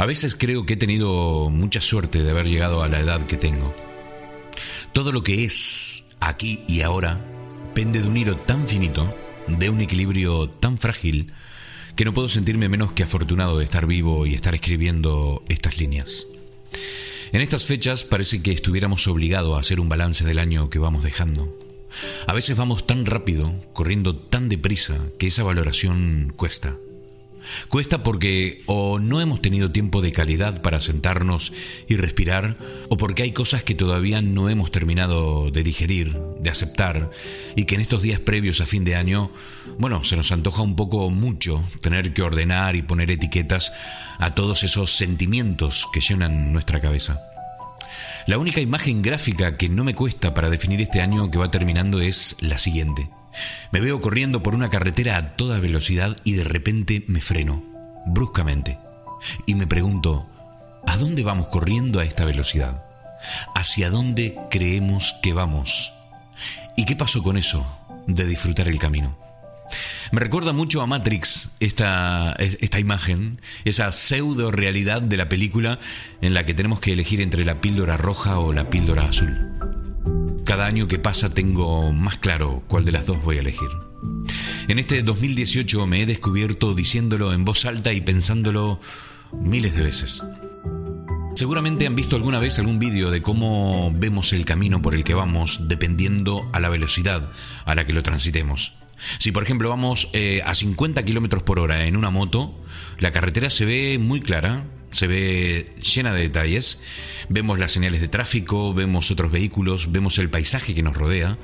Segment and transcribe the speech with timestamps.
[0.00, 3.36] A veces creo que he tenido mucha suerte de haber llegado a la edad que
[3.36, 3.74] tengo.
[4.94, 7.22] Todo lo que es aquí y ahora
[7.74, 9.14] pende de un hilo tan finito,
[9.46, 11.34] de un equilibrio tan frágil,
[11.96, 16.28] que no puedo sentirme menos que afortunado de estar vivo y estar escribiendo estas líneas.
[17.32, 21.04] En estas fechas parece que estuviéramos obligados a hacer un balance del año que vamos
[21.04, 21.54] dejando.
[22.26, 26.78] A veces vamos tan rápido, corriendo tan deprisa, que esa valoración cuesta.
[27.68, 31.52] Cuesta porque o no hemos tenido tiempo de calidad para sentarnos
[31.88, 32.56] y respirar,
[32.88, 37.10] o porque hay cosas que todavía no hemos terminado de digerir, de aceptar,
[37.56, 39.30] y que en estos días previos a fin de año,
[39.78, 43.72] bueno, se nos antoja un poco mucho tener que ordenar y poner etiquetas
[44.18, 47.20] a todos esos sentimientos que llenan nuestra cabeza.
[48.26, 52.00] La única imagen gráfica que no me cuesta para definir este año que va terminando
[52.00, 53.08] es la siguiente.
[53.72, 57.62] Me veo corriendo por una carretera a toda velocidad y de repente me freno,
[58.06, 58.78] bruscamente.
[59.46, 60.28] Y me pregunto,
[60.86, 62.84] ¿a dónde vamos corriendo a esta velocidad?
[63.54, 65.92] ¿Hacia dónde creemos que vamos?
[66.76, 67.66] ¿Y qué pasó con eso
[68.06, 69.18] de disfrutar el camino?
[70.12, 75.78] Me recuerda mucho a Matrix esta, esta imagen, esa pseudo realidad de la película
[76.20, 79.79] en la que tenemos que elegir entre la píldora roja o la píldora azul.
[80.50, 83.68] Cada año que pasa tengo más claro cuál de las dos voy a elegir.
[84.66, 88.80] En este 2018 me he descubierto diciéndolo en voz alta y pensándolo
[89.32, 90.24] miles de veces.
[91.36, 95.14] Seguramente han visto alguna vez algún vídeo de cómo vemos el camino por el que
[95.14, 97.30] vamos dependiendo a la velocidad
[97.64, 98.72] a la que lo transitemos.
[99.20, 102.60] Si por ejemplo vamos eh, a 50 km por hora en una moto,
[102.98, 106.80] la carretera se ve muy clara, se ve llena de detalles.
[107.28, 111.38] Vemos las señales de tráfico, vemos otros vehículos, vemos el paisaje que nos rodea.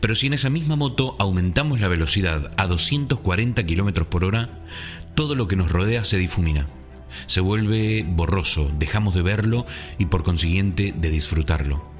[0.00, 4.62] Pero si en esa misma moto aumentamos la velocidad a 240 km por hora,
[5.14, 6.68] todo lo que nos rodea se difumina.
[7.26, 9.66] Se vuelve borroso, dejamos de verlo
[9.98, 11.90] y por consiguiente de disfrutarlo.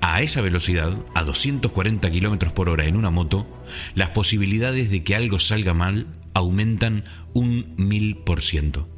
[0.00, 3.46] A esa velocidad, a 240 km por hora en una moto,
[3.94, 7.04] las posibilidades de que algo salga mal aumentan
[7.34, 8.88] un mil por ciento.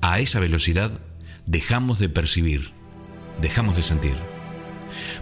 [0.00, 1.00] A esa velocidad
[1.46, 2.72] dejamos de percibir,
[3.40, 4.16] dejamos de sentir.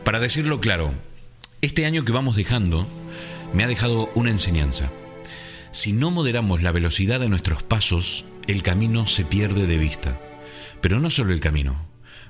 [0.04, 0.92] Para decirlo claro,
[1.62, 2.86] este año que vamos dejando
[3.52, 4.90] me ha dejado una enseñanza.
[5.72, 10.18] Si no moderamos la velocidad de nuestros pasos, el camino se pierde de vista.
[10.80, 11.86] Pero no solo el camino,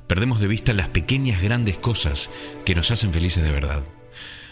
[0.06, 2.31] perdemos de vista las pequeñas grandes cosas
[2.65, 3.84] que nos hacen felices de verdad.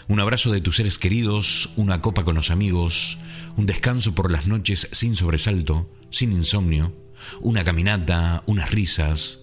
[0.07, 3.17] Un abrazo de tus seres queridos, una copa con los amigos,
[3.55, 6.93] un descanso por las noches sin sobresalto, sin insomnio,
[7.41, 9.41] una caminata, unas risas.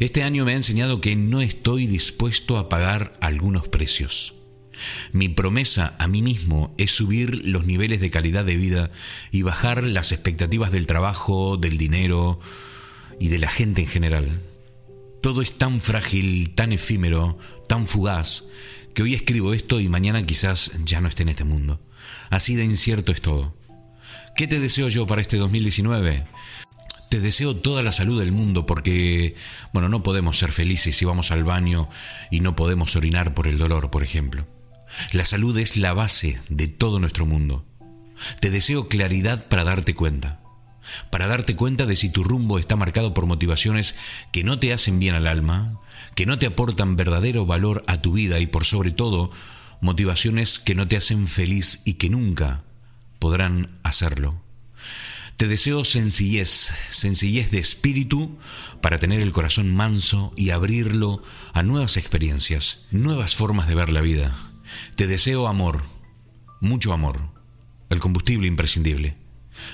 [0.00, 4.34] Este año me ha enseñado que no estoy dispuesto a pagar algunos precios.
[5.12, 8.90] Mi promesa a mí mismo es subir los niveles de calidad de vida
[9.30, 12.40] y bajar las expectativas del trabajo, del dinero
[13.18, 14.40] y de la gente en general.
[15.22, 17.38] Todo es tan frágil, tan efímero,
[17.68, 18.48] tan fugaz,
[18.94, 21.80] que hoy escribo esto y mañana quizás ya no esté en este mundo.
[22.30, 23.54] Así de incierto es todo.
[24.36, 26.24] ¿Qué te deseo yo para este 2019?
[27.08, 29.34] Te deseo toda la salud del mundo porque,
[29.72, 31.88] bueno, no podemos ser felices si vamos al baño
[32.30, 34.46] y no podemos orinar por el dolor, por ejemplo.
[35.12, 37.64] La salud es la base de todo nuestro mundo.
[38.40, 40.40] Te deseo claridad para darte cuenta,
[41.10, 43.94] para darte cuenta de si tu rumbo está marcado por motivaciones
[44.32, 45.80] que no te hacen bien al alma,
[46.14, 49.30] que no te aportan verdadero valor a tu vida y por sobre todo
[49.80, 52.64] motivaciones que no te hacen feliz y que nunca
[53.18, 54.45] podrán hacerlo.
[55.36, 58.38] Te deseo sencillez, sencillez de espíritu
[58.80, 64.00] para tener el corazón manso y abrirlo a nuevas experiencias, nuevas formas de ver la
[64.00, 64.34] vida.
[64.96, 65.82] Te deseo amor,
[66.62, 67.28] mucho amor,
[67.90, 69.18] el combustible imprescindible.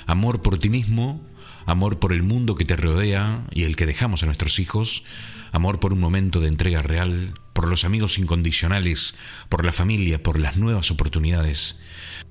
[0.05, 1.25] Amor por ti mismo,
[1.65, 5.05] amor por el mundo que te rodea y el que dejamos a nuestros hijos,
[5.53, 9.15] amor por un momento de entrega real, por los amigos incondicionales,
[9.49, 11.79] por la familia, por las nuevas oportunidades,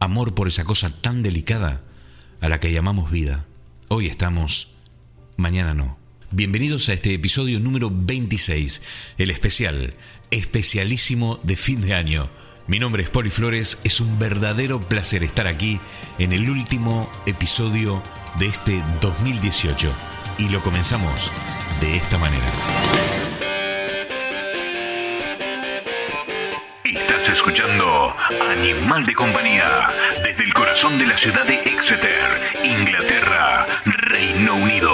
[0.01, 1.81] amor por esa cosa tan delicada
[2.41, 3.45] a la que llamamos vida.
[3.87, 4.73] Hoy estamos,
[5.37, 5.97] mañana no.
[6.31, 8.81] Bienvenidos a este episodio número 26,
[9.19, 9.93] el especial,
[10.31, 12.29] especialísimo de fin de año.
[12.67, 15.79] Mi nombre es Poli Flores, es un verdadero placer estar aquí
[16.17, 18.01] en el último episodio
[18.39, 19.93] de este 2018
[20.39, 21.31] y lo comenzamos
[21.79, 23.30] de esta manera.
[27.29, 28.15] Escuchando
[28.49, 29.89] Animal de Compañía
[30.23, 34.91] desde el corazón de la ciudad de Exeter, Inglaterra, Reino Unido.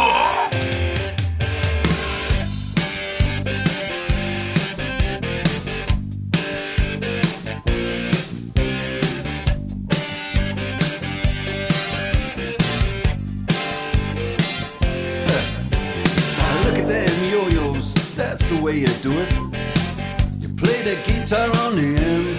[20.58, 22.37] Play the guitar on the end.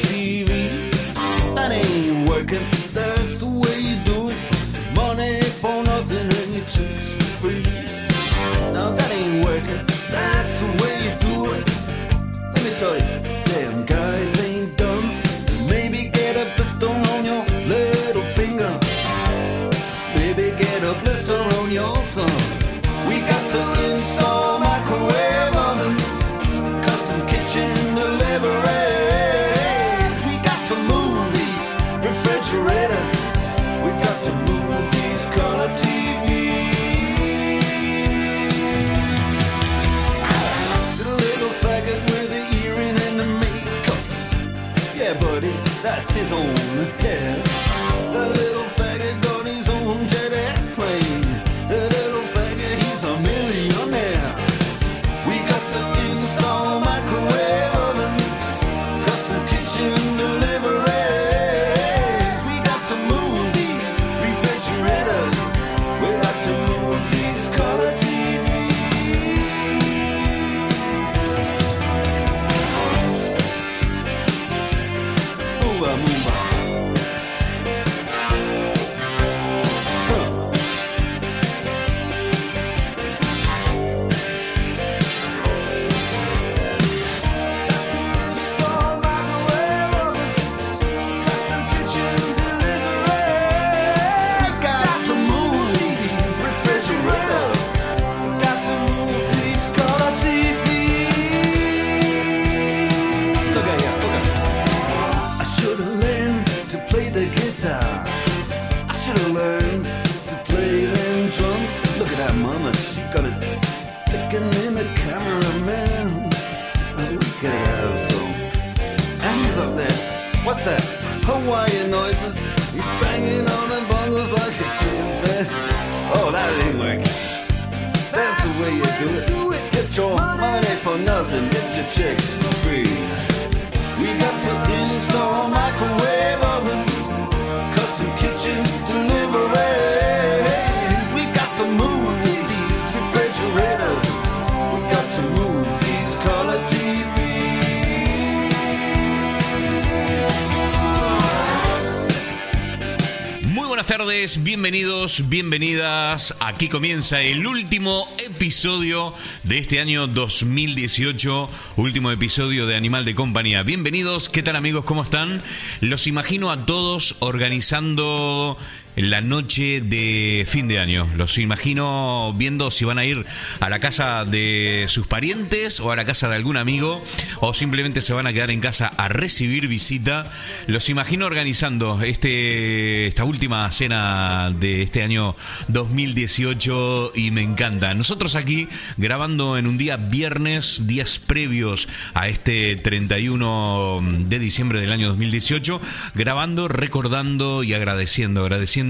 [154.48, 156.34] Bienvenidos, bienvenidas.
[156.40, 159.12] Aquí comienza el último episodio
[159.42, 163.62] de este año 2018, último episodio de Animal de Compañía.
[163.62, 164.86] Bienvenidos, ¿qué tal amigos?
[164.86, 165.42] ¿Cómo están?
[165.82, 168.56] Los imagino a todos organizando
[169.00, 171.08] la noche de fin de año.
[171.16, 173.24] Los imagino viendo si van a ir
[173.60, 177.02] a la casa de sus parientes o a la casa de algún amigo
[177.40, 180.30] o simplemente se van a quedar en casa a recibir visita.
[180.66, 185.36] Los imagino organizando este esta última cena de este año
[185.68, 187.94] 2018 y me encanta.
[187.94, 193.98] Nosotros aquí grabando en un día viernes, días previos a este 31
[194.28, 195.80] de diciembre del año 2018,
[196.14, 198.87] grabando, recordando y agradeciendo, agradeciendo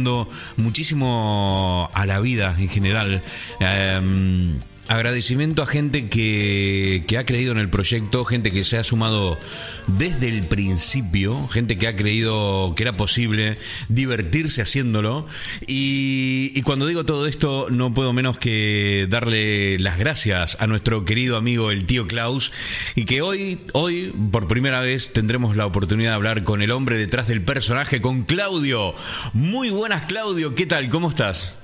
[0.56, 3.22] muchísimo a la vida en general.
[3.60, 8.82] Em, Agradecimiento a gente que, que ha creído en el proyecto, gente que se ha
[8.82, 9.38] sumado
[9.86, 13.58] desde el principio, gente que ha creído que era posible
[13.90, 15.26] divertirse haciéndolo.
[15.66, 21.04] Y, y cuando digo todo esto, no puedo menos que darle las gracias a nuestro
[21.04, 22.50] querido amigo el tío Klaus.
[22.94, 26.96] Y que hoy, hoy, por primera vez, tendremos la oportunidad de hablar con el hombre
[26.96, 28.94] detrás del personaje, con Claudio.
[29.34, 30.88] Muy buenas, Claudio, ¿qué tal?
[30.88, 31.57] ¿Cómo estás?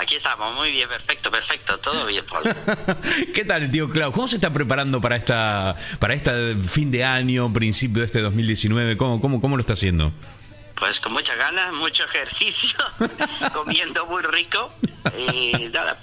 [0.00, 2.44] Aquí estamos, muy bien, perfecto, perfecto, todo bien, Paul.
[3.34, 4.12] ¿Qué tal, tío Clau?
[4.12, 8.96] ¿Cómo se está preparando para esta para este fin de año, principio de este 2019?
[8.96, 10.12] ¿Cómo, cómo, cómo lo está haciendo?
[10.78, 12.78] Pues con muchas ganas, mucho ejercicio,
[13.52, 14.72] comiendo muy rico
[15.16, 15.52] y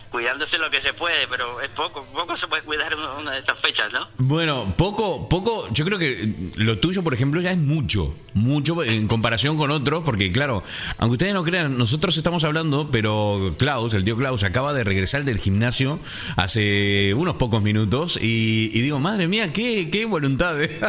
[0.10, 3.60] cuidándose lo que se puede, pero es poco, poco se puede cuidar una de estas
[3.60, 4.08] fechas, ¿no?
[4.18, 9.08] Bueno, poco, poco, yo creo que lo tuyo, por ejemplo, ya es mucho, mucho en
[9.08, 10.64] comparación con otros, porque claro,
[10.98, 15.24] aunque ustedes no crean, nosotros estamos hablando, pero Klaus, el tío Klaus, acaba de regresar
[15.24, 16.00] del gimnasio
[16.36, 20.62] hace unos pocos minutos y, y digo, madre mía, qué, qué voluntad.
[20.62, 20.80] ¿eh?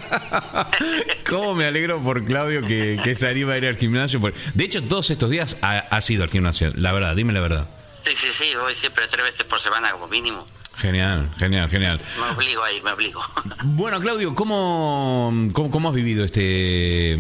[1.29, 4.21] ¿Cómo me alegro por Claudio que, que se anima a ir al gimnasio?
[4.21, 7.67] Por- De hecho, todos estos días ha, sido al gimnasio, la verdad, dime la verdad.
[7.93, 10.47] Sí, sí, sí, voy siempre tres veces por semana como mínimo.
[10.79, 11.99] Genial, genial, genial.
[12.21, 13.23] Me obligo ahí, me obligo.
[13.65, 17.15] Bueno, Claudio, ¿cómo, cómo, cómo has vivido este,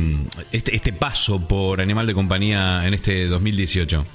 [0.52, 4.06] este, este paso por Animal de Compañía en este 2018?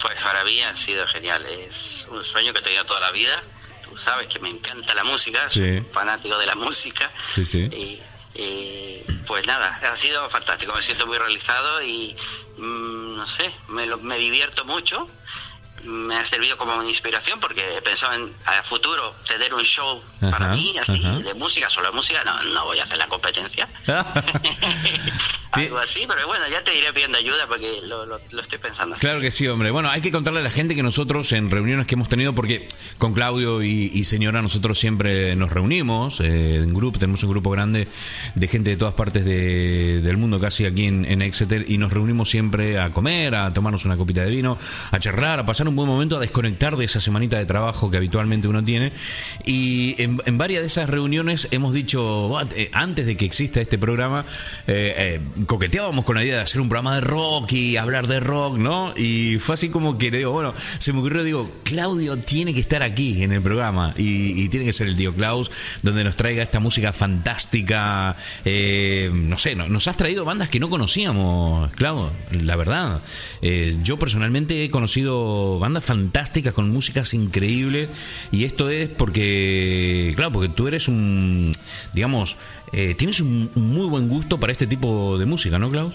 [0.00, 3.42] Pues para mí ha sido genial, es un sueño que he tenido toda la vida.
[3.88, 5.58] Tú sabes que me encanta la música, Sí.
[5.60, 7.10] soy fanático de la música.
[7.34, 7.58] Sí, sí.
[7.64, 8.00] Y,
[9.26, 12.14] Pues nada, ha sido fantástico, me siento muy realizado y
[12.58, 15.08] mm, no sé, me, lo- me divierto mucho.
[15.84, 20.48] Me ha servido como inspiración porque he pensado en a futuro tener un show para
[20.54, 21.18] mí, así, ajá.
[21.18, 22.22] de música, solo de música.
[22.24, 23.68] No, no voy a hacer la competencia.
[25.52, 28.96] Algo así, pero bueno, ya te iré pidiendo ayuda porque lo, lo- lo estoy pensando.
[28.96, 29.70] Claro que sí, hombre.
[29.70, 32.66] Bueno, hay que contarle a la gente que nosotros en reuniones que hemos tenido, porque
[32.96, 37.50] con Claudio y, y señora nosotros siempre nos reunimos eh, en grupo, tenemos un grupo
[37.50, 37.86] grande
[38.34, 41.92] de gente de todas partes de- del mundo, casi aquí en, en Exeter, y nos
[41.92, 44.56] reunimos siempre a comer, a tomarnos una copita de vino,
[44.90, 47.96] a charlar, a pasar un buen momento, a desconectar de esa semanita de trabajo que
[47.96, 48.92] habitualmente uno tiene.
[49.44, 53.78] Y en, varias de esas reuniones hemos dicho, "Buah, eh, antes de que exista este
[53.78, 54.24] programa,
[54.66, 58.20] eh, eh, coqueteábamos con la idea de hacer un programa de rock y hablar de
[58.20, 58.92] rock, ¿no?
[58.96, 62.60] Y fue así como que le digo, bueno, se me ocurrió, digo, Claudio tiene que
[62.60, 65.50] estar aquí en el programa y, tiene que ser el tío Klaus,
[65.82, 68.16] donde nos traiga esta música fantástica.
[68.44, 72.12] no sé, no- nos has traído bandas que no conocíamos, Claudio,
[72.42, 73.00] la verdad.
[73.82, 77.88] Yo personalmente he conocido bandas fantásticas con músicas increíbles
[78.32, 81.52] y esto es porque, claro, porque tú eres un,
[81.92, 82.36] digamos,
[82.72, 85.94] eh, tienes un, muy buen gusto para este tipo de música, ¿no, Klaus?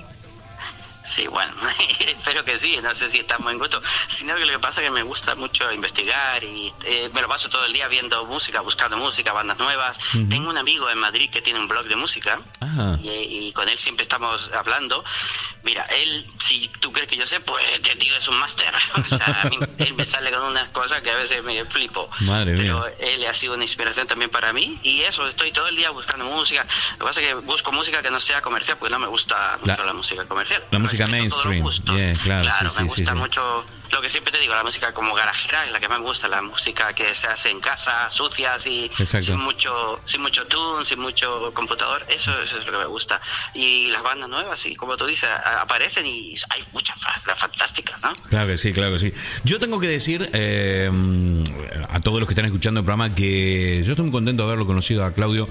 [1.05, 1.51] Sí, bueno,
[2.27, 4.81] espero que sí, no sé si está muy en gusto, sino que lo que pasa
[4.81, 8.25] es que me gusta mucho investigar y eh, me lo paso todo el día viendo
[8.25, 9.97] música, buscando música, bandas nuevas.
[10.29, 12.99] Tengo un amigo en Madrid que tiene un blog de música Ajá.
[13.01, 13.09] y,
[13.47, 15.03] y con él siempre estamos hablando.
[15.63, 18.67] Mira, él, si tú crees que yo sé, pues este tío es un máster.
[18.97, 22.09] O sea, a mí, él me sale con unas cosas que a veces me flipo.
[22.21, 22.61] Madre mía.
[22.61, 25.89] Pero él ha sido una inspiración también para mí y eso, estoy todo el día
[25.91, 26.65] buscando música.
[26.93, 29.57] Lo que pasa es que busco música que no sea comercial porque no me gusta
[29.61, 30.63] mucho La- la, música comercial.
[30.71, 31.63] la música mainstream.
[31.95, 33.17] Yeah, claro, sí, sí, me sí, gusta sí.
[33.19, 36.05] mucho lo que siempre te digo, la música como garajera es la que más me
[36.05, 38.89] gusta, la música que se hace en casa, sucia, así,
[39.21, 43.19] sin mucho, sin mucho tune, sin mucho computador, eso, eso es lo que me gusta.
[43.53, 45.29] Y las bandas nuevas, y como tú dices,
[45.59, 48.09] aparecen y hay muchas las fantásticas, ¿no?
[48.29, 49.13] Claro que sí, claro que sí.
[49.43, 50.89] Yo tengo que decir eh,
[51.89, 54.65] a todos los que están escuchando el programa que yo estoy muy contento de haberlo
[54.65, 55.47] conocido a Claudio,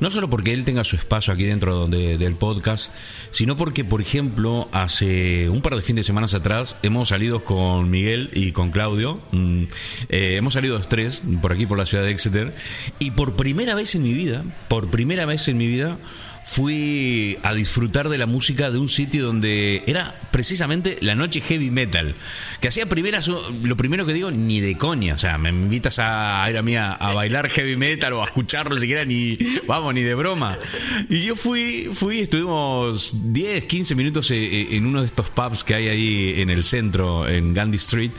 [0.00, 2.92] no solo porque él tenga su espacio aquí dentro de- del podcast,
[3.30, 7.77] sino porque, por ejemplo, hace un par de fines de semanas atrás hemos salido con
[7.86, 9.62] Miguel y con Claudio, mm,
[10.08, 12.54] eh, hemos salido los tres por aquí, por la ciudad de Exeter,
[12.98, 15.98] y por primera vez en mi vida, por primera vez en mi vida,
[16.50, 21.70] fui a disfrutar de la música de un sitio donde era precisamente la noche heavy
[21.70, 22.14] metal.
[22.60, 25.14] Que hacía primeras, lo primero que digo, ni de coña.
[25.14, 28.26] O sea, me invitas a, ir a mí a, a bailar heavy metal o a
[28.26, 29.36] escucharlo siquiera, ni,
[29.66, 30.56] vamos, ni de broma.
[31.10, 35.74] Y yo fui, fui, estuvimos 10, 15 minutos eh, en uno de estos pubs que
[35.74, 38.10] hay ahí en el centro, en Gandhi Street.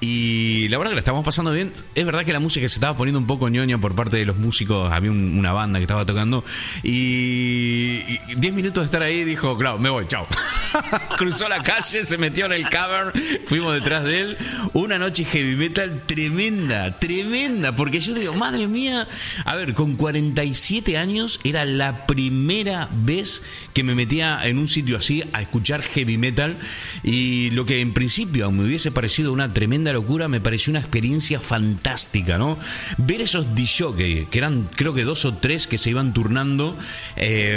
[0.00, 1.72] Y la verdad que la estábamos pasando bien.
[1.94, 4.36] Es verdad que la música se estaba poniendo un poco ñoña por parte de los
[4.38, 4.92] músicos.
[4.92, 6.42] Había un- una banda que estaba tocando.
[6.82, 10.26] Y y 10 minutos de estar ahí dijo, claro, me voy, chao.
[11.18, 13.12] Cruzó la calle, se metió en el cavern,
[13.44, 14.38] fuimos detrás de él.
[14.72, 17.74] Una noche heavy metal tremenda, tremenda.
[17.74, 19.06] Porque yo digo, madre mía,
[19.44, 23.42] a ver, con 47 años era la primera vez
[23.72, 26.58] que me metía en un sitio así a escuchar heavy metal.
[27.02, 31.40] Y lo que en principio me hubiese parecido una tremenda locura, me pareció una experiencia
[31.40, 32.58] fantástica, ¿no?
[32.98, 36.76] Ver esos DJ, que eran creo que dos o tres que se iban turnando,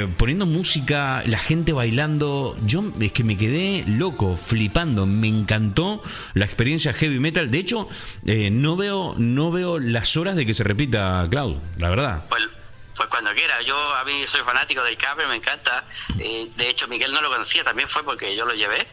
[0.07, 2.57] poniendo música, la gente bailando.
[2.65, 5.05] Yo es que me quedé loco, flipando.
[5.05, 6.01] Me encantó
[6.33, 7.51] la experiencia heavy metal.
[7.51, 7.87] De hecho,
[8.25, 12.25] eh, no veo, no veo las horas de que se repita, Cloud, la verdad.
[12.29, 12.43] Pues,
[12.95, 15.83] pues cuando quiera, yo a mí soy fanático del cabre, me encanta.
[16.19, 18.85] Eh, de hecho, Miguel no lo conocía, también fue porque yo lo llevé.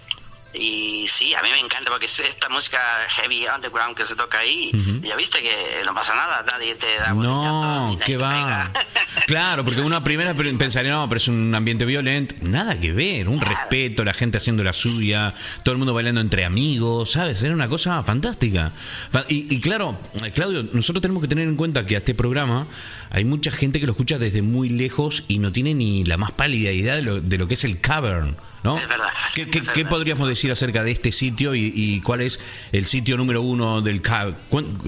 [0.59, 4.39] Y sí, a mí me encanta porque es esta música heavy underground que se toca
[4.39, 4.71] ahí.
[5.03, 8.73] Ya viste que no pasa nada, nadie te da No, ni nadie ¿qué te va?
[9.27, 12.35] Claro, porque una primera pe- pensaría, no, pero es un ambiente violento.
[12.43, 15.35] Nada que ver, un respeto, la gente haciendo la suya,
[15.65, 17.43] todo el mundo bailando entre amigos, ¿sabes?
[17.43, 18.73] Era una cosa fantástica.
[19.11, 22.15] Fa- Y, y claro, eh, Claudio, nosotros tenemos que tener en cuenta que a este
[22.15, 22.67] programa
[23.11, 26.31] hay mucha gente que lo escucha desde muy lejos y no tiene ni la más
[26.33, 28.37] pálida idea de lo, de lo que es el cavern.
[28.67, 28.79] ¿No?
[28.79, 29.73] Es verdad, ¿Qué, es qué- verdad.
[29.75, 32.39] qué podríamos decir acerca de este sitio y, y cuál es
[32.73, 34.37] el sitio número uno del cavern?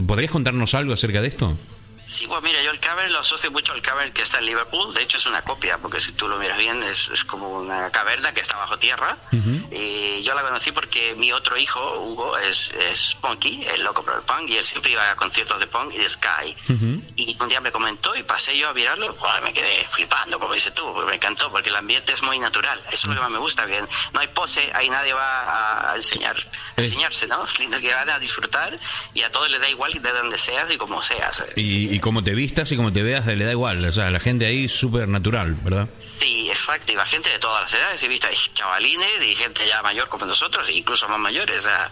[0.07, 1.57] ¿Podrías contarnos algo acerca de esto?
[2.09, 4.95] Sí, pues mira, yo el Cavern lo asocio mucho al Cavern que está en Liverpool.
[4.95, 7.91] De hecho, es una copia, porque si tú lo miras bien, es, es como una
[7.91, 9.17] caverna que está bajo tierra.
[9.71, 14.15] Y yo la conocí porque mi otro hijo, Hugo, es, es punky, es loco por
[14.15, 16.57] el punk, y él siempre iba a conciertos de punk y de Sky.
[17.17, 20.73] Y un día me comentó y pasé yo a mirarlo, me quedé flipando, como dices
[20.73, 22.81] tú, porque me encantó, porque el ambiente es muy natural.
[22.91, 25.97] Eso es lo que más me gusta, que no hay pose, ahí nadie va a,
[25.97, 26.37] enseñar,
[26.77, 27.47] a enseñarse, ¿no?
[27.59, 28.79] Sino que van a disfrutar
[29.13, 31.43] y a todos les da igual de donde seas y como seas.
[31.55, 33.85] Y, y como te vistas y como te veas, le da igual.
[33.85, 35.89] O sea, la gente ahí súper natural, ¿verdad?
[35.99, 39.83] Sí, exacto, y va gente de todas las edades, y vista, chavalines y gente ya
[39.83, 41.91] mayor como nosotros, incluso más mayores, o sea,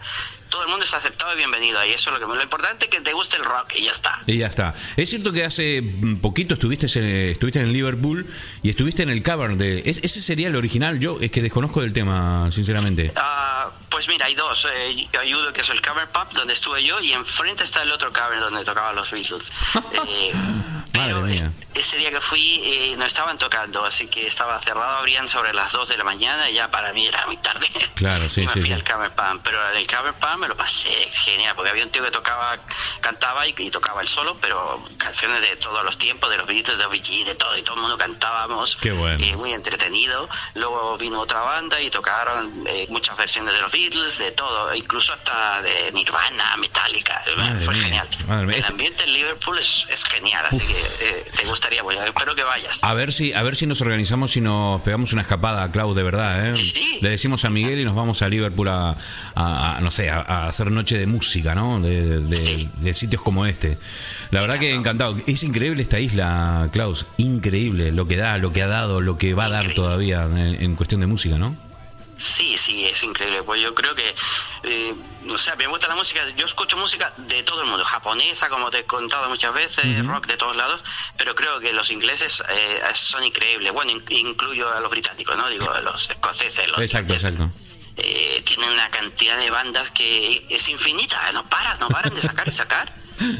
[0.48, 2.90] todo el mundo es aceptado y bienvenido ahí, eso es lo que lo importante es
[2.90, 4.20] que te guste el rock y ya está.
[4.26, 4.74] Y ya está.
[4.96, 5.82] Es cierto que hace
[6.22, 8.26] poquito estuviste, eh, estuviste en Liverpool
[8.62, 9.82] y estuviste en el cover de...
[9.86, 11.00] ¿Ese sería el original?
[11.00, 13.10] Yo es que desconozco del tema, sinceramente.
[13.16, 14.66] Ah, pues mira, hay dos.
[14.70, 17.92] Eh, hay uno que es el cover pub, donde estuve yo, y enfrente está el
[17.92, 19.52] otro cover donde tocaban los Beatles.
[20.08, 20.32] Eh,
[20.92, 25.52] pero ese día que fui eh, no estaban tocando, así que estaba cerrado, abrían sobre
[25.52, 27.66] las 2 de la mañana y ya para mí era muy tarde.
[27.94, 28.60] Claro, sí, y me sí.
[28.62, 31.84] fui al cover pub, pero en el cover pub me lo pasé genial, porque había
[31.84, 32.56] un tío que tocaba,
[33.00, 36.78] cantaba y, y tocaba el solo, pero canciones de todos los tiempos, de los Beatles,
[36.78, 38.76] de OBG, de todo, y todo el mundo cantábamos.
[38.76, 39.22] Qué bueno.
[39.22, 40.28] Y muy entretenido.
[40.54, 45.12] Luego vino otra banda y tocaron eh, muchas versiones de los Beatles, de todo, incluso
[45.12, 47.22] hasta de Nirvana, Metallica.
[47.36, 48.08] Madre Fue mía, genial.
[48.26, 48.54] madre mía.
[48.56, 50.74] El Este- ambiente en Liverpool es, es genial, así que
[51.06, 52.78] eh, te gustaría, bueno, espero que vayas.
[52.82, 56.02] A ver si, a ver si nos organizamos y nos pegamos una escapada, Clau, de
[56.02, 56.56] verdad, ¿eh?
[56.56, 56.98] Sí, sí.
[57.02, 58.96] Le decimos a Miguel y nos vamos a Liverpool a,
[59.34, 61.80] a- a, no sé, a, a hacer noche de música, ¿no?
[61.80, 62.70] De, de- Sí.
[62.78, 63.76] de sitios como este.
[64.30, 65.16] La verdad que encantado.
[65.26, 67.06] Es increíble esta isla, Klaus.
[67.18, 69.82] Increíble lo que da, lo que ha dado, lo que va a dar Increíble.
[69.84, 71.54] todavía en, en cuestión de música, ¿no?
[72.16, 73.42] Sí, sí, es increíble.
[73.42, 74.14] Pues yo creo que,
[74.62, 74.94] eh,
[75.30, 76.20] o sea, me gusta la música.
[76.36, 80.26] Yo escucho música de todo el mundo, japonesa, como te he contado muchas veces, rock
[80.26, 80.82] de todos lados,
[81.18, 83.70] pero creo que los ingleses eh, son increíbles.
[83.72, 85.48] Bueno, in- incluyo a los británicos, ¿no?
[85.50, 87.50] Digo, a los escoceses, los Exacto, exacto.
[87.98, 92.46] Eh, tienen una cantidad de bandas que es infinita, no paran, no paran de sacar
[92.46, 92.94] y sacar.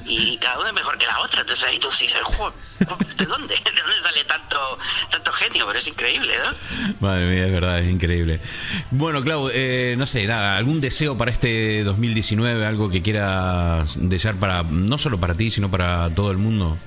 [0.06, 1.42] Y cada una es mejor que la otra.
[1.42, 2.50] Entonces ahí tú dices, "Jo,
[3.18, 3.54] ¿de dónde?
[3.64, 4.78] ¿De dónde sale tanto,
[5.10, 5.66] tanto genio?
[5.66, 6.96] Pero es increíble, ¿no?
[7.06, 8.40] Madre mía, es verdad, es increíble.
[8.90, 14.36] Bueno, Clau, eh, no sé, nada, algún deseo para este 2019, algo que quieras desear
[14.36, 16.78] para, no solo para ti, sino para todo el mundo.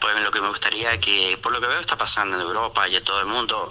[0.00, 2.96] Pues lo que me gustaría que, por lo que veo está pasando en Europa y
[2.96, 3.70] en todo el mundo,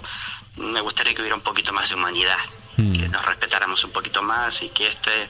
[0.56, 2.36] me gustaría que hubiera un poquito más de humanidad,
[2.76, 2.92] Hmm.
[2.92, 5.28] que nos respetáramos un poquito más y que este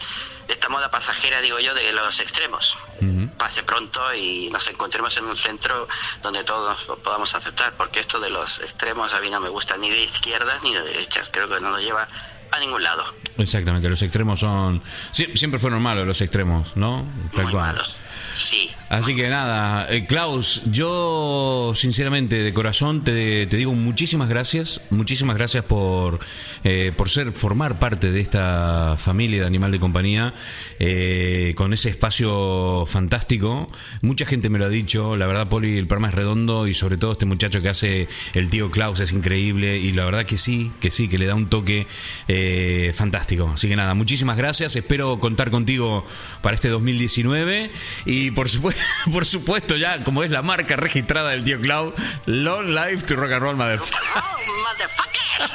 [0.49, 3.29] esta moda pasajera, digo yo, de los extremos Ujú.
[3.39, 5.89] pase pronto y nos encontremos en un centro
[6.23, 9.77] donde todos lo podamos aceptar, porque esto de los extremos a mí no me gusta
[9.79, 12.07] ni de izquierdas ni de derechas, creo que no nos lleva
[12.51, 13.05] a ningún lado,
[13.37, 14.81] Exactamente, los extremos son...
[15.13, 17.05] sie- Siempre fueron malos los extremos, ¿no?
[17.35, 17.67] Tal muy cual.
[17.73, 17.97] malos.
[18.37, 24.83] Sí, Así que nada, eh, Klaus, yo sinceramente de corazón te, te digo muchísimas gracias,
[24.91, 26.21] muchísimas gracias por,
[26.65, 30.35] eh, por ser, formar parte de esta familia de Animal de Compañía,
[30.79, 33.71] eh, con ese espacio fantástico.
[34.03, 36.99] Mucha gente me lo ha dicho, la verdad Poli, el programa es redondo y sobre
[36.99, 40.71] todo este muchacho que hace el tío Klaus es increíble y la verdad que sí,
[40.81, 41.87] que sí, que le da un toque
[42.29, 43.51] eh, fantástico.
[43.55, 46.05] Así que nada, muchísimas gracias, espero contar contigo
[46.43, 47.71] para este 2019
[48.05, 48.74] y por supuesto,
[49.13, 51.95] por supuesto ya como es la marca registrada del tío Clau,
[52.27, 53.99] Long Life to Rock and Roll Motherfucker.
[54.17, 55.55] ¡Oh, motherfuckers!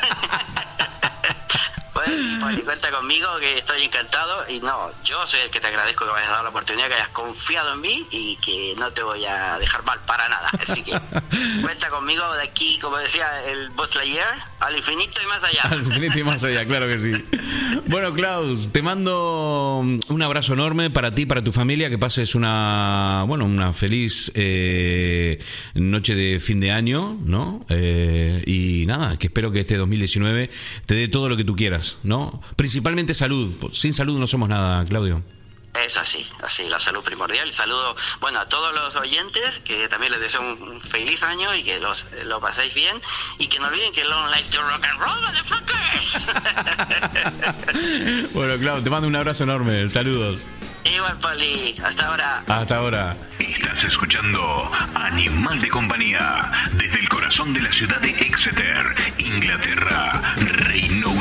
[2.09, 6.05] Pues, Poli, cuenta conmigo que estoy encantado y no, yo soy el que te agradezco
[6.05, 9.03] que me hayas dado la oportunidad, que hayas confiado en mí y que no te
[9.03, 10.49] voy a dejar mal para nada.
[10.59, 10.91] Así que
[11.61, 15.61] cuenta conmigo de aquí, como decía el Boss Lightyear, al infinito y más allá.
[15.63, 17.11] Al infinito y más allá, claro que sí.
[17.87, 23.23] Bueno, Klaus, te mando un abrazo enorme para ti, para tu familia, que pases una,
[23.27, 25.39] bueno, una feliz eh,
[25.75, 27.65] noche de fin de año, ¿no?
[27.69, 30.49] Eh, y nada, que espero que este 2019
[30.85, 32.41] te dé todo lo que tú quieras, ¿no?
[32.55, 33.53] Principalmente salud.
[33.73, 35.23] Sin salud no somos nada, Claudio.
[35.85, 37.53] Es así, así, la salud primordial.
[37.53, 41.63] Saludo, bueno, a todos los oyentes, que también les deseo un, un feliz año y
[41.63, 42.99] que los, lo paséis bien.
[43.37, 46.27] Y que no olviden que long life to rock and roll, motherfuckers.
[48.33, 49.87] Bueno, Claudio, te mando un abrazo enorme.
[49.89, 50.45] Saludos.
[50.83, 52.43] Igual, Poli, hasta ahora.
[52.47, 53.17] Hasta ahora.
[53.37, 61.09] Estás escuchando Animal de Compañía desde el corazón de la ciudad de Exeter, Inglaterra, Reino
[61.09, 61.18] Unido.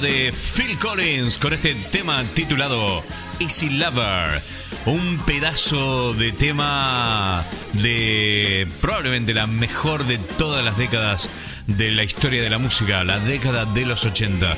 [0.00, 3.02] De Phil Collins con este tema titulado
[3.40, 4.42] Easy Lover.
[4.86, 11.28] Un pedazo de tema de probablemente la mejor de todas las décadas
[11.66, 14.56] de la historia de la música, la década de los 80.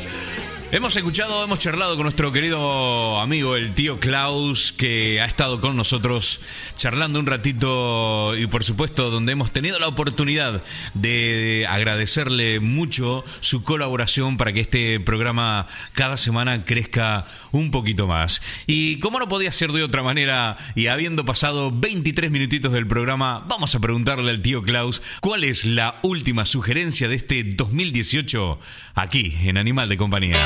[0.73, 5.77] Hemos escuchado, hemos charlado con nuestro querido amigo el tío Klaus, que ha estado con
[5.77, 6.39] nosotros
[6.77, 10.63] charlando un ratito y por supuesto donde hemos tenido la oportunidad
[10.95, 18.41] de agradecerle mucho su colaboración para que este programa cada semana crezca un poquito más.
[18.69, 23.45] Y como no podía ser de otra manera, y habiendo pasado 23 minutitos del programa,
[23.49, 28.61] vamos a preguntarle al tío Klaus cuál es la última sugerencia de este 2018
[29.01, 30.37] aquí en Animal de Compañía.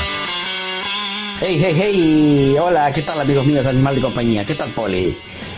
[1.41, 4.45] Hey, hey, hey, hola, ¿qué tal amigos míos de Animal de Compañía?
[4.45, 5.15] ¿Qué tal Poli?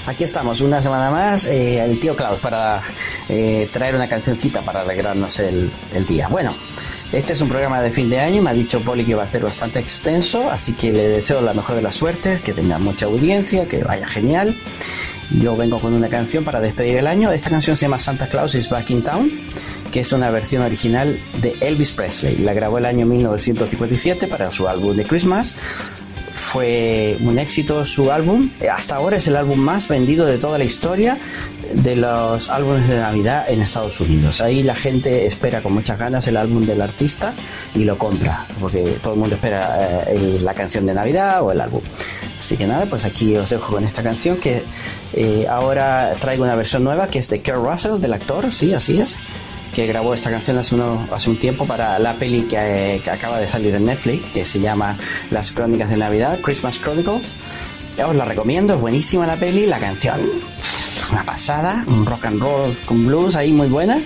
[0.08, 2.82] Aquí estamos una semana más, eh, el tío Klaus, para
[3.30, 6.28] eh, traer una cancioncita para alegrarnos el, el día.
[6.30, 6.56] Bueno,
[7.12, 9.30] este es un programa de fin de año, me ha dicho Poli que va a
[9.30, 13.06] ser bastante extenso, así que le deseo la mejor de las suertes, que tenga mucha
[13.06, 14.56] audiencia, que vaya genial.
[15.30, 17.32] Yo vengo con una canción para despedir el año.
[17.32, 19.30] Esta canción se llama Santa Claus is Back in Town,
[20.00, 22.38] es una versión original de Elvis Presley.
[22.38, 25.56] La grabó el año 1957 para su álbum de Christmas.
[26.32, 28.50] Fue un éxito su álbum.
[28.72, 31.18] Hasta ahora es el álbum más vendido de toda la historia
[31.74, 34.42] de los álbumes de Navidad en Estados Unidos.
[34.42, 37.34] Ahí la gente espera con muchas ganas el álbum del artista
[37.74, 41.60] y lo compra, porque todo el mundo espera eh, la canción de Navidad o el
[41.60, 41.82] álbum.
[42.38, 44.64] Así que nada, pues aquí os dejo con esta canción que
[45.14, 49.00] eh, ahora traigo una versión nueva que es de Kurt Russell, del actor, sí, así
[49.00, 49.20] es,
[49.78, 50.76] que grabó esta canción hace,
[51.12, 54.44] hace un tiempo para la peli que, eh, que acaba de salir en Netflix, que
[54.44, 54.98] se llama
[55.30, 57.36] Las Crónicas de Navidad, Christmas Chronicles.
[58.04, 60.20] Os la recomiendo, es buenísima la peli, la canción,
[61.12, 64.02] una pasada, un rock and roll con blues ahí muy buena.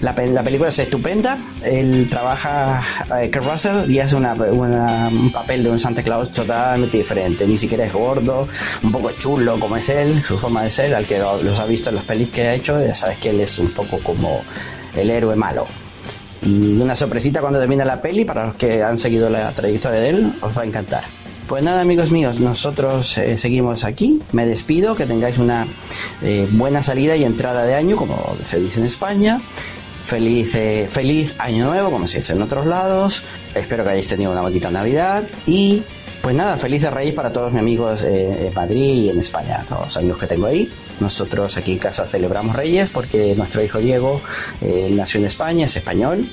[0.00, 1.36] La, la película es estupenda.
[1.64, 2.80] Él trabaja,
[3.20, 7.46] eh, Kurt Russell, y hace una, una- un papel de un Santa Claus totalmente diferente.
[7.46, 8.46] Ni siquiera es gordo,
[8.84, 10.94] un poco chulo como es él, su forma de ser.
[10.94, 13.30] Al que lo- los ha visto en las pelis que ha hecho, ya sabes que
[13.30, 14.40] él es un poco como
[14.96, 15.66] el héroe malo.
[16.42, 20.08] Y una sorpresita cuando termina la peli, para los que han seguido la trayectoria de
[20.10, 21.02] él, os va a encantar.
[21.48, 24.20] Pues nada, amigos míos, nosotros eh, seguimos aquí.
[24.32, 25.66] Me despido, que tengáis una
[26.22, 29.40] eh, buena salida y entrada de año, como se dice en España.
[30.08, 33.24] Feliz, eh, feliz año nuevo, como se dice en otros lados.
[33.54, 35.28] Espero que hayáis tenido una bonita Navidad.
[35.44, 35.82] Y
[36.22, 39.82] pues nada, felices Reyes para todos mis amigos eh, en Madrid y en España, todos
[39.82, 40.72] los amigos que tengo ahí.
[40.98, 44.22] Nosotros aquí en casa celebramos Reyes porque nuestro hijo Diego
[44.62, 46.26] eh, nació en España, es español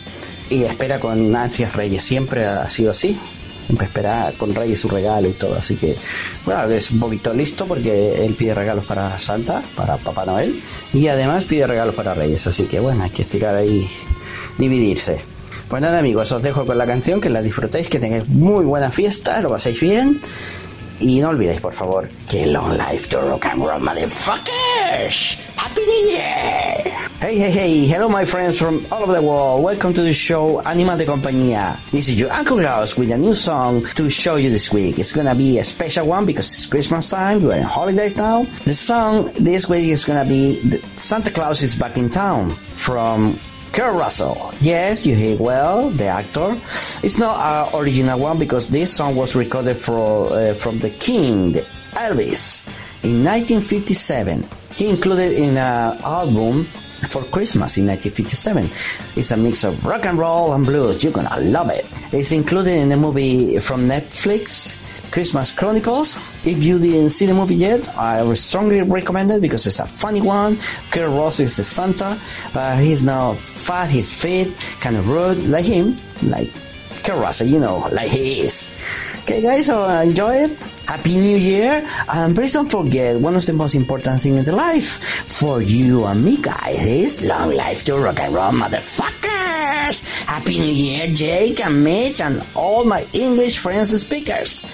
[0.50, 2.02] y espera con ansias Reyes.
[2.02, 3.20] Siempre ha sido así.
[3.66, 5.56] Siempre espera con Reyes su regalo y todo.
[5.56, 5.98] Así que,
[6.46, 10.62] bueno, es un poquito listo porque él pide regalos para Santa, para Papá Noel
[10.94, 12.46] y además pide regalos para Reyes.
[12.48, 13.88] Así que, bueno, hay que estirar ahí,
[14.58, 15.20] dividirse.
[15.68, 18.92] Pues nada, amigos, os dejo con la canción, que la disfrutéis, que tengáis muy buena
[18.92, 20.22] fiesta, lo paséis bien.
[21.00, 23.82] Y no olvidéis, por favor, que long life to rock and roll,
[24.96, 25.56] motherfuckers!
[25.56, 27.10] Happy New Year!
[27.20, 29.64] Hey, hey, hey, hello, my friends from all over the world.
[29.64, 31.80] Welcome to the show Animal de Compañía.
[31.92, 35.00] This is your Uncle Klaus with a new song to show you this week.
[35.00, 37.44] It's gonna be a special one because it's Christmas time.
[37.44, 38.44] We're in holidays now.
[38.66, 40.60] The song this week is gonna be
[40.98, 43.40] Santa Claus is Back in Town from
[43.72, 44.54] Kurt Russell.
[44.62, 46.54] Yes, you hear well, the actor.
[47.04, 51.54] It's not our original one because this song was recorded for, uh, from the King,
[51.96, 52.68] Elvis,
[53.06, 54.44] in 1957.
[54.74, 56.66] He included in an album
[57.10, 58.66] for Christmas in 1957.
[59.16, 61.04] It's a mix of rock and roll and blues.
[61.04, 61.86] You're gonna love it.
[62.12, 64.78] It's included in a movie from Netflix,
[65.12, 66.18] Christmas Chronicles.
[66.46, 69.86] If you didn't see the movie yet, I would strongly recommend it because it's a
[69.86, 70.58] funny one.
[70.92, 72.20] Kurt Ross is the Santa.
[72.54, 74.50] Uh, he's not fat, he's fit,
[74.82, 76.52] kind of rude, like him, like
[77.08, 79.20] Russell, you know, like he is.
[79.24, 80.58] Okay, guys, so uh, enjoy it.
[80.88, 81.88] Happy New Year.
[82.14, 85.00] And please don't forget, one of the most important things in the life
[85.32, 90.24] for you and me, guys, is long life to rock and roll, motherfuckers.
[90.26, 94.66] Happy New Year, Jake and Mitch and all my English friends and speakers.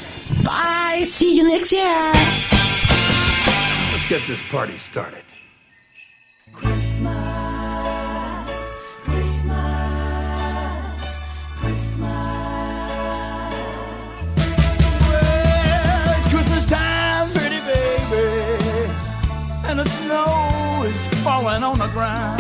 [0.43, 1.03] Bye.
[1.05, 2.11] See you next year.
[3.91, 5.23] Let's get this party started.
[19.83, 22.39] the snow is falling on the ground.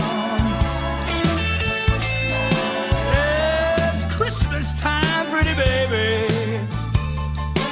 [3.93, 6.27] It's Christmas time, pretty baby,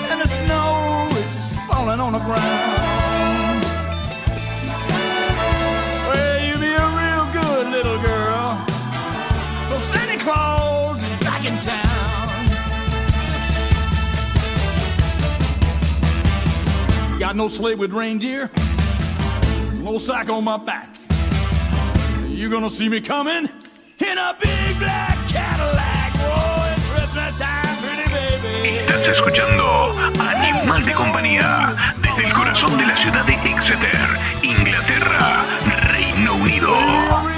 [0.10, 3.64] and the snow is falling on the ground.
[6.08, 8.58] Well, you be a real good little girl,
[9.70, 12.00] well, Santa Claus is back in town.
[17.20, 18.50] Got no sleigh with reindeer?
[19.92, 20.90] No sack on my back.
[22.28, 23.50] You're gonna see me coming
[24.10, 26.12] in a big black Cadillac.
[26.18, 28.78] Oh, it's Christmas time, pretty baby.
[28.78, 34.10] Estás escuchando Animal de Compañía desde el corazón de la ciudad de Exeter,
[34.44, 35.46] Inglaterra,
[35.92, 37.29] Reino Unido.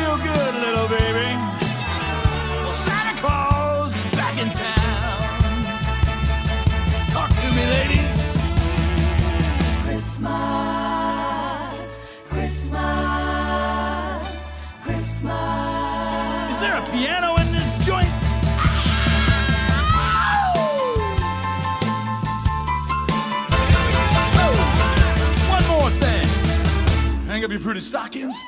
[27.41, 28.39] Hang up your pretty stockings.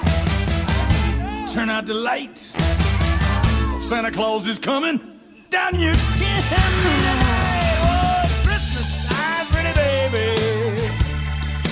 [1.52, 2.54] Turn out the lights.
[3.84, 5.00] Santa Claus is coming
[5.50, 6.44] down your chimney.
[7.82, 10.30] Oh, it's Christmas time, pretty baby.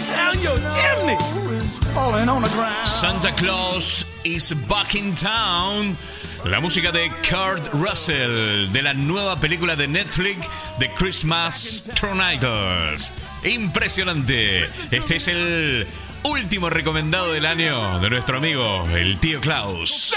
[0.09, 1.13] Down your chimney.
[1.57, 2.87] is falling on the ground.
[2.87, 5.95] Santa Claus is back in town.
[6.43, 10.47] La música de Kurt Russell de la nueva película de Netflix
[10.79, 13.11] The Christmas Tornadoes.
[13.43, 14.63] Impresionante.
[14.89, 15.85] Este es el
[16.23, 20.13] último recomendado del año de nuestro amigo, el tío Klaus.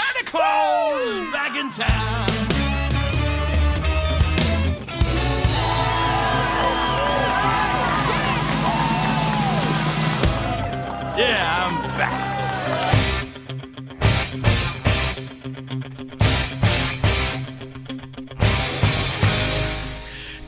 [11.17, 12.25] Yeah, I'm back.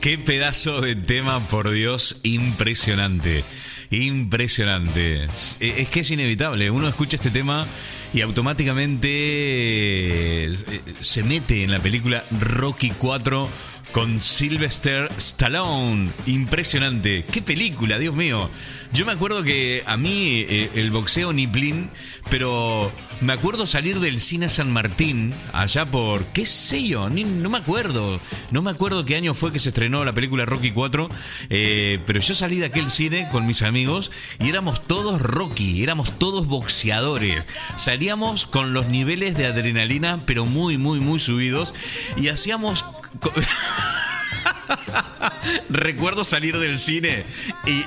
[0.00, 3.44] Qué pedazo de tema, por Dios, impresionante.
[3.90, 5.24] Impresionante.
[5.24, 6.70] Es que es inevitable.
[6.70, 7.66] Uno escucha este tema
[8.12, 10.56] y automáticamente eh,
[11.00, 13.48] se mete en la película Rocky 4
[13.92, 16.10] con Sylvester Stallone.
[16.26, 17.24] Impresionante.
[17.24, 18.48] Qué película, Dios mío.
[18.92, 21.90] Yo me acuerdo que a mí eh, el boxeo ni blin,
[22.30, 27.58] pero me acuerdo salir del cine San Martín, allá por, qué sé yo, no me
[27.58, 28.20] acuerdo.
[28.50, 31.08] No me acuerdo qué año fue que se estrenó la película Rocky 4,
[31.50, 36.18] eh, pero yo salí de aquel cine con mis amigos y éramos todos Rocky, éramos
[36.18, 37.46] todos boxeadores.
[37.76, 41.74] Salíamos con los niveles de adrenalina, pero muy, muy, muy subidos
[42.16, 42.84] y hacíamos...
[45.68, 47.24] Recuerdo salir del cine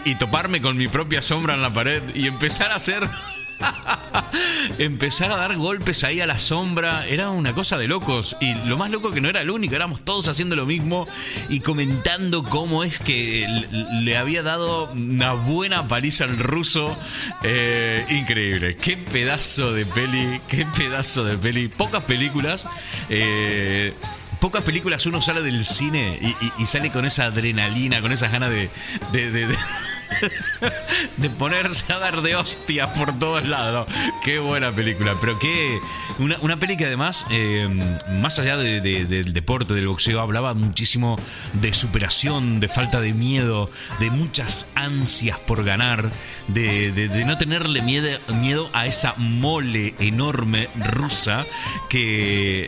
[0.05, 3.07] y, toparme con mi propia sombra en la pared y empezar a hacer.
[4.79, 7.07] empezar a dar golpes ahí a la sombra.
[7.07, 8.35] Era una cosa de locos.
[8.39, 11.07] Y lo más loco que no era el único, éramos todos haciendo lo mismo
[11.49, 13.47] y comentando cómo es que
[14.01, 16.97] le había dado una buena paliza al ruso.
[17.43, 18.77] Eh, increíble.
[18.77, 20.41] Qué pedazo de peli.
[20.47, 21.67] Qué pedazo de peli.
[21.67, 22.67] Pocas películas.
[23.09, 23.93] eh,
[24.41, 26.27] pocas películas uno sale del cine y,
[26.61, 28.69] y- sale con esa adrenalina, con esas ganas de-
[29.47, 29.57] de-
[31.17, 33.87] de ponerse a dar de hostia por todos lados.
[34.23, 35.79] Qué buena película, pero qué.
[36.19, 37.67] Una, una peli que además, eh,
[38.19, 41.17] más allá de- de- del deporte, del boxeo, hablaba muchísimo
[41.53, 43.69] de superación, de falta de miedo,
[43.99, 46.11] de muchas ansias por ganar,
[46.47, 51.45] de, de- de no tenerle miedo, miedo a esa mole enorme rusa
[51.89, 52.67] que,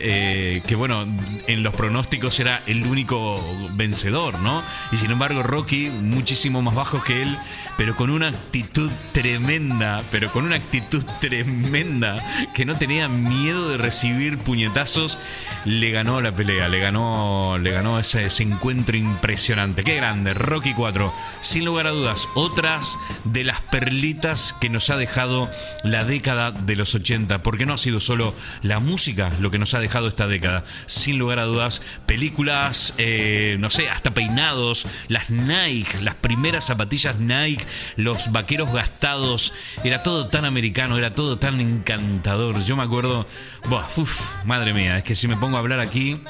[0.56, 1.06] eh, que, bueno,
[1.46, 4.62] en los pronósticos era el único vencedor, ¿no?
[4.92, 7.33] Y sin embargo, Rocky, muchísimo más bajo que él,
[7.76, 12.22] pero con una actitud tremenda, pero con una actitud tremenda,
[12.54, 15.18] que no tenía miedo de recibir puñetazos,
[15.64, 19.84] le ganó la pelea, le ganó, le ganó ese, encuentro impresionante.
[19.84, 24.96] Qué grande, Rocky 4, sin lugar a dudas, otras de las perlitas que nos ha
[24.96, 25.50] dejado
[25.82, 29.74] la década de los 80, porque no ha sido solo la música lo que nos
[29.74, 35.30] ha dejado esta década, sin lugar a dudas, películas, eh, no sé, hasta peinados, las
[35.30, 37.64] Nike, las primeras zapatillas Nike,
[37.96, 42.62] los vaqueros gastados, era todo tan americano, era todo tan encantador.
[42.64, 43.26] Yo me acuerdo,
[43.68, 46.20] buah, uf, madre mía, es que si me pongo a hablar aquí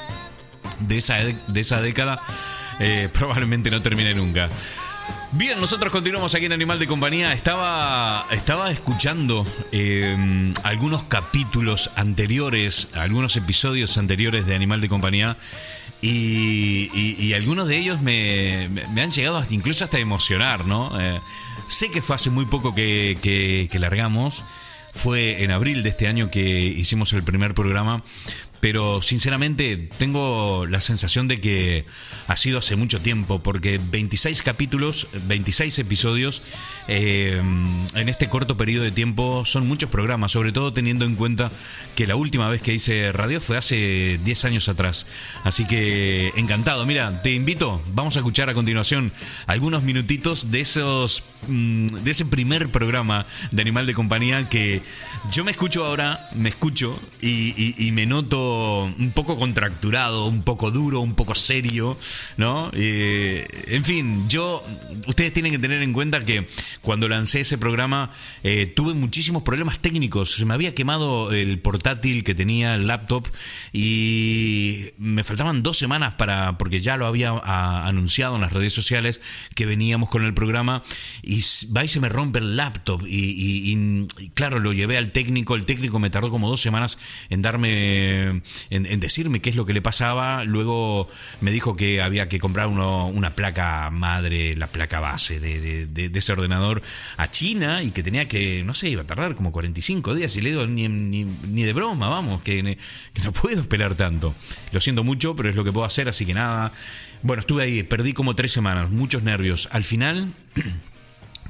[0.79, 2.21] de esa, de esa década,
[2.79, 4.49] eh, probablemente no termine nunca.
[5.31, 7.33] Bien, nosotros continuamos aquí en Animal de Compañía.
[7.33, 15.37] Estaba, estaba escuchando eh, algunos capítulos anteriores, algunos episodios anteriores de Animal de Compañía.
[16.01, 20.99] Y, algunos de ellos me, me- han llegado hasta, incluso hasta emocionar, ¿no?
[20.99, 21.19] Eh,
[21.67, 24.43] sé que fue hace muy poco que, que- que largamos.
[24.93, 28.01] Fue en abril de este año que hicimos el primer programa,
[28.61, 31.85] pero sinceramente tengo la sensación de que
[32.27, 36.41] ha sido hace mucho tiempo, porque 26 capítulos, 26 episodios
[36.87, 37.41] eh,
[37.93, 41.51] en este corto periodo de tiempo son muchos programas, sobre todo teniendo en cuenta
[41.95, 45.05] que la última vez que hice radio fue hace 10 años atrás.
[45.43, 49.11] Así que encantado, mira, te invito, vamos a escuchar a continuación
[49.47, 54.81] algunos minutitos de esos mm, de ese primer programa de Animal de Compañía que
[55.31, 58.54] yo me escucho ahora, me escucho y, y- y me noto
[58.97, 61.97] un poco contracturado, un poco duro, un poco serio,
[62.37, 62.69] ¿no?
[62.73, 64.63] Eh, en fin, yo,
[65.07, 66.47] ustedes tienen que tener en cuenta que
[66.81, 68.11] cuando lancé ese programa
[68.43, 70.35] eh, tuve muchísimos problemas técnicos.
[70.35, 73.27] Se me había quemado el portátil que tenía, el laptop,
[73.73, 78.73] y me faltaban dos semanas para, porque ya lo había a- anunciado en las redes
[78.73, 79.21] sociales
[79.55, 80.83] que veníamos con el programa,
[81.21, 81.41] y
[81.75, 83.71] va y se me rompe el laptop, y-
[84.17, 86.97] y claro, lo llevé al técnico, el técnico me tardó como dos semanas
[87.29, 88.34] en darme,
[88.69, 91.09] en, decirme qué es lo que le pasaba, luego
[91.41, 96.81] me dijo que había que comprar una placa madre, la placa base de ese ordenador
[97.17, 100.41] a China, y que tenía que, no sé, iba a tardar como 45 días, y
[100.41, 102.77] le digo, ni, ni, ni de broma, vamos, que,
[103.13, 104.35] que no puedo esperar tanto.
[104.71, 106.71] Lo siento mucho, pero es lo que puedo hacer, así que nada.
[107.21, 109.69] Bueno, estuve ahí, perdí como tres semanas, muchos nervios.
[109.71, 110.33] Al final,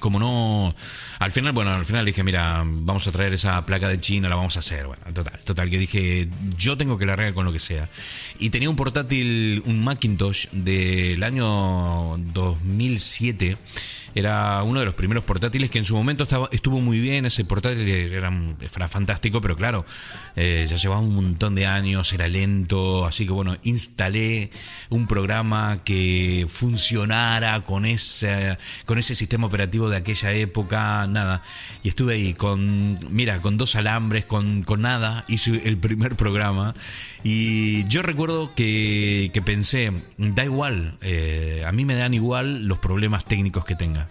[0.05, 0.75] como no.
[1.17, 4.35] Al final, bueno, al final dije, mira, vamos a traer esa placa de China, la
[4.35, 4.85] vamos a hacer.
[4.85, 7.89] Bueno, total, total, que dije, yo tengo que largar con lo que sea.
[8.37, 13.57] Y tenía un portátil, un Macintosh del año 2007.
[14.15, 17.25] Era uno de los primeros portátiles que en su momento estaba, estuvo muy bien.
[17.25, 19.85] Ese portátil era, era fantástico, pero claro,
[20.37, 23.05] eh, ya llevaba un montón de años, era lento.
[23.05, 24.51] Así que bueno, instalé
[24.89, 31.43] un programa que funcionara con ese, con ese sistema operativo de aquella época, nada.
[31.83, 35.25] Y estuve ahí con, mira, con dos alambres, con, con nada.
[35.27, 36.73] Hice el primer programa.
[37.23, 42.79] Y yo recuerdo que, que pensé, da igual, eh, a mí me dan igual los
[42.79, 44.04] problemas técnicos que tenga.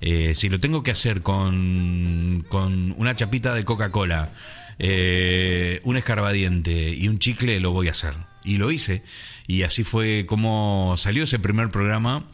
[0.00, 4.30] Eh, si lo tengo que hacer con, con una chapita de Coca-Cola,
[4.78, 8.14] eh, un escarbadiente y un chicle, lo voy a hacer.
[8.42, 9.04] Y lo hice.
[9.46, 12.24] Y así fue como salió ese primer programa.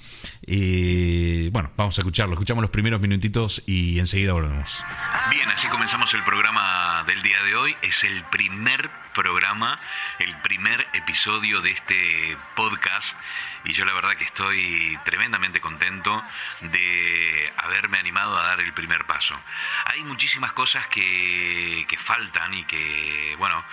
[0.46, 2.34] Bueno, vamos a escucharlo.
[2.34, 4.84] Escuchamos los primeros minutitos y enseguida volvemos.
[5.30, 7.74] Bien, así comenzamos el programa del día de hoy.
[7.82, 9.80] Es el primer programa,
[10.18, 13.16] el primer episodio de este podcast.
[13.66, 16.22] Y yo la verdad que estoy tremendamente contento
[16.60, 19.38] de haberme animado a dar el primer paso.
[19.86, 23.64] Hay muchísimas cosas que, que faltan y que, bueno,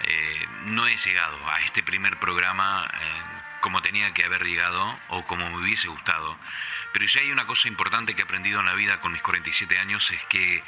[0.00, 3.22] eh, no he llegado a este primer programa eh,
[3.60, 6.38] como tenía que haber llegado o como me hubiese gustado.
[6.92, 9.78] Pero si hay una cosa importante que he aprendido en la vida con mis 47
[9.78, 10.62] años es que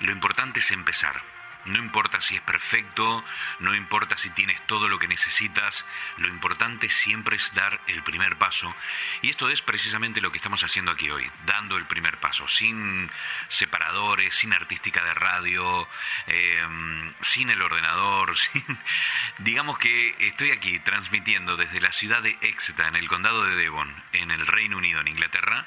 [0.00, 1.37] lo importante es empezar.
[1.64, 3.24] No importa si es perfecto,
[3.60, 5.84] no importa si tienes todo lo que necesitas,
[6.16, 8.74] lo importante siempre es dar el primer paso.
[9.22, 13.10] Y esto es precisamente lo que estamos haciendo aquí hoy, dando el primer paso, sin
[13.48, 15.88] separadores, sin artística de radio,
[16.26, 16.66] eh,
[17.22, 18.64] sin el ordenador, sin...
[19.38, 23.94] digamos que estoy aquí transmitiendo desde la ciudad de Exeter, en el condado de Devon,
[24.12, 25.66] en el Reino Unido, en Inglaterra,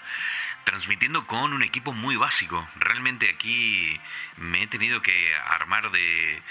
[0.63, 2.67] transmitiendo con un equipo muy básico.
[2.75, 3.99] Realmente aquí
[4.37, 6.41] me he tenido que armar de,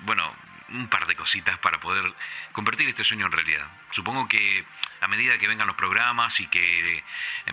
[0.00, 0.34] bueno,
[0.70, 2.14] un par de cositas para poder
[2.52, 3.66] convertir este sueño en realidad.
[3.90, 4.64] Supongo que
[5.00, 7.04] a medida que vengan los programas y que eh,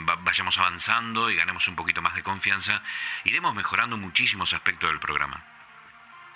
[0.07, 2.81] va- vayamos avanzando y ganemos un poquito más de confianza,
[3.25, 5.43] iremos mejorando muchísimos aspectos del programa.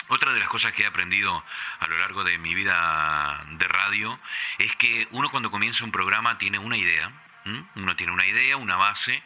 [0.10, 1.44] Otra de las cosas que he aprendido
[1.80, 4.20] a lo largo de mi vida de radio
[4.58, 7.10] es que uno cuando comienza un programa tiene una idea,
[7.46, 9.22] uno tiene una idea, una base,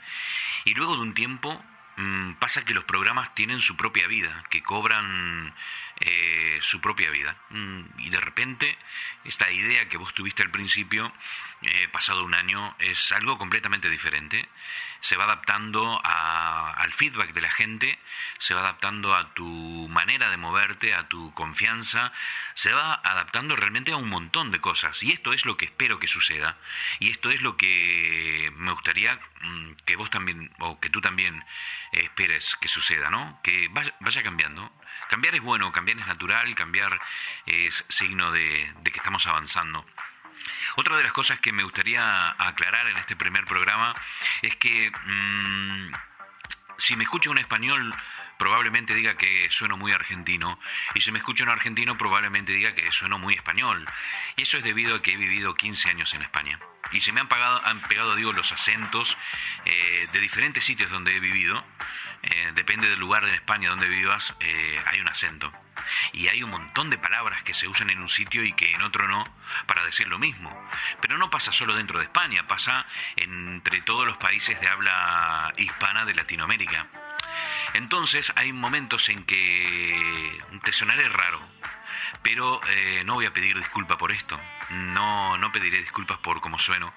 [0.66, 1.64] y luego de un tiempo
[1.98, 5.54] mm, pasa que los programas tienen su propia vida, que cobran
[6.00, 7.36] eh, su propia vida.
[7.50, 8.78] Mm, Y de repente
[9.24, 11.12] esta idea que vos tuviste al principio,
[11.62, 14.48] eh, pasado un año, es algo completamente diferente.
[15.02, 18.00] Se va adaptando al feedback de la gente,
[18.40, 22.12] se va adaptando a tu manera de moverte, a tu confianza,
[22.56, 25.02] se va adaptando realmente a un montón de cosas.
[25.04, 26.58] Y esto es lo que espero que suceda.
[27.00, 31.44] Y esto es lo que me gustaría mm, que vos también, o que tú también
[31.92, 33.40] eh, esperes que suceda, ¿no?
[33.44, 34.72] Que vaya cambiando.
[35.10, 37.00] Cambiar es bueno, cambiar es natural, cambiar
[37.46, 39.86] es signo de, de que estamos avanzando.
[40.76, 43.96] Otra de las cosas que me gustaría aclarar en este primer programa
[44.42, 45.92] es que mm,
[46.78, 47.94] si me escucha un español
[48.38, 50.60] probablemente diga que sueno muy argentino
[50.94, 53.86] y si me escucha un argentino probablemente diga que sueno muy español.
[54.36, 56.60] Y eso es debido a que he vivido 15 años en España.
[56.92, 59.18] Y se me han, pagado, han pegado, digo, los acentos
[59.66, 61.66] eh, de diferentes sitios donde he vivido.
[62.24, 65.52] Eh, depende del lugar en España donde vivas, eh, hay un acento.
[66.12, 68.82] Y hay un montón de palabras que se usan en un sitio y que en
[68.82, 69.24] otro no
[69.68, 70.52] para decir lo mismo.
[71.02, 76.06] Pero no pasa solo dentro de España, pasa entre todos los países de habla hispana
[76.06, 76.88] de Latinoamérica.
[77.74, 81.42] Entonces hay momentos en que te sonaré raro,
[82.24, 84.40] pero eh, no voy a pedir disculpa por esto.
[84.70, 86.94] No, no pediré disculpas por cómo sueno.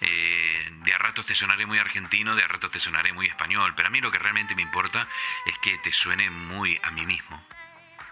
[0.00, 3.74] Eh, de a ratos te sonaré muy argentino, de a ratos te sonaré muy español,
[3.76, 5.06] pero a mí lo que realmente me importa
[5.46, 7.42] es que te suene muy a mí mismo.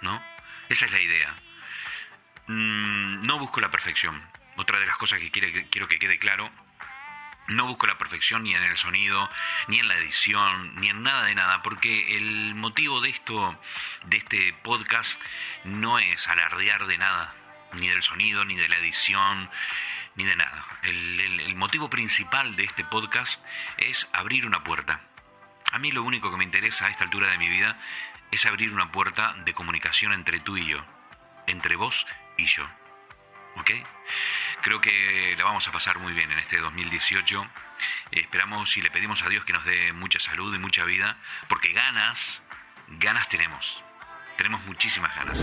[0.00, 0.22] ¿No?
[0.68, 1.34] Esa es la idea.
[2.48, 4.22] Mm, no busco la perfección.
[4.56, 6.50] Otra de las cosas que quiero que quede claro
[7.49, 9.28] no busco la perfección ni en el sonido,
[9.68, 13.61] ni en la edición, ni en nada de nada, porque el motivo de esto,
[14.05, 15.20] de este podcast,
[15.64, 17.34] no es alardear de nada,
[17.74, 19.51] ni del sonido, ni de la edición,
[20.14, 20.64] ni de nada.
[20.82, 23.43] El, el- el motivo principal de este podcast
[23.78, 25.01] es abrir una puerta.
[25.72, 27.78] A mí lo único que me interesa a esta altura de mi vida
[28.30, 30.84] es abrir una puerta de comunicación entre tú y yo,
[31.47, 32.66] entre vos y yo.
[33.57, 33.70] ¿Ok?
[34.62, 37.42] Creo que la vamos a pasar muy bien en este 2018.
[38.12, 41.16] Eh, esperamos y le pedimos a Dios que nos dé mucha salud y mucha vida,
[41.48, 42.42] porque ganas,
[42.88, 43.82] ganas tenemos.
[44.36, 45.38] Tenemos muchísimas ganas.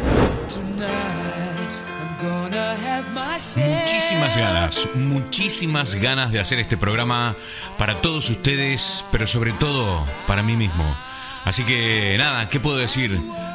[0.53, 7.35] Tonight, I'm gonna have myself Muchísimas ganas, muchísimas ganas de hacer este programa
[7.77, 10.97] para todos ustedes, pero sobre todo para mí mismo.
[11.45, 13.11] Así que nada, ¿qué puedo decir?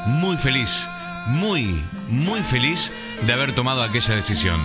[0.07, 0.89] Muy feliz,
[1.27, 2.93] muy, muy feliz
[3.27, 4.61] de haber tomado aquella decisión.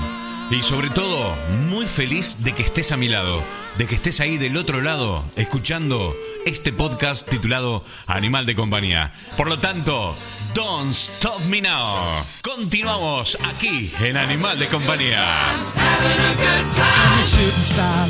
[0.52, 1.36] Y sobre todo,
[1.68, 3.44] muy feliz de que estés a mi lado,
[3.78, 9.14] de que estés ahí del otro lado, escuchando este podcast titulado Animal de Compañía.
[9.38, 10.18] Por lo tanto,
[10.56, 12.16] Don't Stop Me Now.
[12.42, 15.20] Continuamos aquí en Animal de Compañía.
[15.20, 18.10] I'm a shooting star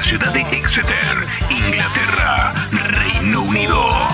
[0.00, 4.08] la ciudad de Exeter, Inglaterra, Reino Unido.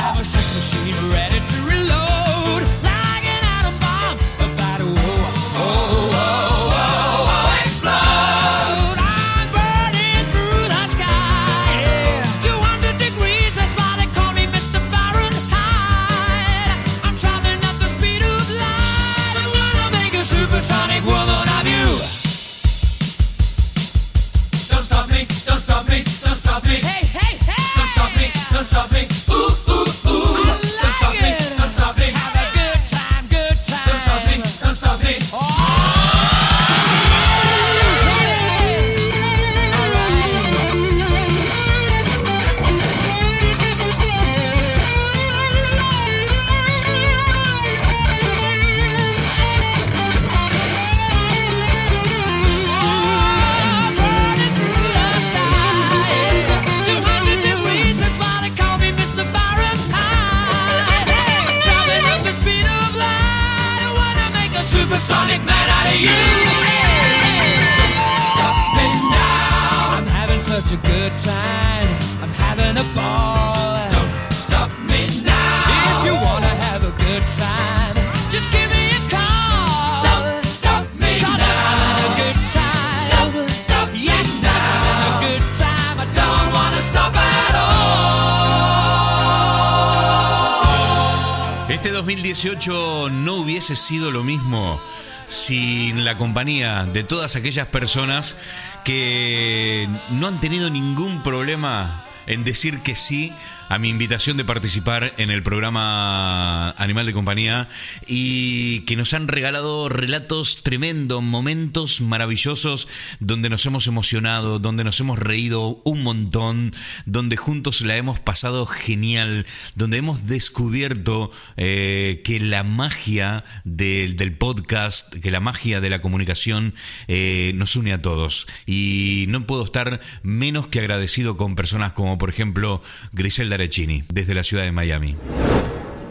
[96.36, 98.36] Compañía de todas aquellas personas
[98.84, 103.32] que no han tenido ningún problema en decir que sí
[103.68, 107.68] a mi invitación de participar en el programa Animal de Compañía
[108.06, 112.86] y que nos han regalado relatos tremendos, momentos maravillosos
[113.18, 116.74] donde nos hemos emocionado, donde nos hemos reído un montón,
[117.06, 125.14] donde juntos la hemos pasado genial, donde hemos descubierto eh, que la magia del, podcast,
[125.16, 126.74] que la magia de la comunicación
[127.08, 128.46] eh, nos une a todos.
[128.64, 132.80] Y no puedo estar menos que agradecido con personas como por ejemplo
[133.12, 135.16] Griselda Recini, desde la ciudad de Miami.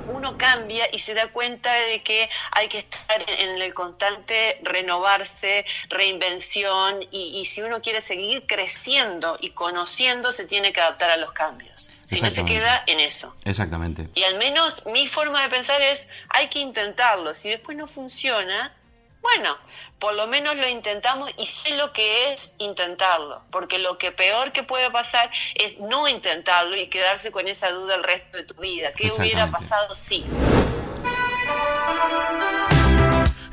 [0.08, 5.66] uno cambia y se da cuenta de que hay que estar en el constante renovarse,
[5.90, 11.18] reinvención y, y si uno quiere seguir creciendo y conociendo se tiene que adaptar a
[11.18, 11.92] los cambios.
[12.06, 13.36] Si no se queda en eso.
[13.46, 14.10] Exactamente.
[14.16, 17.34] Y al menos mi forma de pensar es, hay que intentarlo.
[17.34, 18.74] Si después no funciona,
[19.22, 19.58] bueno,
[20.00, 23.42] por lo menos lo intentamos y sé lo que es intentarlo.
[23.52, 27.96] Porque lo que peor que puede pasar es no intentarlo y quedarse con esa duda
[27.96, 28.94] el resto de tu vida.
[28.94, 30.26] ¿Qué hubiera pasado si?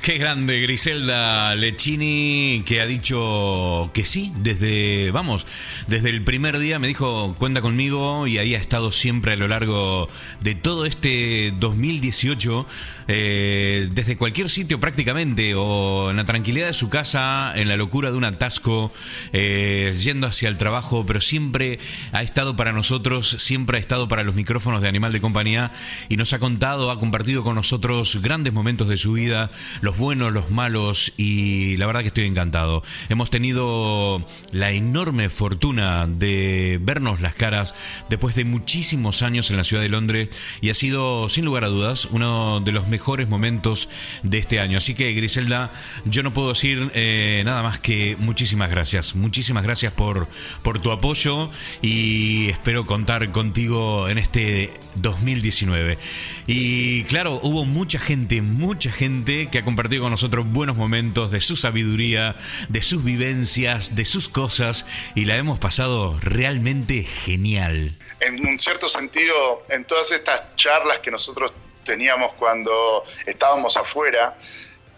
[0.03, 5.47] Qué grande Griselda Lechini que ha dicho que sí desde, vamos,
[5.87, 9.47] desde el primer día me dijo cuenta conmigo y ahí ha estado siempre a lo
[9.47, 10.09] largo
[10.41, 12.67] de todo este 2018,
[13.07, 18.11] eh, desde cualquier sitio prácticamente o en la tranquilidad de su casa, en la locura
[18.11, 18.91] de un atasco,
[19.33, 21.79] eh, yendo hacia el trabajo, pero siempre
[22.11, 25.71] ha estado para nosotros, siempre ha estado para los micrófonos de Animal de Compañía
[26.09, 29.49] y nos ha contado, ha compartido con nosotros grandes momentos de su vida,
[29.81, 32.83] los buenos, los malos y la verdad que estoy encantado.
[33.09, 37.75] Hemos tenido la enorme fortuna de vernos las caras
[38.09, 40.29] después de muchísimos años en la ciudad de Londres
[40.61, 43.89] y ha sido sin lugar a dudas uno de los mejores momentos
[44.23, 44.79] de este año.
[44.79, 45.73] Así que Griselda,
[46.05, 49.15] yo no puedo decir eh, nada más que muchísimas gracias.
[49.15, 50.29] Muchísimas gracias por,
[50.63, 55.99] por tu apoyo y espero contar contigo en este 2019.
[56.47, 61.41] Y claro, hubo mucha gente, mucha gente que ha compartido con nosotros buenos momentos de
[61.41, 62.37] su sabiduría,
[62.69, 67.97] de sus vivencias, de sus cosas y la hemos pasado realmente genial.
[68.21, 71.53] en un cierto sentido, en todas estas charlas que nosotros
[71.85, 74.39] teníamos cuando estábamos afuera,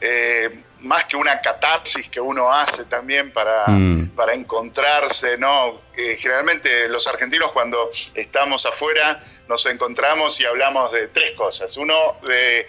[0.02, 4.10] eh, más que una catarsis que uno hace también para, Mm.
[4.10, 5.80] para encontrarse, ¿no?
[5.96, 11.74] Eh, generalmente los argentinos cuando estamos afuera nos encontramos y hablamos de tres cosas.
[11.78, 12.66] Uno, de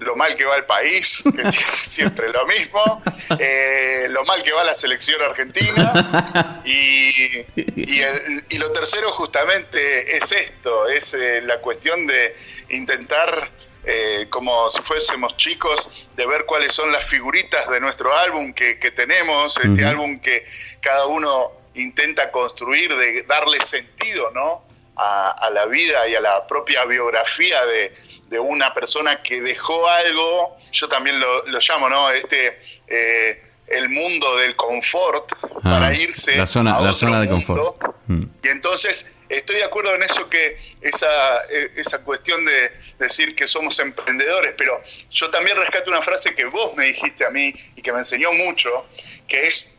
[0.00, 3.02] lo mal que va el país, que es siempre lo mismo,
[3.38, 10.16] eh, lo mal que va la selección argentina y, y, el- y lo tercero justamente
[10.16, 12.36] es esto, es eh, la cuestión de
[12.70, 13.50] intentar,
[13.84, 18.78] eh, como si fuésemos chicos, de ver cuáles son las figuritas de nuestro álbum que,
[18.78, 20.44] que tenemos, este álbum que
[20.80, 24.66] cada uno intenta construir, de darle sentido, ¿no?
[24.96, 27.94] A, a la vida y a la propia biografía de,
[28.28, 32.10] de una persona que dejó algo, yo también lo, lo llamo, ¿no?
[32.10, 37.26] Este, eh, el mundo del confort Ah, para irse la zona- a la zona de
[37.26, 37.64] mundo.
[37.76, 37.96] confort.
[38.06, 38.24] Mm.
[38.42, 43.46] Y entonces estoy de acuerdo en eso que esa, eh, esa cuestión de decir que
[43.46, 47.82] somos emprendedores, pero yo también rescato una frase que vos me dijiste a mí y
[47.82, 48.86] que me enseñó mucho,
[49.26, 49.74] que es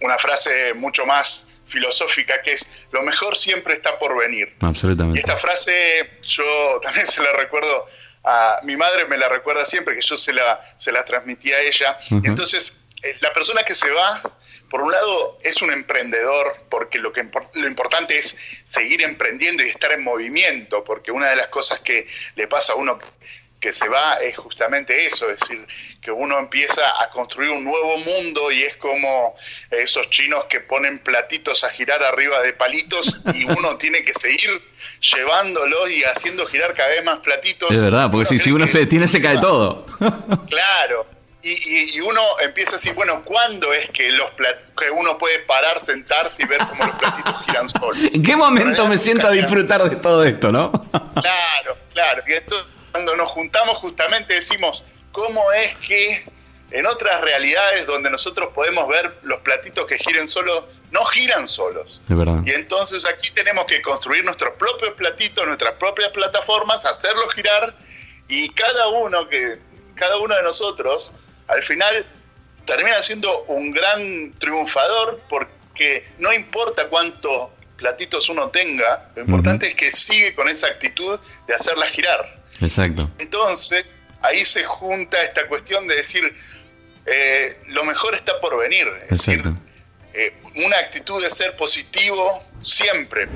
[0.00, 4.56] una frase mucho más filosófica, que es lo mejor siempre está por venir.
[4.60, 5.20] Y Absolutamente.
[5.20, 7.86] esta frase yo también se la recuerdo
[8.24, 11.60] a mi madre, me la recuerda siempre, que yo se la, se la transmití a
[11.60, 11.98] ella.
[12.10, 14.20] Y entonces, eh, la persona que se va,
[14.68, 19.68] por un lado, es un emprendedor, porque lo, que lo importante es seguir emprendiendo y
[19.68, 22.98] estar en movimiento, porque una de las cosas que le pasa a uno
[23.60, 25.66] que se va es justamente eso, es decir,
[26.00, 29.34] que uno empieza a construir un nuevo mundo y es como
[29.70, 34.62] esos chinos que ponen platitos a girar arriba de palitos y uno tiene que seguir
[35.00, 37.70] llevándolos y haciendo girar cada vez más platitos.
[37.70, 39.86] Es verdad, porque si, si uno se detiene se cae todo.
[40.48, 41.06] Claro.
[41.42, 45.16] Y, y- y uno empieza a decir, bueno, ¿cuándo es que los plat- que uno
[45.18, 47.96] puede parar, sentarse y ver cómo los platitos giran solos?
[48.12, 50.72] ¿En qué momento me siento a disfrutar de todo esto, no?
[50.90, 52.22] Claro, claro.
[52.26, 52.66] Y entonces
[52.98, 54.82] cuando nos juntamos justamente decimos,
[55.12, 56.24] ¿cómo es que
[56.72, 62.00] en otras realidades donde nosotros podemos ver los platitos que giren solos, no giran solos?
[62.44, 67.72] Y entonces aquí tenemos que construir nuestros propios platitos, nuestras propias plataformas, hacerlos girar
[68.26, 69.60] y cada uno que
[69.94, 71.14] cada uno de nosotros
[71.46, 72.04] al final
[72.64, 79.74] termina siendo un gran triunfador porque no importa cuántos platitos uno tenga, lo importante es
[79.76, 82.38] que sigue con esa actitud de hacerlas girar.
[82.60, 83.10] Exacto.
[83.18, 86.22] Entonces, ahí se junta esta cuestión de decir,
[87.06, 88.86] eh, lo mejor está por venir.
[89.02, 89.60] Es decir, Exacto.
[90.14, 90.34] eh,
[90.66, 93.28] una actitud de ser positivo siempre.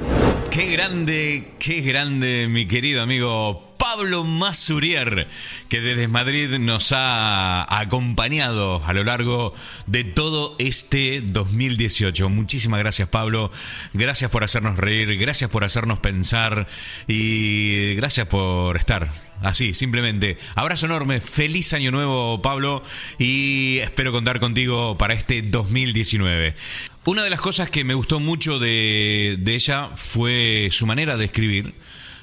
[0.51, 5.26] Qué grande, qué grande, mi querido amigo Pablo Masurier,
[5.68, 9.53] que desde Madrid nos ha acompañado a lo largo
[9.89, 12.28] de todo este 2018.
[12.28, 13.51] Muchísimas gracias, Pablo.
[13.93, 16.68] Gracias por hacernos reír, gracias por hacernos pensar
[17.09, 19.11] y gracias por estar.
[19.43, 20.37] Así, simplemente.
[20.55, 22.85] Abrazo enorme, feliz año nuevo, Pablo,
[23.18, 26.55] y espero contar contigo para este 2019.
[27.05, 31.24] Una de las cosas que me gustó mucho de, de ella fue su manera de
[31.24, 31.74] escribir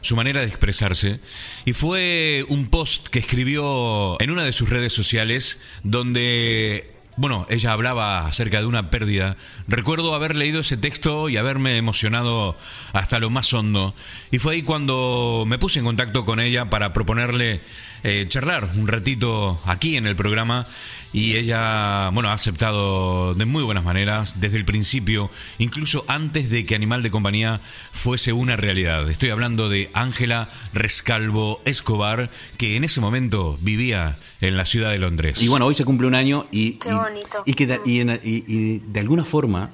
[0.01, 1.19] su manera de expresarse
[1.65, 7.73] y fue un post que escribió en una de sus redes sociales donde bueno, ella
[7.73, 9.35] hablaba acerca de una pérdida.
[9.67, 12.55] Recuerdo haber leído ese texto y haberme emocionado
[12.93, 13.93] hasta lo más hondo.
[14.31, 17.59] Y fue ahí cuando me puse en contacto con ella para proponerle
[18.03, 20.65] eh, charlar un ratito aquí en el programa
[21.11, 26.65] y ella, bueno, ha aceptado de muy buenas maneras desde el principio, incluso antes de
[26.65, 29.09] que Animal de Compañía fuese una realidad.
[29.09, 34.99] Estoy hablando de Ángela Rescalvo Escobar, que en ese momento vivía en la ciudad de
[34.99, 35.41] Londres.
[35.41, 37.43] Y bueno, hoy se cumple un año y, Qué y- bonito.
[37.45, 39.71] y que de, y en- y- y de alguna forma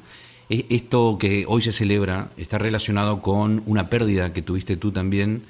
[0.49, 5.43] e- esto que hoy se celebra está relacionado con una pérdida que tuviste tú también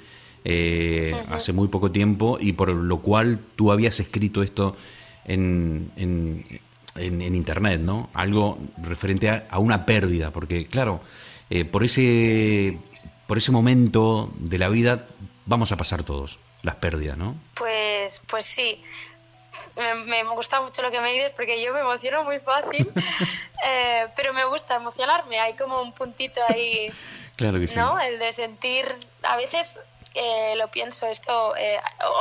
[0.44, 4.76] eh, hace muy poco tiempo y por lo cual tú habías escrito esto
[5.26, 6.60] en, en-
[6.94, 8.08] en- en internet, ¿no?
[8.14, 11.00] Algo referente a, a una pérdida, porque claro,
[11.50, 12.78] eh, por ese
[13.26, 15.04] por ese momento de la vida
[15.46, 17.34] vamos a pasar todos las pérdidas, ¿no?
[17.56, 18.82] Pues, pues sí.
[19.76, 22.86] Me, me gusta mucho lo que me dices porque yo me emociono muy fácil,
[23.66, 25.38] eh, pero me gusta emocionarme.
[25.40, 26.90] Hay como un puntito ahí,
[27.36, 27.74] Claro que sí.
[27.76, 27.98] ¿no?
[28.00, 28.86] El de sentir,
[29.24, 29.78] a veces
[30.14, 31.78] eh, lo pienso esto, eh,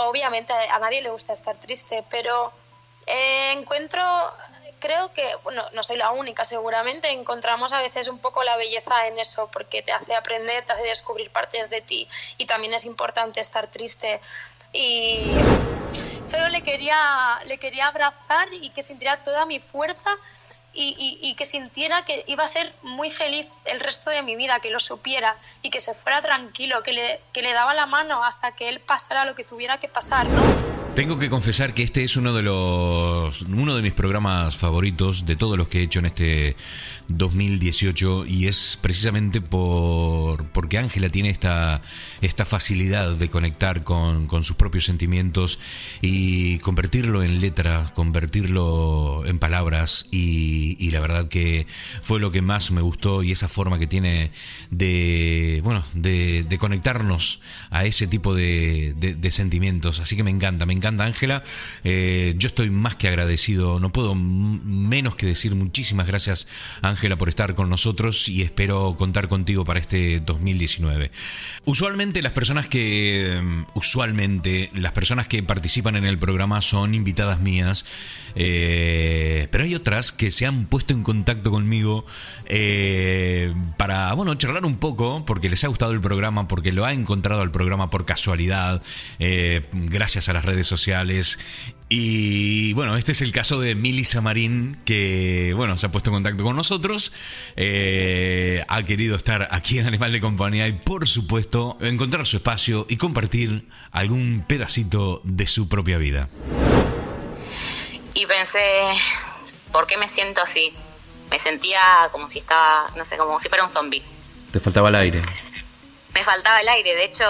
[0.07, 2.51] obviamente a nadie le gusta estar triste, pero
[3.07, 4.01] eh, encuentro,
[4.79, 9.07] creo que, bueno, no soy la única seguramente, encontramos a veces un poco la belleza
[9.07, 12.85] en eso porque te hace aprender, te hace descubrir partes de ti y también es
[12.85, 14.21] importante estar triste.
[14.73, 15.33] Y
[16.23, 20.17] solo le quería, le quería abrazar y que sintiera toda mi fuerza
[20.75, 24.35] y, y- y que sintiera que iba a ser muy feliz el resto de mi
[24.35, 27.85] vida, que lo supiera y que se fuera tranquilo, que le, que le daba la
[27.85, 30.75] mano hasta que él pasara lo que tuviera que pasar, ¿no?
[30.95, 35.35] Tengo que confesar que este es uno de los uno de mis programas favoritos de
[35.35, 36.55] todos los que he hecho en este
[37.07, 41.81] 2018 y es precisamente por porque Ángela tiene esta
[42.21, 45.59] esta facilidad de conectar con, sus propios sentimientos
[46.01, 51.67] y convertirlo en letra, convertirlo en palabras y, la verdad que
[52.01, 54.31] fue lo que más me gustó y esa forma que tiene
[54.71, 58.95] de bueno de, conectarnos a ese tipo de,
[59.29, 59.99] sentimientos.
[59.99, 61.43] Así que me encanta me encanta Ángela.
[61.83, 66.47] Eh, yo estoy más que agradecido no puedo menos que decir muchísimas gracias
[66.81, 71.11] Ángela por estar con nosotros y espero contar contigo para este 2019
[71.65, 77.39] usualmente las personas que mm, usualmente las personas que participan en el programa son invitadas
[77.39, 77.85] mías
[78.35, 82.05] eh, pero hay otras que se han puesto en contacto conmigo
[82.45, 86.93] eh, para, bueno, charlar un poco, porque les ha gustado el programa, porque lo ha
[86.93, 88.81] encontrado el programa por casualidad,
[89.19, 91.39] eh, gracias a las redes sociales.
[91.87, 96.15] Y bueno, este es el caso de Mili Samarín, que bueno, se ha puesto en
[96.15, 97.11] contacto con nosotros,
[97.55, 102.87] eh, ha querido estar aquí en Animal de Compañía y por supuesto encontrar su espacio
[102.89, 106.29] y compartir algún pedacito de su propia vida.
[108.15, 108.81] y pensé,
[109.71, 110.73] ¿por qué me siento así?
[111.29, 111.81] Me sentía
[112.11, 114.03] como si estaba, no sé, como si fuera un zombie.
[114.51, 115.21] Te faltaba el aire.
[116.13, 117.25] Me faltaba el aire, de hecho,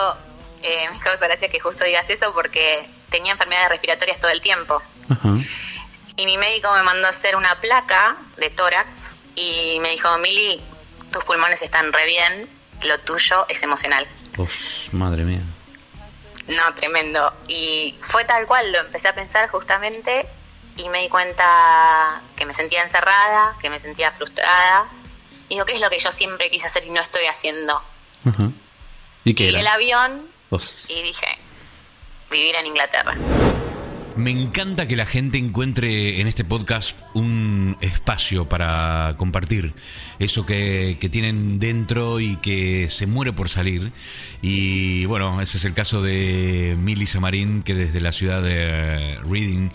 [0.61, 4.81] eh, me causa gracia que justo digas eso porque tenía enfermedades respiratorias todo el tiempo.
[5.09, 5.29] Ajá.
[6.17, 10.61] Y mi médico me mandó a hacer una placa de tórax y me dijo, Mili,
[11.11, 12.49] tus pulmones están re bien,
[12.83, 14.07] lo tuyo es emocional.
[14.37, 15.41] Uf, madre mía.
[16.47, 17.33] No, tremendo.
[17.47, 20.25] Y fue tal cual, lo empecé a pensar justamente
[20.77, 24.85] y me di cuenta que me sentía encerrada, que me sentía frustrada.
[25.49, 27.81] Y digo, ¿qué es lo que yo siempre quise hacer y no estoy haciendo?
[29.23, 30.27] ¿Y qué Y el avión
[30.87, 31.27] y dije,
[32.35, 33.15] vivir en Inglaterra.
[34.17, 39.73] Me encanta que la gente encuentre en este podcast un espacio para compartir
[40.19, 43.91] eso que, tienen dentro y que se muere por salir.
[44.41, 49.69] Y bueno, ese es el caso de Milly Samarín, que desde la ciudad de Reading,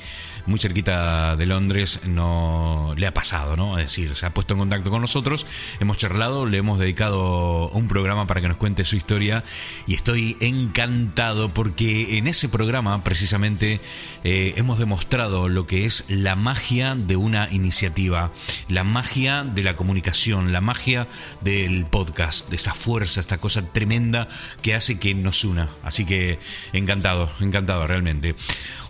[0.47, 3.79] muy cerquita de Londres, no le ha pasado, ¿no?
[3.79, 5.47] Es decir, se ha puesto en contacto con nosotros,
[5.81, 9.45] hemos charlado, le hemos dedicado un programa para que nos cuente su historia
[9.87, 13.81] y estoy encantado porque en ese programa precisamente
[14.25, 18.31] eh, hemos demostrado lo que es la magia de una iniciativa
[18.69, 21.09] la magia de la comunicación, la magia
[21.41, 24.29] del podcast, de esa fuerza, esta cosa tremenda
[24.63, 25.69] que hace que nos una.
[25.83, 26.39] Así que
[26.73, 28.35] encantado, encantado realmente.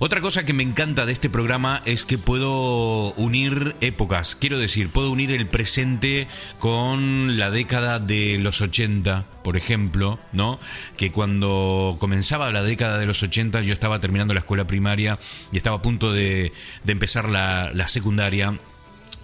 [0.02, 4.88] Otra cosa que me encanta de este programa es que puedo unir épocas, quiero decir,
[4.88, 6.26] puedo unir el presente
[6.58, 10.58] con la década de los 80, por ejemplo, ¿no?
[10.96, 15.18] Que cuando comenzaba la década de los 80 yo estaba terminando la escuela primaria
[15.52, 18.58] y estaba a punto de, de empezar la, la secundaria.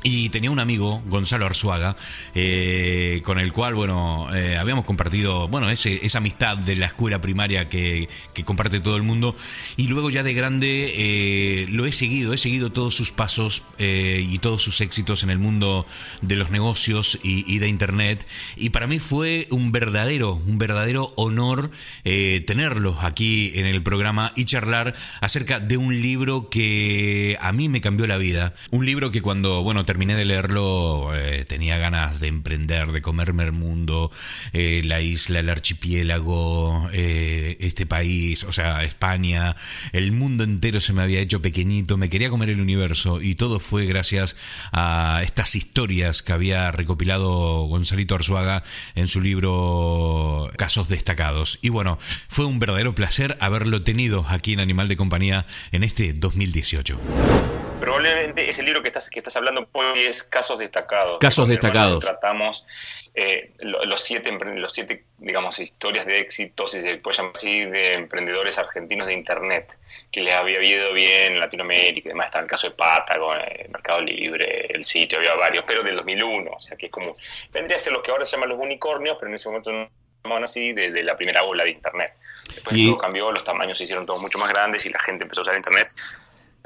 [0.08, 1.96] Y tenía un amigo, Gonzalo Arzuaga,
[2.32, 7.20] eh, con el cual, bueno, eh, habíamos compartido, bueno, ese, esa amistad de la escuela
[7.20, 9.34] primaria que, que comparte todo el mundo.
[9.76, 14.24] Y luego ya de grande eh, lo he seguido, he seguido todos sus pasos eh,
[14.30, 15.86] y todos sus éxitos en el mundo
[16.22, 18.28] de los negocios y, y de Internet.
[18.56, 21.72] Y para mí fue un verdadero, un verdadero honor
[22.04, 27.68] eh, tenerlos aquí en el programa y charlar acerca de un libro que a mí
[27.68, 28.54] me cambió la vida.
[28.70, 33.44] Un libro que cuando, bueno, terminé de leerlo eh, tenía ganas de emprender, de comerme
[33.44, 34.10] el mundo,
[34.52, 39.56] eh, la isla, el archipiélago, eh, este país, o sea, España,
[39.92, 43.58] el mundo entero se me había hecho pequeñito, me quería comer el universo y todo
[43.58, 44.36] fue gracias
[44.70, 48.64] a estas historias que había recopilado Gonzalito Arzuaga
[48.96, 51.58] en su libro Casos Destacados.
[51.62, 56.12] Y bueno, fue un verdadero placer haberlo tenido aquí en Animal de Compañía en este
[56.12, 57.75] 2018.
[57.80, 61.18] Probablemente ese libro que estás, que estás hablando hoy es Casos Destacados.
[61.20, 62.00] Casos Destacados.
[62.04, 62.66] Tratamos
[63.14, 67.64] eh, lo- los siete, los siete, digamos, historias de éxito, si se puede llamar así,
[67.64, 69.76] de emprendedores argentinos de Internet,
[70.10, 72.26] que les había ido bien en Latinoamérica y demás.
[72.26, 76.50] Está el caso de Patagon, eh, Mercado Libre, el sitio, había varios, pero del 2001,
[76.50, 77.16] o sea que es como,
[77.52, 79.88] vendría a ser lo que ahora se llaman los unicornios, pero en ese momento no
[80.24, 82.14] llamaban así, de, de la primera ola de Internet.
[82.48, 85.24] Después Y- todo cambió, los tamaños se hicieron todos mucho más grandes y la gente
[85.24, 85.88] empezó a usar Internet.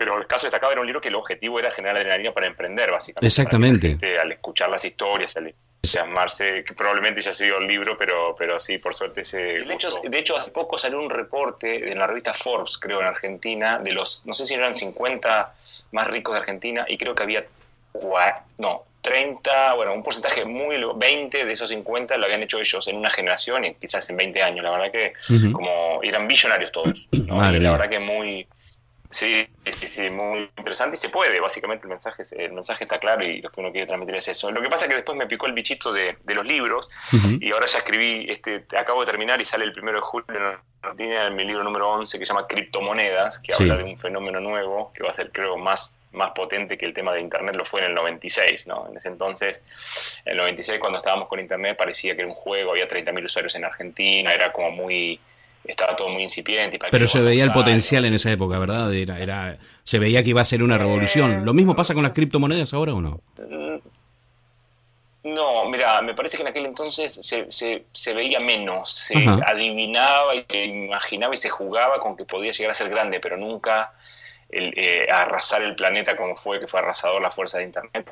[0.00, 2.90] Pero el caso destacado era un libro que el objetivo era generar adrenalina para emprender,
[2.90, 3.26] básicamente.
[3.26, 3.88] Exactamente.
[3.88, 5.48] Gente, al escuchar las historias, al
[5.84, 9.38] entusiasmarse, que probablemente ya ha sido el libro, pero, pero sí, por suerte se.
[9.38, 13.08] De hecho, de hecho, hace poco salió un reporte en la revista Forbes, creo, en
[13.08, 15.54] Argentina, de los, no sé si eran 50
[15.92, 17.44] más ricos de Argentina, y creo que había,
[18.56, 22.88] no, 30, bueno, un porcentaje muy, lo- 20 de esos 50 lo habían hecho ellos
[22.88, 24.64] en una generación y quizás en 20 años.
[24.64, 25.12] La verdad que,
[25.52, 27.06] como, eran billonarios todos.
[27.26, 27.36] ¿no?
[27.36, 28.46] Madre Y la verdad que muy.
[29.12, 33.24] Sí, sí, sí, muy interesante y se puede, básicamente el mensaje, el mensaje está claro
[33.24, 34.52] y lo que uno quiere transmitir es eso.
[34.52, 36.88] Lo que pasa es que después me picó el bichito de, de los libros
[37.40, 40.56] y ahora ya escribí, este, acabo de terminar y sale el primero de julio en
[40.82, 43.64] Argentina en mi libro número 11 que se llama Criptomonedas, que Sí.
[43.64, 46.94] habla de un fenómeno nuevo que va a ser creo más, más potente que el
[46.94, 48.86] tema de Internet lo fue en el 96, ¿no?
[48.88, 49.62] En ese entonces,
[50.24, 53.56] en el 96 cuando estábamos con Internet parecía que era un juego, había 30.000 usuarios
[53.56, 55.18] en Argentina, era como muy...
[55.64, 56.76] Estaba todo muy incipiente.
[56.76, 58.92] y para Pero se veía el potencial en esa época, ¿verdad?
[58.94, 61.44] Era, era, se veía que iba a ser una revolución.
[61.44, 63.20] ¿Lo mismo pasa con las criptomonedas ahora o no?
[65.22, 69.44] No, mira, me parece que en aquel entonces se, se, se veía menos, se Ajá.
[69.46, 73.36] adivinaba y se imaginaba y se jugaba con que podía llegar a ser grande, pero
[73.36, 73.92] nunca
[74.52, 78.10] el, eh, arrasar el planeta como fue, que fue arrasador la fuerza de Internet.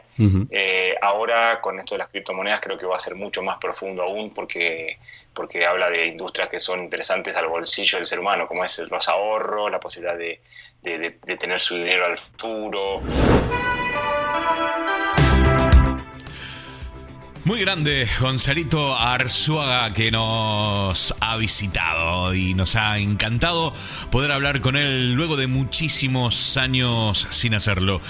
[0.50, 4.02] Eh, ahora, con esto de las criptomonedas, creo que va a ser mucho más profundo
[4.02, 4.98] aún porque,
[5.34, 9.08] porque habla de industrias que son interesantes al bolsillo del ser humano, como es los
[9.08, 10.40] ahorros, la posibilidad de,
[10.82, 13.00] de- de- de tener su dinero al futuro.
[17.48, 23.72] Muy grande, Gonzalito Arzuaga, que nos ha visitado y nos ha encantado
[24.10, 28.02] poder hablar con él luego de muchísimos años sin hacerlo.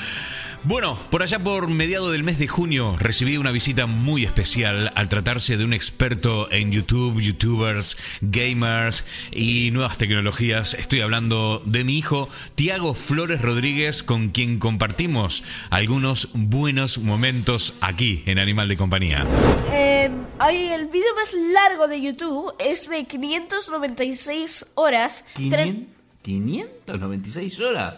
[0.65, 5.09] Bueno, por allá por mediado del mes de junio recibí una visita muy especial al
[5.09, 10.75] tratarse de un experto en YouTube, youtubers, gamers y nuevas tecnologías.
[10.75, 18.23] Estoy hablando de mi hijo Tiago Flores Rodríguez, con quien compartimos algunos buenos momentos aquí
[18.27, 19.25] en Animal de Compañía.
[19.73, 25.87] Eh, hay el vídeo más largo de YouTube es de 596 horas, tre-
[26.23, 27.95] 596 horas.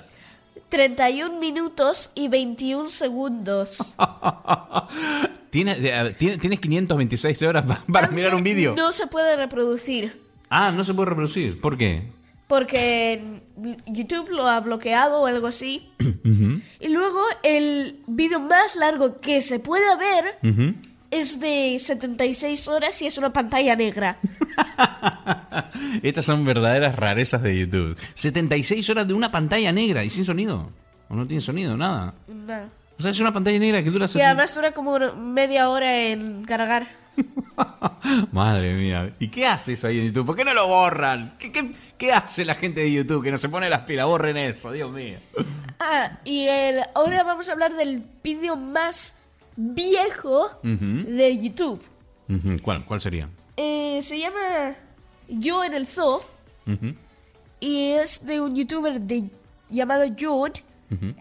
[0.70, 3.94] 31 minutos y 21 segundos.
[5.50, 5.78] ¿Tienes,
[6.16, 8.74] ¿tienes tienes 526 horas pa- para mirar un vídeo?
[8.76, 11.60] No se puede reproducir Ah, no se puede reproducir.
[11.60, 12.08] ¿Por qué?
[12.48, 13.22] porque
[13.86, 15.88] YouTube lo ha bloqueado o algo así.
[16.80, 20.38] Y luego el vídeo más largo que se puede ver.
[21.10, 24.16] Es de 76 horas y es una pantalla negra.
[26.02, 27.96] Estas son verdaderas rarezas de YouTube.
[28.14, 30.70] 76 horas de una pantalla negra y sin sonido.
[31.08, 31.76] ¿O no tiene sonido?
[31.76, 32.14] Nada.
[32.28, 32.68] Nada.
[32.98, 34.04] O sea, es una pantalla negra que dura...
[34.04, 36.86] Y 70 además dura como media hora en cargar.
[38.32, 39.12] Madre mía.
[39.18, 40.26] ¿Y qué hace eso ahí en YouTube?
[40.26, 41.32] ¿Por qué no lo borran?
[41.38, 44.06] ¿Qué, qué, qué hace la gente de YouTube que no se pone las pilas?
[44.06, 45.18] Borren eso, Dios mío.
[45.80, 49.14] Ah, y el- ahora vamos a hablar del vídeo más
[49.74, 51.80] viejo Ujú, de YouTube.
[52.28, 52.60] ujú.
[52.62, 53.28] ¿Cuál, ¿Cuál sería?
[53.56, 54.74] Eh, se llama
[55.28, 56.22] Yo en el Zoo
[56.66, 56.94] Ujú,
[57.60, 59.24] y es de un youtuber de,
[59.68, 60.62] llamado Jude.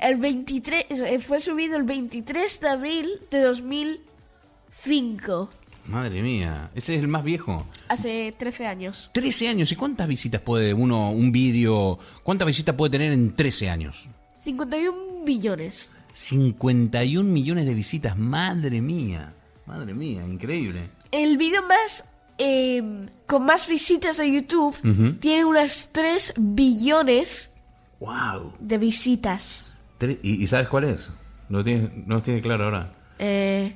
[0.01, 5.49] El 23, eh, fue subido el 23 de abril de 2005,
[5.85, 7.65] Madre mía, ese es el más viejo.
[7.87, 9.09] hace 13 años.
[9.13, 9.71] 13 años.
[9.71, 14.07] ¿Y cuántas visitas puede uno, un vídeo, cuántas visitas puede tener en 13 años?
[14.43, 15.91] 51 millones.
[16.19, 18.17] 51 millones de visitas.
[18.17, 19.33] Madre mía.
[19.65, 20.89] Madre mía, increíble.
[21.11, 24.75] El vídeo más eh, con más visitas de YouTube
[25.19, 27.53] tiene unas 3 billones
[27.99, 28.53] Wow.
[28.59, 29.77] de visitas.
[30.01, 31.11] ¿Y, y sabes cuál es?
[31.49, 32.91] No tiene, no tiene claro ahora.
[33.17, 33.75] Eh,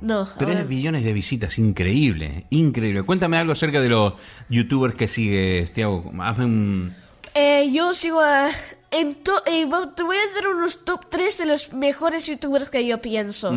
[0.00, 0.26] no.
[0.38, 3.02] 3 ahora- billones de visitas, increíble, increíble.
[3.04, 4.14] Cuéntame algo acerca de los
[4.48, 6.12] youtubers que sigues, Tiago.
[6.20, 6.94] Hazme un...
[7.34, 8.50] Eh, yo sigo a...
[8.92, 9.66] En to- eh,
[9.96, 13.50] te voy a hacer unos top 3 de los mejores youtubers que yo pienso.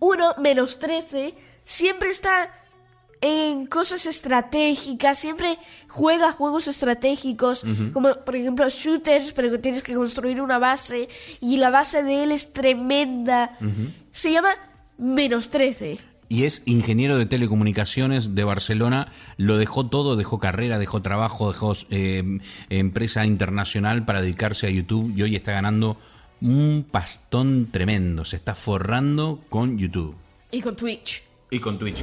[0.00, 1.34] Uno, menos 13,
[1.64, 2.50] siempre está
[3.20, 5.58] en cosas estratégicas, siempre
[5.88, 11.08] juega juegos estratégicos, como por ejemplo shooters, pero que tienes que construir una base
[11.40, 13.56] y la base de él es tremenda.
[14.12, 14.50] Se llama
[14.98, 15.98] menos 13.
[16.34, 19.12] Y es ingeniero de telecomunicaciones de Barcelona.
[19.36, 25.12] Lo dejó todo, dejó carrera, dejó trabajo, dejó eh, empresa internacional para dedicarse a YouTube
[25.16, 25.96] y hoy está ganando
[26.40, 28.24] un pastón tremendo.
[28.24, 30.16] Se está forrando con YouTube
[30.50, 31.22] Y con Twitch.
[31.52, 32.02] y con Twitch.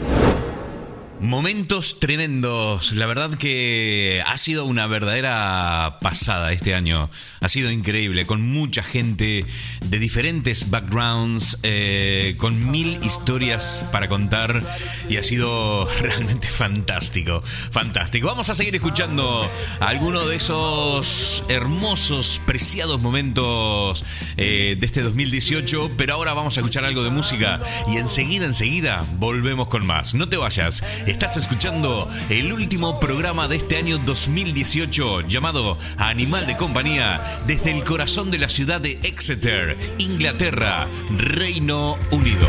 [1.22, 2.94] Momentos tremendos.
[2.94, 7.12] La verdad que ha sido una verdadera pasada este año.
[7.42, 9.46] Ha sido increíble, con mucha gente
[9.86, 14.64] de diferentes backgrounds, eh, con mil historias para contar
[15.10, 17.42] y ha sido realmente fantástico.
[17.42, 18.26] Fantástico.
[18.26, 19.48] Vamos a seguir escuchando
[19.80, 24.04] algunos de esos hermosos, preciados momentos
[24.38, 29.06] eh, de este 2018, pero ahora vamos a escuchar algo de música y enseguida, enseguida
[29.20, 30.16] volvemos con más.
[30.16, 30.84] No te vayas.
[31.12, 37.84] Estás escuchando el último programa de este año 2018 llamado Animal de Compañía desde el
[37.84, 42.48] corazón de la ciudad de Exeter, Inglaterra, Reino Unido.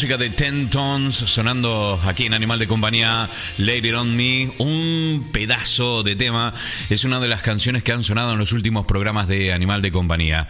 [0.00, 3.28] Música de Ten Tones sonando aquí en Animal de Compañía,
[3.58, 4.89] Lady On Me, un
[5.70, 6.52] pedazo de tema,
[6.88, 9.92] es una de las canciones que han sonado en los últimos programas de Animal de
[9.92, 10.48] Compañía.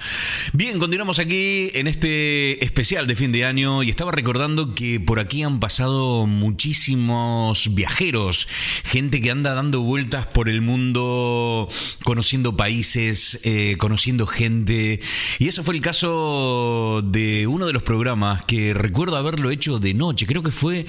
[0.54, 5.18] Bien, continuamos aquí en este especial de fin de año y estaba recordando que por
[5.18, 8.48] aquí han pasado muchísimos viajeros,
[8.84, 11.68] gente que anda dando vueltas por el mundo,
[12.04, 15.00] conociendo países, eh, conociendo gente,
[15.38, 19.92] y eso fue el caso de uno de los programas que recuerdo haberlo hecho de
[19.92, 20.24] noche.
[20.24, 20.86] Creo que fue,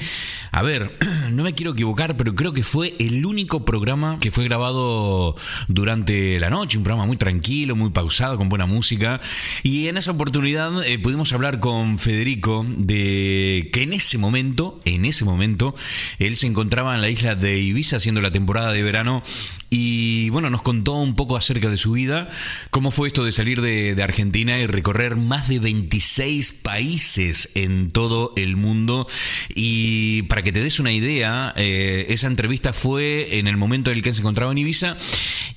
[0.51, 0.97] a ver,
[1.31, 5.35] no me quiero equivocar, pero creo que fue el único programa que fue grabado
[5.67, 6.77] durante la noche.
[6.77, 9.21] Un programa muy tranquilo, muy pausado, con buena música.
[9.63, 15.05] Y en esa oportunidad eh, pudimos hablar con Federico de que en ese momento, en
[15.05, 15.75] ese momento,
[16.19, 19.23] él se encontraba en la isla de Ibiza haciendo la temporada de verano
[19.73, 22.29] y bueno, nos contó un poco acerca de su vida,
[22.71, 28.33] cómo fue esto de salir de, Argentina y recorrer más de 26 países en todo
[28.35, 29.07] el mundo.
[29.55, 33.97] Y para que te des una idea, eh, esa entrevista fue en el momento en
[33.97, 34.97] el que se encontraba en Ibiza.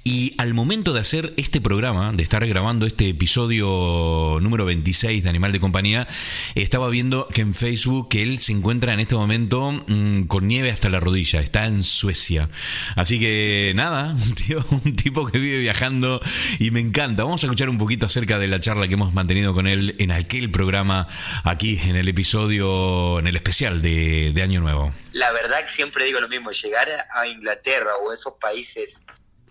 [0.06, 5.30] Y al momento de hacer este programa, de estar grabando este episodio número 26 de
[5.30, 6.06] Animal de Compañía,
[6.54, 10.90] estaba viendo que en Facebook él se encuentra en este momento mm, con nieve hasta
[10.90, 12.50] la rodilla, está en Suecia.
[12.96, 14.14] Así que nada,
[14.70, 16.20] un tipo que vive viajando
[16.58, 17.24] y me encanta.
[17.24, 20.10] Vamos a escuchar un poquito acerca de la charla que hemos mantenido con él en
[20.12, 21.08] aquel programa
[21.44, 24.92] aquí en el episodio, en el especial de, de Año Nuevo.
[25.12, 29.06] La verdad que siempre digo lo mismo, llegar a Inglaterra o esos países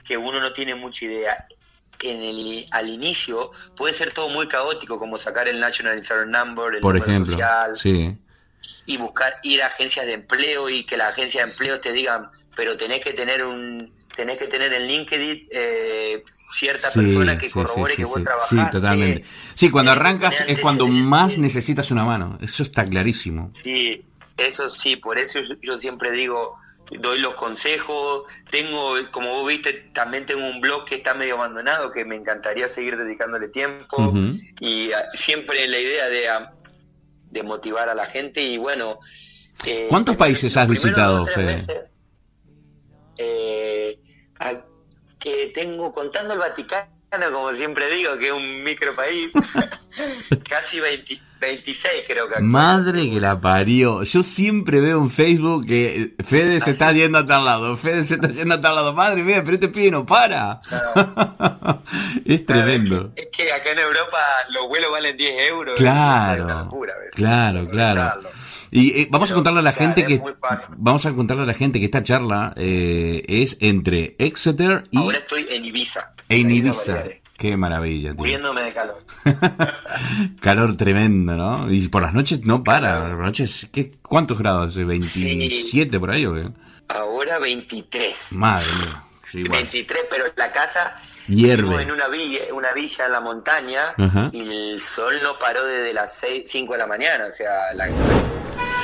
[0.08, 1.48] que uno no tiene mucha idea,
[2.04, 6.76] en el, al inicio puede ser todo muy caótico, como sacar el National Insurance Number,
[6.76, 8.18] el Por número ejemplo, social, sí.
[8.86, 12.28] y buscar ir a agencias de empleo y que las agencias de empleo te digan,
[12.56, 16.24] pero tenés que tener un tenés que tener en LinkedIn eh,
[16.54, 18.24] cierta Sí, persona que sí, corrobore sí, que vos sí.
[18.24, 18.56] trabajaste.
[18.56, 19.24] Sí, totalmente.
[19.56, 22.38] Sí, cuando arrancas es cuando más necesitas una mano.
[22.39, 23.50] Eso está clarísimo.
[23.56, 24.06] Sí,
[24.38, 26.60] eso sí, por eso yo, yo siempre digo,
[26.92, 31.92] doy los consejos, tengo, como vos viste, también tengo un blog que está medio abandonado,
[31.92, 34.14] que me encantaría seguir dedicándole tiempo,
[34.60, 36.54] y ah, siempre la idea de, ah,
[37.32, 39.00] de motivar a la gente, y bueno...
[39.66, 41.46] eh, ¿Cuántos países has visitado, Fede?
[41.46, 41.82] meses,
[43.18, 44.00] eh,
[45.20, 46.90] que tengo, contando el Vaticano,
[47.32, 49.32] como siempre digo, que es un micro país,
[50.50, 54.04] casi 20 26 creo que Madre que la parió.
[54.04, 57.78] Yo siempre veo en Facebook que Fede se está yendo a tal lado.
[57.78, 58.94] Fede se está yendo a tal lado.
[58.94, 60.62] Madre mía, pero este pibe no para.
[62.26, 63.12] es tremendo.
[63.16, 64.18] Es que acá en Europa
[64.52, 65.76] los vuelos valen 10 euros.
[65.78, 66.70] Claro,
[67.14, 68.30] claro, claro.
[68.72, 70.22] Y eh, vamos a contarle a la claro, gente que
[70.78, 75.20] vamos a contarle a la gente que esta charla eh, es entre Exeter y Ahora
[75.20, 76.12] estoy en Ibiza.
[76.28, 77.04] en Ibiza.
[77.38, 78.18] Qué maravilla, tío.
[78.18, 79.04] Muriéndome de calor.
[80.42, 81.72] Calor tremendo, ¿no?
[81.72, 83.00] Y por las noches no para.
[83.02, 84.78] Por las noches, ¿qué, ¿cuántos grados?
[84.78, 86.50] ¿27 por ahí o qué?
[86.90, 88.34] Ahora 23.
[88.34, 89.04] Madre mía.
[89.30, 89.64] Sí, igual.
[89.64, 90.96] 23, pero la casa
[91.28, 91.82] Hierve.
[91.82, 94.30] en una villa, una villa en la montaña Ajá.
[94.32, 97.26] y el sol no paró desde las 6, 5 de la mañana.
[97.26, 97.88] O sea, la,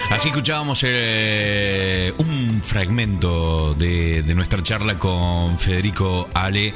[0.10, 6.74] Así escuchábamos eh, un fragmento de, nuestra charla con Federico Ale,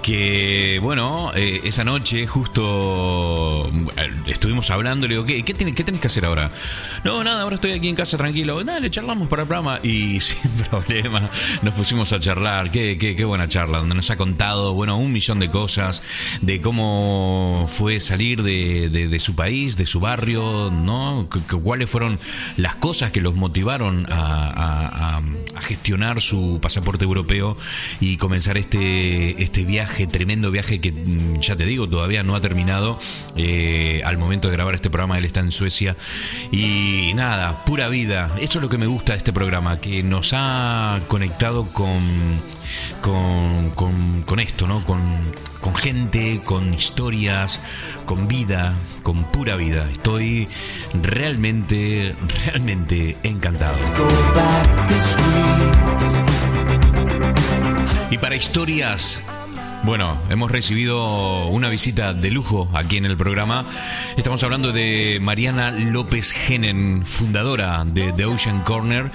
[0.00, 5.84] que bueno, eh, esa noche justo eh, estuvimos hablando, le digo, ¿qué, qué, tenés, qué
[5.84, 6.50] tenés que hacer ahora?
[7.04, 10.50] No, nada, ahora estoy aquí en casa tranquilo, dale, charlamos para el programa y sin
[10.70, 11.28] problema
[11.62, 15.12] nos pusimos a charlar, qué, qué, qué buena charla, donde nos ha contado, bueno, un
[15.12, 16.02] millón de cosas,
[16.40, 21.28] de cómo fue salir de, su país, de su barrio, ¿no?
[21.48, 22.18] Cu- ¿Cuáles fueron
[22.56, 25.20] las cosas que los motivaron a-
[25.56, 27.56] a gestionar su pasaporte europeo
[28.00, 32.40] y comenzar este, este viaje, tremendo viaje que, mm, ya te digo, todavía no ha
[32.40, 32.98] terminado.
[33.36, 35.96] Eh, al momento de grabar este programa, él está en Suecia.
[36.52, 38.34] Y nada, pura vida.
[38.40, 41.98] Eso es lo que me gusta de este programa, que nos ha conectado con,
[43.00, 43.70] con,
[44.24, 44.84] con, esto, ¿no?
[44.84, 45.00] Con,
[45.60, 47.60] con gente, con historias,
[48.06, 49.88] con vida, con pura vida.
[49.90, 50.48] Estoy
[50.94, 52.14] realmente,
[52.46, 53.76] realmente encantado.
[58.10, 59.20] Y para historias,
[59.88, 63.66] bueno, hemos recibido una visita de lujo aquí en el programa.
[64.18, 69.10] Estamos hablando de Mariana López Genen, fundadora de The Ocean Corner.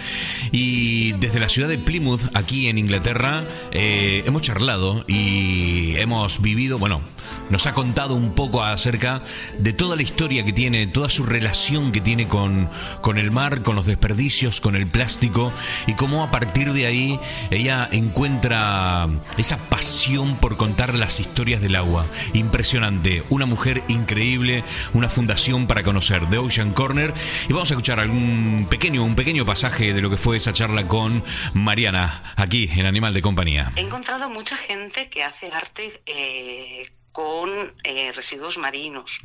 [0.52, 6.80] Y desde la ciudad de Plymouth, aquí en Inglaterra, eh, hemos charlado y hemos vivido,
[6.80, 7.04] bueno,
[7.50, 9.22] nos ha contado un poco acerca
[9.58, 12.70] de toda la historia que tiene, toda su relación que tiene con,
[13.02, 15.52] con el mar, con los desperdicios, con el plástico
[15.88, 17.20] y cómo a partir de ahí
[17.52, 19.08] ella encuentra
[19.38, 22.06] esa pasión por contar las historias del agua.
[22.34, 24.64] Impresionante, una mujer increíble,
[24.94, 27.14] una fundación para conocer, The Ocean Corner.
[27.50, 30.88] Y vamos a escuchar algún pequeño, un pequeño pasaje de lo que fue esa charla
[30.88, 33.72] con Mariana, aquí en Animal de Compañía.
[33.76, 39.20] He encontrado mucha gente que hace arte eh, con eh, residuos marinos,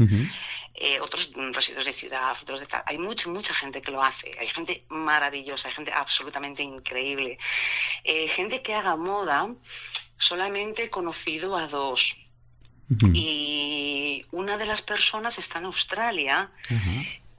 [0.74, 2.82] eh, otros residuos de ciudad, otros de tal.
[2.86, 4.36] Hay mucha, mucha gente que lo hace.
[4.38, 7.38] Hay gente maravillosa, hay gente absolutamente increíble.
[8.04, 9.48] Eh, gente que haga moda,
[10.18, 12.16] solamente he conocido a dos.
[13.12, 16.50] Y una de las personas está en Australia,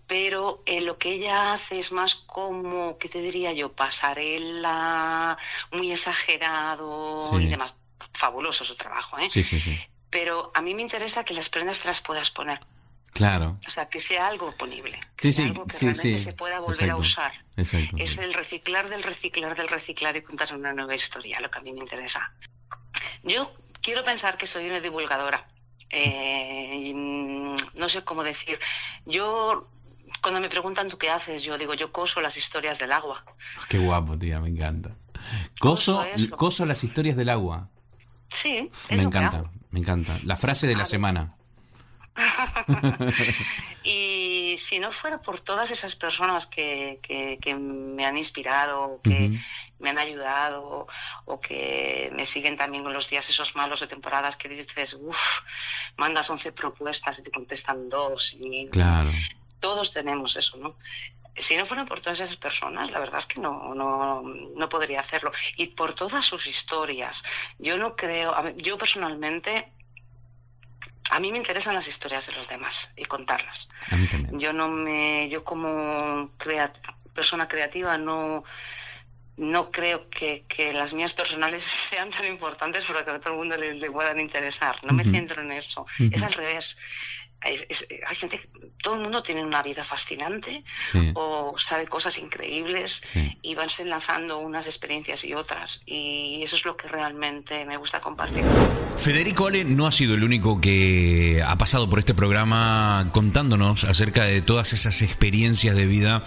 [0.08, 3.72] pero eh, lo que ella hace es más como, ¿qué te diría yo?
[3.74, 5.38] Pasarela,
[5.72, 7.44] muy exagerado Sí.
[7.44, 7.76] y demás.
[8.14, 9.30] Fabuloso su trabajo, ¿eh?
[9.30, 9.78] Sí, sí, sí.
[10.10, 12.60] Pero a mí me interesa que las prendas te las puedas poner.
[13.12, 13.58] Claro.
[13.68, 15.00] O sea, que sea algo ponible.
[15.16, 17.34] Que Sí, sea sí, algo que sí, realmente se pueda volver a usar.
[17.58, 17.98] Exacto.
[17.98, 21.62] Es el reciclar del reciclar del reciclar y contar una nueva historia, lo que a
[21.62, 22.32] mí me interesa.
[23.24, 23.52] Yo
[23.82, 25.48] quiero pensar que soy una divulgadora.
[25.90, 28.60] Eh, mm, no sé cómo decir.
[29.06, 29.68] Yo,
[30.22, 33.26] cuando me preguntan tú qué haces, yo digo, yo coso las historias del agua.
[33.68, 34.96] Qué guapo, tía, me encanta.
[35.60, 36.04] Coso,
[36.38, 37.70] coso las historias del agua.
[38.30, 40.18] Sí, es Me encanta, me encanta.
[40.24, 41.36] La frase de la semana.
[43.84, 49.40] Y si no fuera por todas esas personas que, que, que me han inspirado, que
[49.80, 50.86] me han ayudado
[51.26, 55.40] o que me siguen también con los días esos malos de temporadas que dices, uff,
[55.98, 59.12] mandas 11 propuestas y te contestan dos y Claro.
[59.62, 60.76] todos tenemos eso, ¿no?
[61.42, 65.00] Si no fueran por todas esas personas, la verdad es que no, no, no podría
[65.00, 65.32] hacerlo.
[65.58, 67.24] Y por todas sus historias.
[67.58, 69.72] Yo no creo, yo personalmente,
[71.12, 73.68] a mí me interesan las historias de los demás y contarlas.
[73.90, 74.40] A mí también.
[74.40, 76.72] Yo no me, yo como crea-
[77.14, 78.44] persona creativa no,
[79.38, 83.40] no creo que, que las mías personales sean tan importantes para que a todo el
[83.40, 84.78] mundo le, le puedan interesar.
[84.86, 85.86] No me centro en eso.
[86.12, 86.78] Es al revés.
[87.42, 88.40] Hay, es- hay gente,
[88.82, 91.12] todo el mundo tiene una vida fascinante Sí.
[91.14, 93.38] o sabe cosas increíbles Sí.
[93.42, 95.84] y van enlazando unas experiencias y otras.
[95.86, 98.44] Y eso es lo que realmente me gusta compartir.
[98.98, 104.26] Federico Ale no ha sido el único que ha pasado por este programa contándonos acerca
[104.26, 106.24] de todas esas experiencias de vida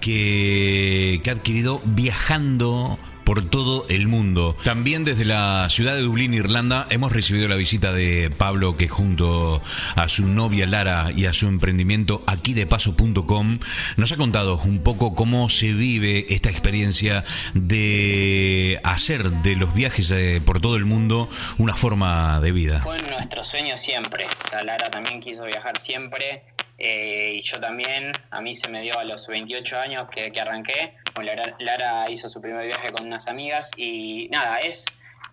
[0.00, 4.56] que, que ha adquirido viajando por todo el mundo.
[4.62, 9.62] También desde la ciudad de Dublín, Irlanda, hemos recibido la visita de Pablo, que junto
[9.96, 13.58] a su novia Lara y a su emprendimiento aquidepaso.com
[13.96, 17.24] nos ha contado un poco cómo se vive esta experiencia
[17.54, 21.28] de hacer de los viajes eh, por todo el mundo
[21.58, 22.80] una forma de vida.
[22.80, 24.26] Fue nuestro sueño siempre.
[24.44, 26.42] O sea, Lara también quiso viajar siempre.
[26.78, 28.12] Eh, y yo también.
[28.30, 30.96] A mí se me dio a los 28 años que, que arranqué.
[31.14, 33.70] Bueno, Lara, Lara hizo su primer viaje con unas amigas.
[33.76, 34.86] Y nada, es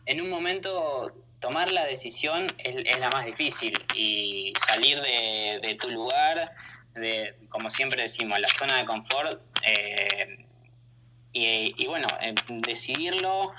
[0.06, 3.74] en un momento tomar la decisión es, la más difícil.
[3.96, 6.52] Y salir de, de tu lugar,
[6.94, 9.42] de, como siempre decimos, la zona de confort.
[9.64, 10.46] eh,
[11.34, 13.54] y, y bueno, eh, decidirlo,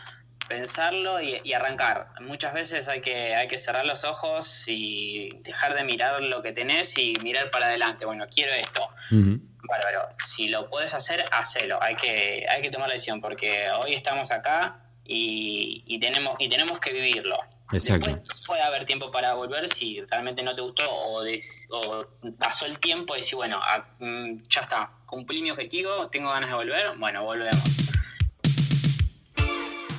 [0.52, 2.08] pensarlo y, y arrancar.
[2.20, 6.52] Muchas veces hay que, hay que cerrar los ojos y dejar de mirar lo que
[6.52, 8.04] tenés y mirar para adelante.
[8.04, 8.88] Bueno, quiero esto.
[9.68, 10.08] Bárbaro.
[10.24, 11.82] Si lo puedes hacer, hacelo.
[11.82, 16.48] Hay que, hay que tomar la decisión porque hoy estamos acá y, y tenemos, y
[16.48, 17.38] tenemos que vivirlo.
[17.72, 18.10] Exacto.
[18.10, 22.04] Después puede haber tiempo para volver si realmente no te gustó o, des- o
[22.38, 26.50] pasó el tiempo y decir, bueno, ah, mm, ya está, cumplí mi objetivo, tengo ganas
[26.50, 27.91] de volver, bueno, volvemos.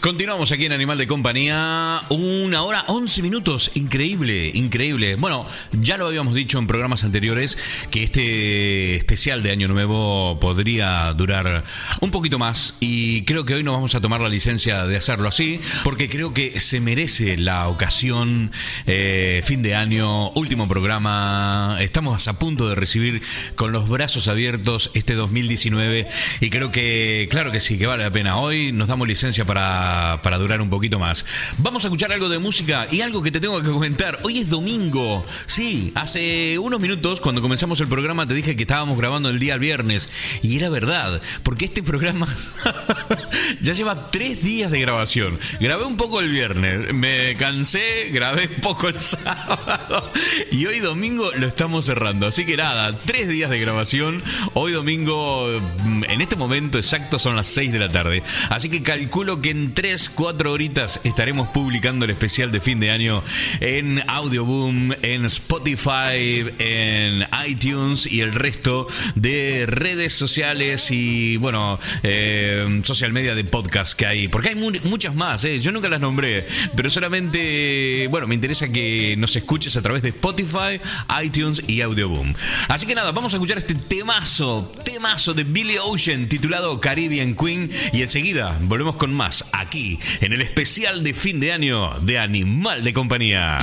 [0.03, 2.01] Continuamos aquí en Animal de Compañía.
[2.09, 3.71] Una hora, 11 minutos.
[3.75, 5.15] Increíble, increíble.
[5.15, 7.57] Bueno, ya lo habíamos dicho en programas anteriores
[7.89, 11.63] que este especial de Año Nuevo podría durar
[12.01, 12.75] un poquito más.
[12.81, 15.61] Y creo que hoy nos vamos a tomar la licencia de hacerlo así.
[15.85, 18.51] Porque creo que se merece la ocasión.
[18.87, 21.77] eh, fin de año, último programa.
[21.79, 23.21] Estamos a punto de recibir
[23.55, 26.09] con los brazos abiertos este 2019.
[26.41, 28.35] Y creo que, claro que sí, que vale la pena.
[28.35, 31.25] Hoy nos damos licencia para, para durar un poquito más.
[31.57, 34.19] Vamos a escuchar algo de música y algo que te tengo que comentar.
[34.23, 35.25] Hoy es domingo.
[35.45, 39.57] Sí, hace unos minutos cuando comenzamos el programa te dije que estábamos grabando el día
[39.57, 40.09] viernes.
[40.41, 42.27] Y era verdad, porque este programa,
[43.61, 45.39] Ya lleva tres días de grabación.
[45.59, 50.11] Grabé un poco el viernes, me cansé, grabé un poco el sábado
[50.51, 52.27] y hoy domingo lo estamos cerrando.
[52.27, 54.23] Así que nada, tres días de grabación.
[54.53, 55.47] Hoy domingo,
[55.83, 58.23] mm, en este momento exacto, son las 6 de la tarde.
[58.49, 62.89] Así que calculo que en 3, 4 horitas estaremos publicando el especial de fin de
[62.89, 63.21] año
[63.59, 72.79] en Audioboom, en Spotify, en iTunes y el resto de redes sociales y, bueno, eh,
[72.85, 74.29] social media de podcast que hay.
[74.29, 75.59] Porque hay mu- muchas más, ¿eh?
[75.59, 76.45] yo nunca las nombré,
[76.77, 80.79] pero solamente, bueno, me interesa que nos escuches a través de Spotify,
[81.21, 82.33] iTunes y Audioboom.
[82.69, 87.69] Así que nada, vamos a escuchar este temazo, temazo de Billy Ocean titulado Caribbean Queen
[87.91, 92.83] y enseguida volvemos con más aquí en el especial de fin de año de Animal
[92.83, 93.57] de Compañía.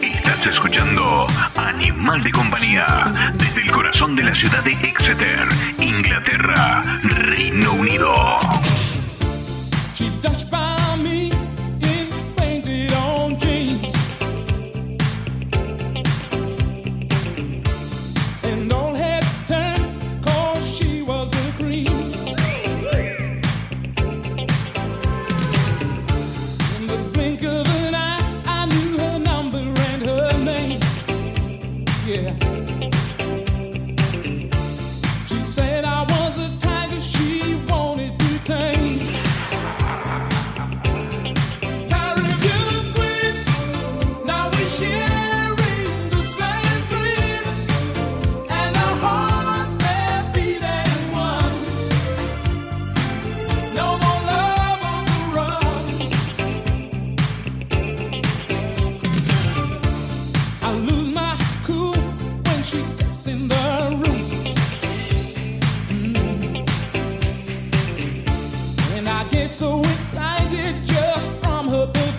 [0.00, 1.26] Estás escuchando
[1.56, 2.84] Animal de Compañía
[3.34, 5.48] desde el corazón de la ciudad de Exeter,
[5.80, 8.38] Inglaterra, Reino Unido.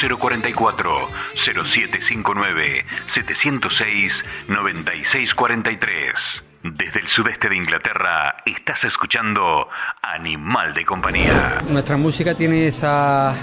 [0.00, 6.42] 044 0759 706 9643.
[6.62, 9.68] Desde el sudeste de Inglaterra estás escuchando
[10.02, 11.58] Animal de Compañía.
[11.70, 13.34] Nuestra música tiene esa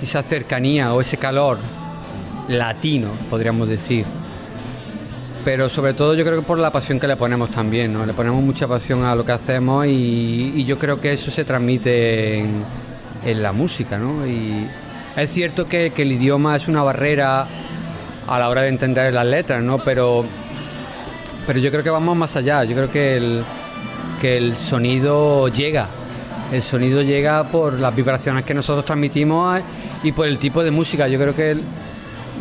[0.00, 1.58] quizá cercanía o ese calor
[2.48, 4.06] latino, podríamos decir.
[5.44, 8.04] Pero sobre todo yo creo que por la pasión que le ponemos también, ¿no?
[8.04, 11.44] Le ponemos mucha pasión a lo que hacemos y, y yo creo que eso se
[11.44, 14.26] transmite en, la música, ¿no?
[14.26, 14.66] Y,
[15.16, 17.46] es cierto que, el idioma es una barrera
[18.26, 19.78] a la hora de entender las letras, ¿no?
[19.78, 20.24] Pero,
[21.46, 23.42] pero yo creo que vamos más allá, yo creo que el,
[24.20, 25.86] que el sonido llega,
[26.52, 29.60] el sonido llega por las vibraciones que nosotros transmitimos
[30.02, 31.56] y por el tipo de música, yo creo que...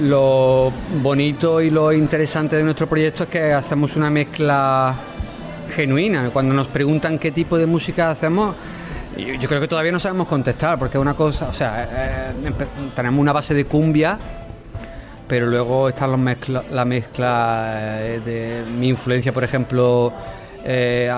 [0.02, 4.94] lo bonito y lo interesante de nuestro proyecto es que hacemos una mezcla
[5.74, 6.30] genuina.
[6.32, 8.56] Cuando nos preguntan qué tipo de música hacemos,
[9.18, 13.20] yo creo que todavía no sabemos contestar, porque una cosa, o sea, eh, empe- tenemos
[13.20, 14.18] una base de cumbia,
[15.28, 17.72] pero luego están los mezcla, la mezcla
[18.02, 20.14] eh, de mi influencia, por ejemplo,
[20.64, 21.12] eh,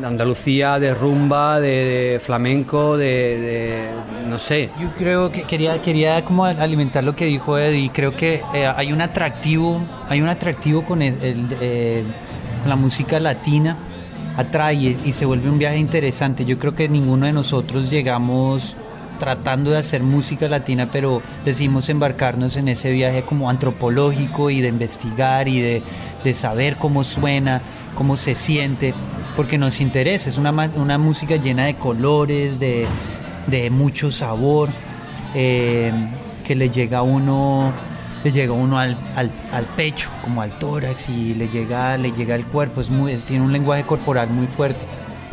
[0.00, 3.86] de Andalucía, de rumba, de, flamenco, de,
[4.26, 4.70] no sé.
[4.80, 7.90] Yo creo que quería, quería como alimentar lo que dijo Eddie.
[7.92, 12.02] Creo que eh, hay un atractivo, hay un atractivo con, el, eh,
[12.66, 13.76] la música latina,
[14.36, 16.44] atrae y, se vuelve un viaje interesante.
[16.44, 18.76] Yo creo que ninguno de nosotros llegamos
[19.18, 24.68] tratando de hacer música latina, pero decidimos embarcarnos en ese viaje como antropológico y de
[24.68, 25.82] investigar y de,
[26.24, 27.60] de saber cómo suena,
[27.94, 28.92] cómo se siente,
[29.36, 30.28] porque nos interesa.
[30.28, 32.86] Es una, una música llena de colores, de,
[33.46, 34.68] de mucho sabor,
[35.34, 35.92] eh,
[36.44, 37.72] que le llega a uno,
[38.24, 42.34] le llega uno al, al, al pecho, como al tórax, y le llega, le llega
[42.34, 42.80] al cuerpo.
[42.80, 44.84] Es muy, tiene un lenguaje corporal muy fuerte.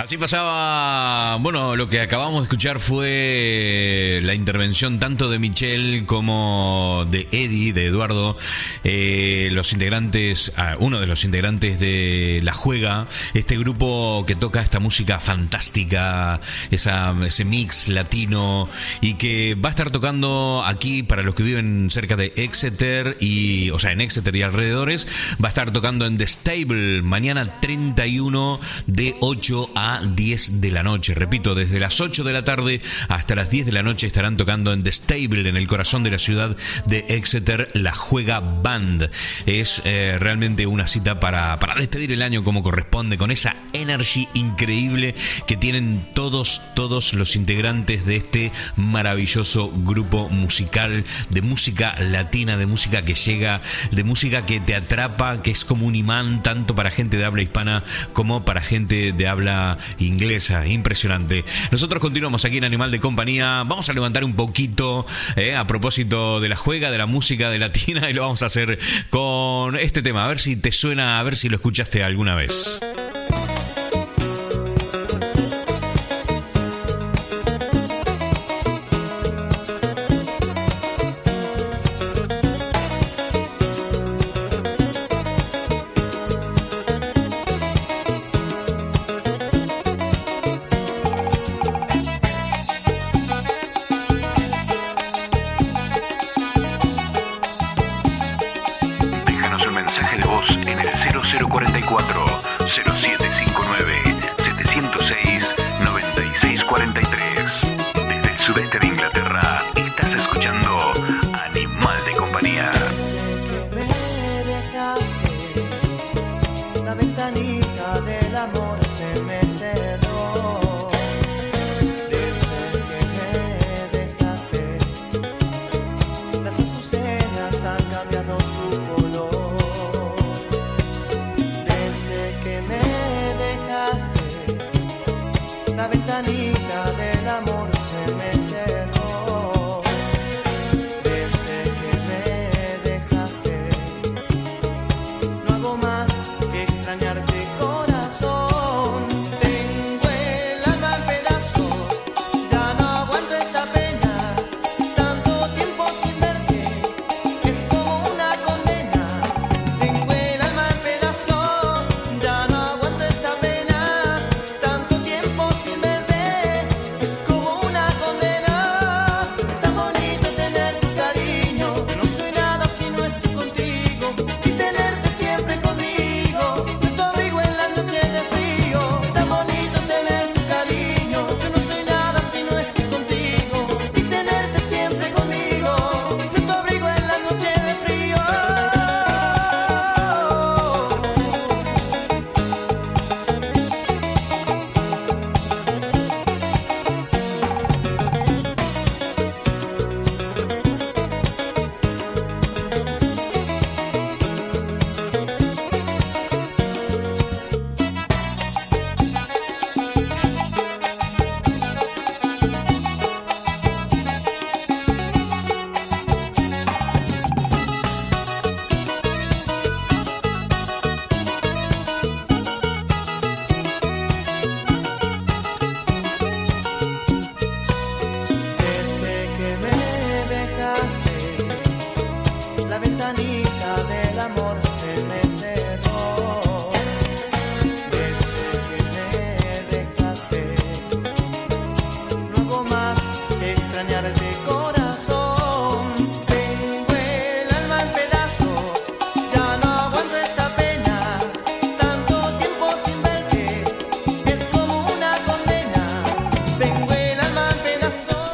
[0.04, 7.06] Así pasaba, bueno, lo que acabamos de escuchar fue la intervención tanto de Michelle como
[7.12, 8.36] de Eddie, de Eduardo,
[8.84, 13.06] eh, los integrantes, ah, uno de los integrantes de La Juega,
[13.36, 16.42] este grupo que toca esta música fantástica,
[16.72, 18.68] esa, ese mix latino
[19.02, 23.70] y que va a estar tocando aquí para los que viven cerca de Exeter y,
[23.70, 28.60] o sea, en Exeter y alrededores, va a estar tocando en The Stable mañana 31
[28.88, 31.14] de 8 a 10 de la noche.
[31.14, 34.74] Repito, desde las 8 de la tarde hasta las 10 de la noche estarán tocando
[34.74, 36.56] en The Stable, en el corazón de la ciudad
[36.86, 39.10] de Exeter, la Juega Band.
[39.46, 44.28] Es eh, realmente una cita para, para despedir el año como corresponde, con esa energy
[44.34, 45.16] increíble
[45.48, 52.66] que tienen todos, todos los integrantes de este maravilloso grupo musical de música latina, de
[52.66, 53.62] música que llega,
[53.92, 57.42] de música que te atrapa, que es como un imán tanto para gente de habla
[57.42, 60.68] hispana como para gente de habla inglesa.
[60.68, 61.44] Impresionante.
[61.72, 63.64] Nosotros continuamos aquí en Animal de Compañía.
[63.66, 65.06] Vamos a levantar un poquito
[65.36, 68.48] eh, a propósito de la juega, de la música de latina y lo vamos a
[68.48, 68.80] hacer
[69.10, 70.26] con este tema.
[70.26, 72.80] A ver si te suena, a ver si lo escuchaste alguna vez.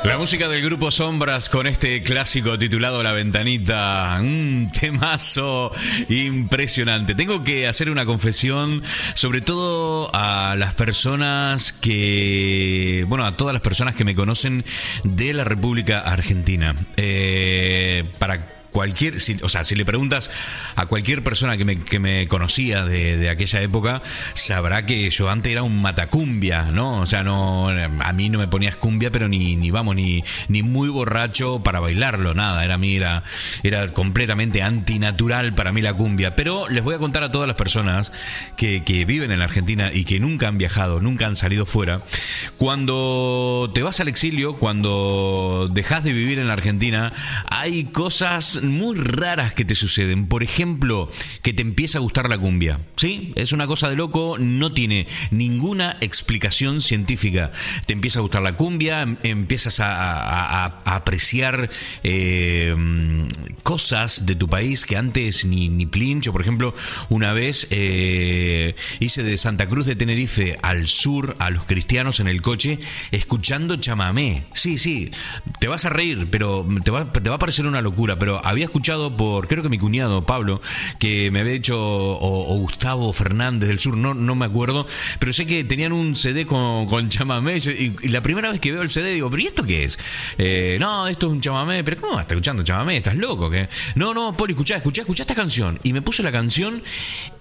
[0.08, 5.70] La música del grupo Sombras con este clásico titulado La Ventanita, un temazo
[6.08, 7.14] impresionante.
[7.14, 8.82] Tengo que hacer una confesión,
[9.16, 14.64] sobre todo a las personas que, bueno, a todas las personas que me conocen
[15.04, 16.74] de la República Argentina.
[16.96, 18.48] Eh, para
[18.78, 20.30] cualquier, si- o sea, si le preguntas
[20.76, 24.04] a cualquier persona que me, que me conocía de, de aquella época,
[24.36, 27.00] sabrá que yo antes era un matacumbia, ¿no?
[27.00, 30.62] O sea, no, a mí no me ponías cumbia, pero ni, ni vamos, ni, ni
[30.62, 32.64] muy borracho para bailarlo, nada.
[32.64, 33.24] Era mí, era,
[33.64, 36.36] era completamente antinatural para mí la cumbia.
[36.36, 38.12] Pero les voy a contar a todas las personas
[38.58, 42.02] que, que viven en la Argentina y que nunca han viajado, nunca han salido fuera,
[42.58, 47.12] cuando te vas al exilio, cuando dejas de vivir en la Argentina,
[47.50, 50.28] hay cosas muy raras que te suceden.
[50.28, 51.10] Por ejemplo,
[51.42, 52.80] que te empieza a gustar la cumbia.
[52.96, 53.34] ¿Sí?
[53.36, 57.52] Es una cosa de loco, no tiene ninguna explicación científica.
[57.86, 61.70] Te empieza a gustar la cumbia, em- empiezas a, apreciar
[62.04, 62.76] eh,
[63.64, 66.32] cosas de tu país que antes ni, ni plincho.
[66.32, 66.74] Por ejemplo,
[67.10, 72.28] una vez eh, hice de Santa Cruz de Tenerife al sur a los cristianos en
[72.28, 72.80] el coche
[73.12, 74.44] escuchando chamamé.
[74.54, 75.12] Sí, sí,
[75.60, 78.18] te vas a reír, pero te va, te va a parecer una locura.
[78.20, 80.62] Pero había escuchado por, creo que mi cuñado Pablo,
[81.00, 84.88] que me había dicho, o, Gustavo Fernández del sur, no, no me acuerdo,
[85.20, 87.58] pero sé que tenían un CD con, con chamamé.
[87.58, 90.00] Y, la primera vez que veo el CD digo, ¿pero y esto qué es?
[90.38, 92.98] Eh, no, esto es un chamamé, pero ¿cómo estás escuchando chamamé?
[92.98, 93.50] ¿Estás loco?
[93.50, 93.70] ¿qué?
[93.96, 95.80] No, no, Poli, escuchá, escuchá, escuchá esta canción.
[95.84, 96.84] Y me puse la canción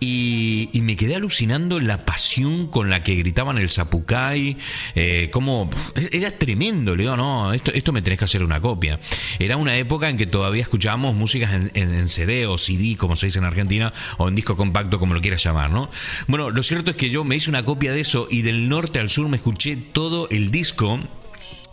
[0.01, 4.57] y, me quedé alucinando la pasión con la que gritaban el Zapucay.
[4.95, 5.69] Eh, como
[6.13, 9.01] era tremendo, le digo, no, esto, esto me tenés que hacer una copia.
[9.39, 13.17] Era una época en que todavía escuchábamos músicas en, en- en CD o CD, como
[13.17, 15.91] se dice en Argentina, o en disco compacto, como lo quieras llamar, ¿no?
[16.27, 18.99] Bueno, lo cierto es que yo me hice una copia de eso y del norte
[19.01, 20.99] al sur me escuché todo el disco.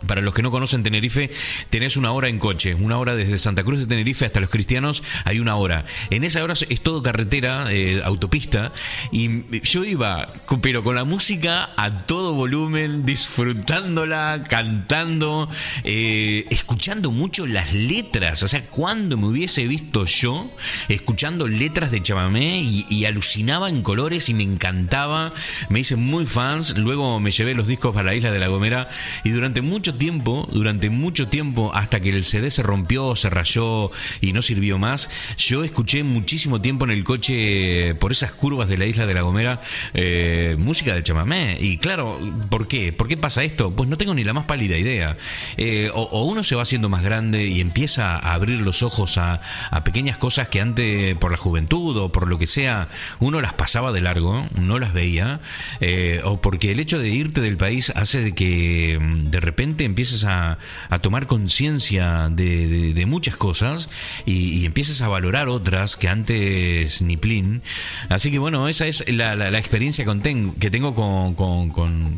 [0.06, 1.30] Para los que no conocen Tenerife,
[1.70, 5.02] tenés una hora en coche, una hora desde Santa Cruz de Tenerife hasta Los Cristianos,
[5.24, 5.84] hay una hora.
[6.10, 8.72] En esa hora es todo carretera, eh, autopista,
[9.12, 10.28] y yo iba,
[10.60, 15.48] pero con la música a todo volumen, disfrutándola, cantando,
[15.84, 18.42] eh, escuchando mucho las letras.
[18.42, 20.50] O sea, cuando me hubiese visto yo
[20.88, 25.32] escuchando letras de chamamé y, y alucinaba en colores y me encantaba,
[25.68, 26.76] me hice muy fans.
[26.76, 28.88] Luego me llevé los discos para la isla de La Gomera
[29.22, 33.90] y durante mucho tiempo, durante mucho tiempo, hasta que el CD se rompió, se rayó
[34.20, 38.78] y no sirvió más, yo escuché muchísimo tiempo en el coche por esas curvas de
[38.78, 39.60] la isla de La Gomera
[39.92, 41.58] eh, música de chamamé.
[41.60, 42.18] Y claro,
[42.50, 42.92] ¿por qué?
[42.92, 43.70] ¿Por qué pasa esto?
[43.70, 45.16] Pues no tengo ni la más pálida idea.
[45.56, 49.40] Eh, o, uno se va haciendo más grande y empieza a abrir los ojos a,
[49.70, 52.88] a pequeñas cosas que antes, por la juventud o por lo que sea,
[53.20, 55.40] uno las pasaba de largo, no las veía,
[55.80, 59.83] eh, o porque el hecho de irte del país hace de que mm, de repente
[59.84, 60.58] empieces a,
[60.90, 63.90] a tomar conciencia de, de- muchas cosas
[64.24, 67.62] y, y empieces a valorar otras que antes ni plin.
[68.08, 71.70] Así que bueno, esa es la, la- experiencia con ten- que tengo con, con-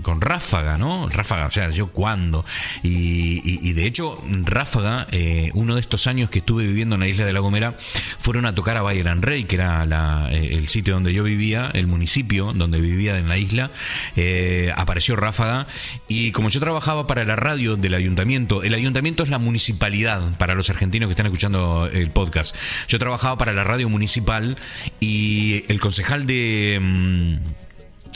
[0.03, 1.09] con- Ráfaga, ¿no?
[1.09, 2.45] Ráfaga, o sea, yo cuándo.
[2.83, 7.09] Y, y- de hecho, Ráfaga, eh, uno de estos años que estuve viviendo en la
[7.09, 7.77] isla de La Gomera,
[8.19, 9.85] fueron a tocar a Bayern Rey, que era
[10.31, 13.71] eh, el sitio donde yo vivía, el municipio donde vivía en la isla.
[14.17, 15.67] Eh, apareció Ráfaga
[16.09, 20.57] y como yo trabajaba para la radio del ayuntamiento, el ayuntamiento es la municipalidad para
[20.57, 22.57] los argentinos que están escuchando el podcast.
[22.89, 24.57] Yo trabajaba para la radio municipal
[24.99, 26.81] y el concejal de...
[26.83, 27.37] mm,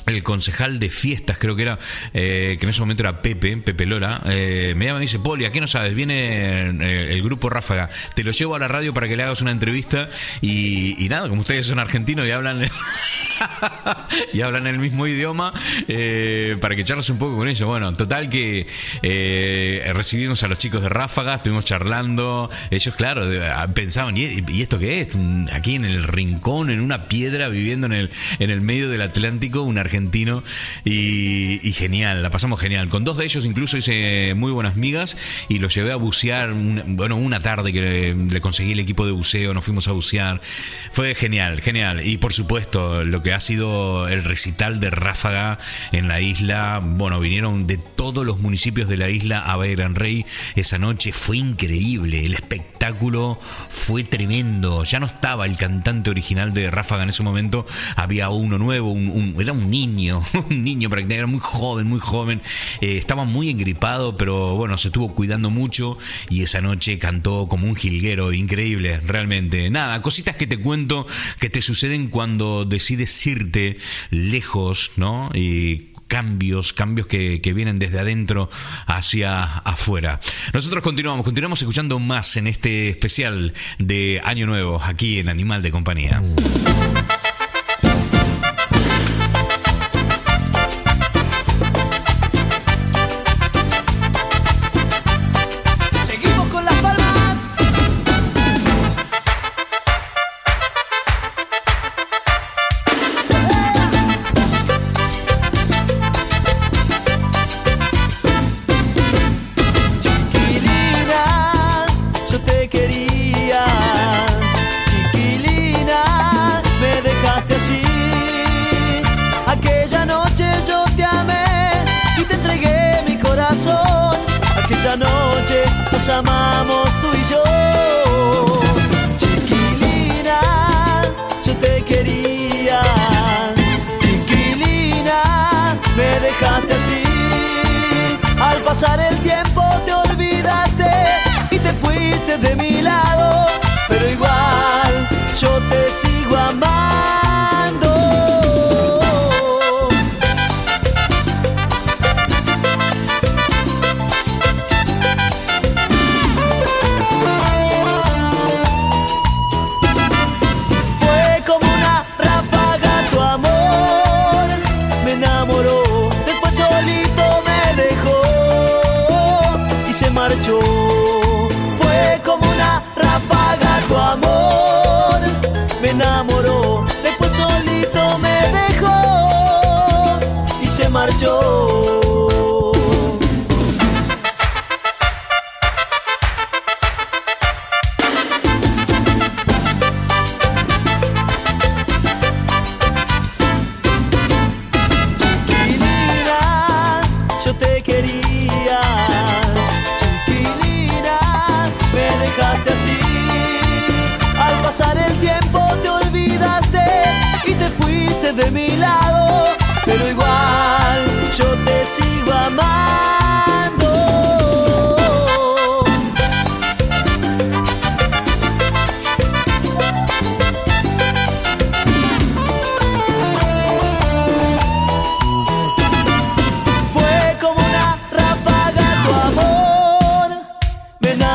[0.07, 1.79] el concejal de fiestas, creo que era,
[2.13, 5.45] eh, que en ese momento era Pepe, Pepe Lora, eh, me llama y dice, Poli,
[5.45, 5.95] ¿a qué no sabes?
[5.95, 9.43] Viene eh, el grupo Ráfaga, te lo llevo a la radio para que le hagas
[9.43, 10.09] una entrevista
[10.41, 12.69] y, y nada, como ustedes son argentinos y hablan
[14.33, 15.53] y hablan el mismo idioma,
[15.89, 17.67] eh, para que charles un poco con ellos.
[17.69, 18.67] Bueno, total que
[19.03, 23.25] eh, recibimos a los chicos de Ráfaga, estuvimos charlando, ellos claro,
[23.55, 25.17] ah, pensaban, ¿y, esto qué es?
[25.53, 29.63] Aquí en el rincón, en una piedra, viviendo en el, en el medio del Atlántico,
[29.63, 30.43] un argentino
[30.85, 32.89] y, genial, la pasamos genial.
[32.89, 35.17] Con dos de ellos incluso hice muy buenas migas
[35.49, 39.13] y los llevé a bucear, una- bueno, una tarde que le conseguí el equipo de
[39.13, 40.41] buceo, nos fuimos a bucear.
[40.93, 42.07] Fue genial, genial.
[42.07, 43.70] Y por supuesto, lo que ha sido
[44.09, 45.59] el recital de Ráfaga
[45.93, 49.95] en la isla, bueno, vinieron de todos los municipios de la isla a ver Gran
[49.95, 50.25] Rey
[50.57, 52.25] esa noche fue increíble.
[52.25, 53.39] El espectáculo
[53.69, 54.85] fue tremendo.
[54.85, 57.67] Ya no estaba el cantante original de Ráfaga en ese momento,
[57.97, 58.95] había uno nuevo,
[59.39, 62.43] era un niño, un niño prácticamente, era muy joven, muy joven.
[62.81, 65.99] Eh, estaba muy engripado, pero bueno, se estuvo cuidando mucho
[66.29, 69.71] y esa noche cantó como un jilguero, increíble, realmente.
[69.71, 71.07] Nada, cositas que te cuento
[71.39, 73.60] que te suceden cuando decides irte
[74.11, 75.31] lejos, ¿no?
[75.35, 78.51] Y cambios, cambios que, que vienen desde adentro
[78.87, 80.21] hacia afuera.
[80.53, 85.71] Nosotros continuamos, continuamos escuchando más en este especial de Año Nuevo, aquí en Animal de
[85.71, 86.21] Compañía.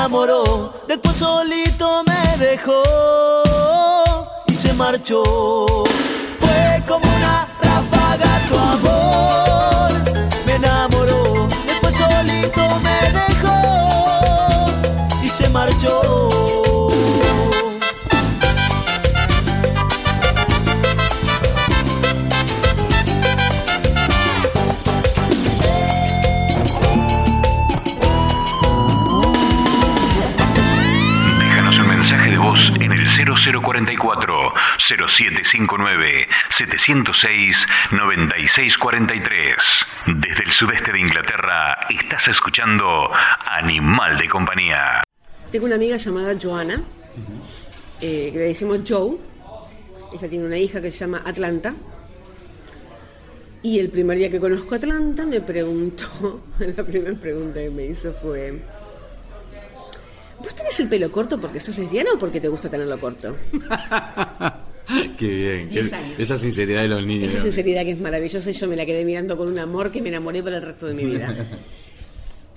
[0.06, 2.84] Enamoró, después solito me dejó
[4.45, 5.84] y se marchó.
[6.40, 9.91] Fue como una ráfaga tu amor,
[10.45, 14.68] me enamoró, después solito me dejó
[15.23, 16.35] y se marchó.
[33.51, 39.85] 044 0759 706 9643.
[40.07, 43.11] Desde el sudeste de Inglaterra estás escuchando
[43.45, 45.03] Animal de Compañía.
[45.51, 46.81] Tengo una amiga llamada Joana,
[48.01, 49.17] eh, que le decimos Joe.
[50.13, 51.73] Ella tiene una hija que se llama Atlanta.
[53.61, 58.13] Y el primer día que conozco Atlanta me preguntó, la primera pregunta que me hizo
[58.13, 58.61] fue,
[60.45, 63.35] ¿vos tenés el pelo corto porque sos lesbiana o porque te gusta tenerlo corto?
[65.17, 65.69] Qué bien.
[65.69, 65.89] Qué-
[66.19, 67.34] esa sinceridad de los niños.
[67.34, 70.01] Esa sinceridad que es maravillosa y yo me la quedé mirando con un amor que
[70.01, 71.35] me enamoré para el resto de mi vida.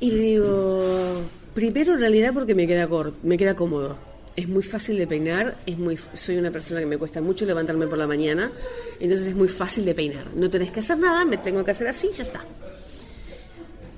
[0.00, 1.22] Y le digo,
[1.54, 3.98] primero en realidad porque me queda corto, me queda cómodo.
[4.36, 7.88] Es muy fácil de peinar, es muy, soy una persona que me cuesta mucho levantarme
[7.88, 8.48] por la mañana,
[9.00, 10.26] entonces es muy fácil de peinar.
[10.36, 12.44] No tenés que hacer nada, me tengo que hacer así, ya está.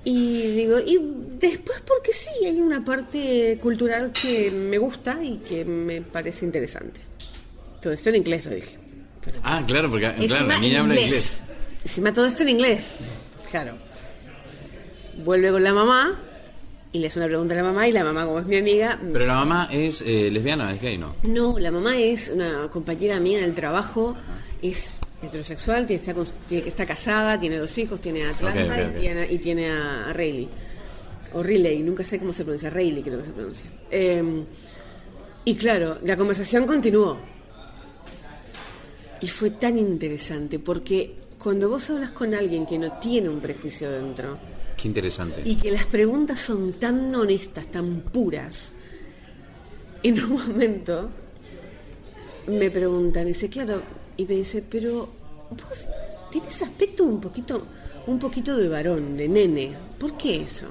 [0.04, 0.98] Y digo, y
[1.38, 7.00] después porque sí, hay una parte cultural que me gusta y que me parece interesante.
[7.82, 8.78] Todo esto en inglés lo dije.
[9.42, 11.06] Ah, claro, porque claro, la niña habla inglés.
[11.06, 11.42] inglés.
[11.84, 12.86] Encima todo esto en inglés.
[13.50, 13.74] Claro.
[15.24, 16.18] Vuelve con la mamá
[16.92, 18.98] y le hace una pregunta a la mamá y la mamá, como es mi amiga,
[19.12, 21.14] Pero la mamá es eh, lesbiana, es gay, ¿no?
[21.22, 24.16] no, la mamá es una compañera mía del trabajo,
[24.62, 26.14] es heterosexual, tiene, está,
[26.48, 28.82] tiene- está casada, tiene dos hijos, tiene a Atlanta.
[28.96, 30.48] Y, tiene, y tiene a, a Rayleigh.
[31.34, 33.70] o Riley, nunca sé cómo se pronuncia, Rayleigh creo que se pronuncia.
[33.90, 34.44] Eh,
[35.44, 37.18] y claro, la conversación continuó.
[39.20, 43.90] Y fue tan interesante porque cuando vos hablas con alguien que no tiene un prejuicio
[43.90, 44.38] dentro
[44.76, 45.42] Qué interesante.
[45.44, 48.72] y que las preguntas son tan honestas, tan puras,
[50.02, 51.10] en un momento
[52.46, 53.82] me preguntan, dice, claro,
[54.20, 55.08] y me dice, pero
[55.50, 55.88] vos
[56.30, 57.62] tienes aspecto un poquito,
[58.06, 60.66] un poquito de varón, de nene, ¿por qué eso?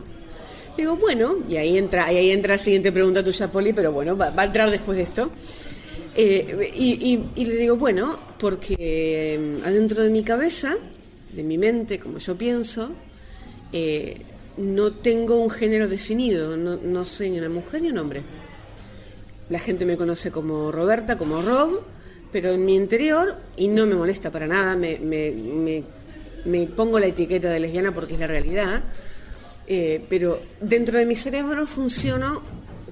[0.78, 4.32] Digo, bueno, y ahí entra, ahí entra la siguiente pregunta tuya, Poli, pero bueno, va,
[4.36, 5.32] a entrar después de esto.
[6.16, 10.78] Eh, y, le digo, bueno, porque eh, adentro de mi cabeza,
[11.34, 12.92] de mi mente, como yo pienso,
[13.74, 14.22] eh,
[14.58, 18.22] no tengo un género definido, no, no soy ni una mujer ni un hombre.
[19.50, 21.82] La gente me conoce como Roberta, como Rob,
[22.32, 25.84] pero en mi interior, y no me molesta para nada, me, me- me-
[26.46, 28.84] me pongo la etiqueta de lesbiana porque es la realidad,
[29.68, 32.42] eh, pero dentro de mi cerebro funciono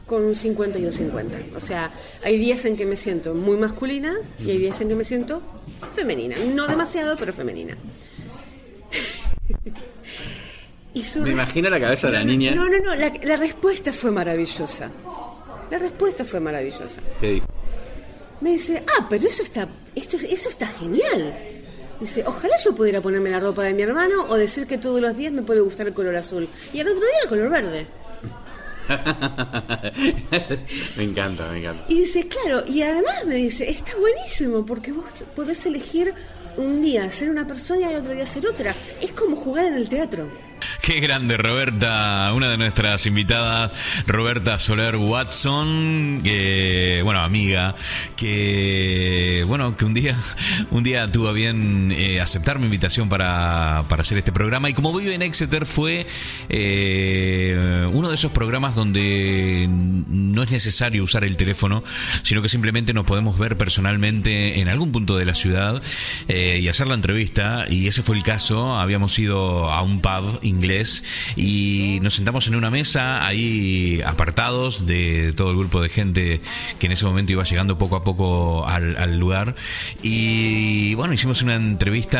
[0.05, 1.37] con un 50 y un 50.
[1.55, 1.91] O sea,
[2.23, 5.41] hay días en que me siento muy masculina y hay días en que me siento
[5.95, 6.35] femenina.
[6.53, 7.75] No demasiado, pero femenina.
[10.93, 12.55] Y Me imagino la cabeza de la niña.
[12.55, 14.89] No, no, no, la, la respuesta fue maravillosa.
[15.69, 17.01] La respuesta fue maravillosa.
[17.21, 17.45] ¿Qué dijo?
[18.41, 21.35] Me dice, ah, pero eso está, esto, eso está genial.
[21.99, 25.17] Dice, ojalá yo pudiera ponerme la ropa de mi hermano o decir que todos los
[25.17, 26.47] días me puede gustar el color azul.
[26.71, 27.87] Y al otro día el color verde.
[30.97, 31.85] me encanta, me encanta.
[31.89, 36.13] Y dice, claro, y además me dice, está buenísimo porque vos podés elegir
[36.57, 38.75] un día ser una persona y otro día ser otra.
[39.01, 40.46] Es como jugar en el teatro.
[40.81, 43.71] Qué grande, Roberta, una de nuestras invitadas,
[44.05, 47.75] Roberta Soler Watson, que, bueno, amiga,
[48.15, 50.17] que, bueno, que un día,
[50.71, 54.69] un día tuvo bien eh, aceptar mi invitación para, para hacer este programa.
[54.69, 56.05] Y como vive en Exeter, fue
[56.49, 61.83] eh, uno de esos programas donde no es necesario usar el teléfono,
[62.23, 65.81] sino que simplemente nos podemos ver personalmente en algún punto de la ciudad
[66.27, 67.65] eh, y hacer la entrevista.
[67.69, 68.77] Y ese fue el caso.
[68.77, 71.03] Habíamos ido a un pub inglés
[71.35, 76.41] y nos sentamos en una mesa ahí apartados de todo el grupo de gente
[76.79, 79.55] que en ese momento iba llegando poco a poco al, lugar.
[80.01, 82.19] Y bueno, hicimos una entrevista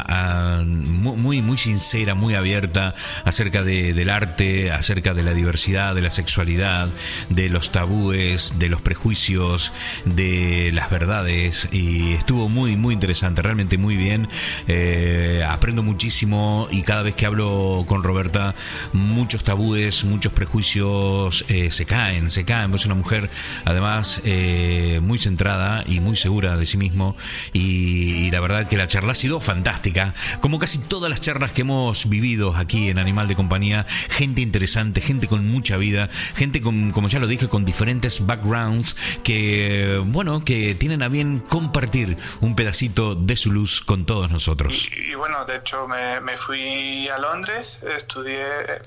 [0.00, 5.94] ah, mu- muy, muy sincera, muy abierta acerca de- del arte, acerca de la diversidad,
[5.94, 6.88] de la sexualidad,
[7.28, 9.72] de los tabúes, de los prejuicios,
[10.04, 11.68] de las verdades.
[11.72, 14.28] Y estuvo muy, muy interesante, realmente muy bien.
[14.68, 18.54] Eh, aprendo muchísimo y cada vez que hablo con Roberta,
[18.92, 22.74] muchos tabúes, muchos prejuicios eh, se caen, se caen.
[22.74, 23.30] Es una mujer,
[23.64, 27.16] además, eh, muy centrada y muy segura de sí mismo.
[27.52, 30.14] Y, la verdad que la charla ha sido fantástica.
[30.40, 35.00] Como casi todas las charlas que hemos vivido aquí en Animal de Compañía, gente interesante,
[35.00, 40.44] gente con mucha vida, gente con, como ya lo dije, con diferentes backgrounds que, bueno,
[40.44, 44.88] que tienen a bien compartir un pedacito de su luz con todos nosotros.
[45.10, 48.82] Y bueno, de hecho me, fui a estudié,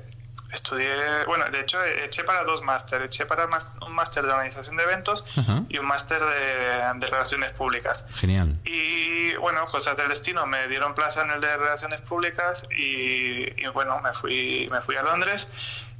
[0.51, 4.75] estudié, bueno, de hecho eché para dos máster, eché para más- un máster de organización
[4.77, 5.61] de eventos Ajá.
[5.69, 8.05] y un máster de, de relaciones públicas.
[8.15, 8.53] Genial.
[8.65, 13.67] Y bueno, cosas del destino, me dieron plaza en el de relaciones públicas y, y
[13.73, 15.47] bueno, me fui, me fui a Londres.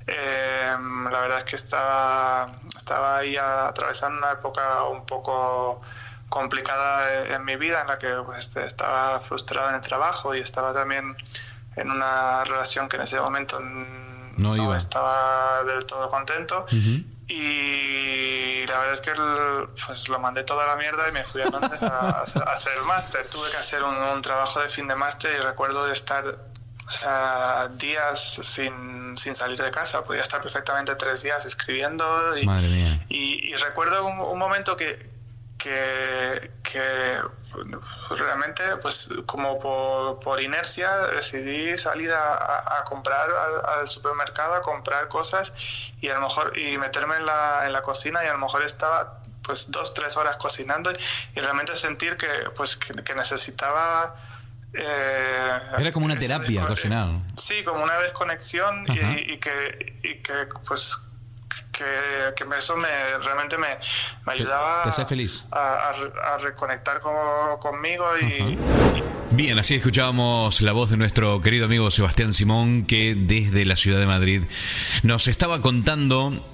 [0.06, 0.76] Eh,
[1.11, 5.82] la verdad es que estaba, estaba ahí a- atravesando una época un poco
[6.30, 10.74] complicada en mi vida en la que pues, estaba frustrado en el trabajo y estaba
[10.74, 11.15] también
[11.76, 14.76] en una relación que en ese momento mm, No iba.
[14.78, 16.66] estaba del todo contento
[17.28, 21.41] y la verdad es que el- pues lo mandé toda la mierda y me fui
[21.41, 23.26] a Londres a, hacer- a hacer el máster.
[23.28, 26.24] Tuve que hacer un, un trabajo de fin de máster y recuerdo de estar
[26.86, 30.04] o sea, días sin, sin salir de casa.
[30.04, 33.06] Podía estar perfectamente tres días escribiendo y, Madre mía.
[33.10, 35.12] y, y recuerdo un, un momento que,
[35.64, 37.19] que, que
[38.18, 44.56] realmente, pues como por, por inercia, decidí salir a, a- a comprar al, al supermercado,
[44.56, 45.53] a comprar cosas
[46.02, 48.64] y a lo mejor y meterme en la, en la cocina y a lo mejor
[48.64, 50.91] estaba pues dos, tres horas cocinando
[51.35, 54.15] y realmente sentir que pues que, que necesitaba
[54.73, 57.07] eh, Era como una terapia cocinar.
[57.38, 58.85] Sí, como una desconexión
[59.15, 60.98] y, y que, y que pues
[61.72, 61.86] que,
[62.36, 62.88] que eso me
[63.24, 63.68] realmente me,
[64.26, 65.46] me ayudaba te hace feliz.
[65.52, 68.58] A, a re- a reconectar como- conmigo y,
[69.32, 74.00] Bien, así escuchábamos la voz de nuestro querido amigo Sebastián Simón, que desde la ciudad
[74.00, 74.44] de Madrid
[75.02, 76.46] nos estaba contando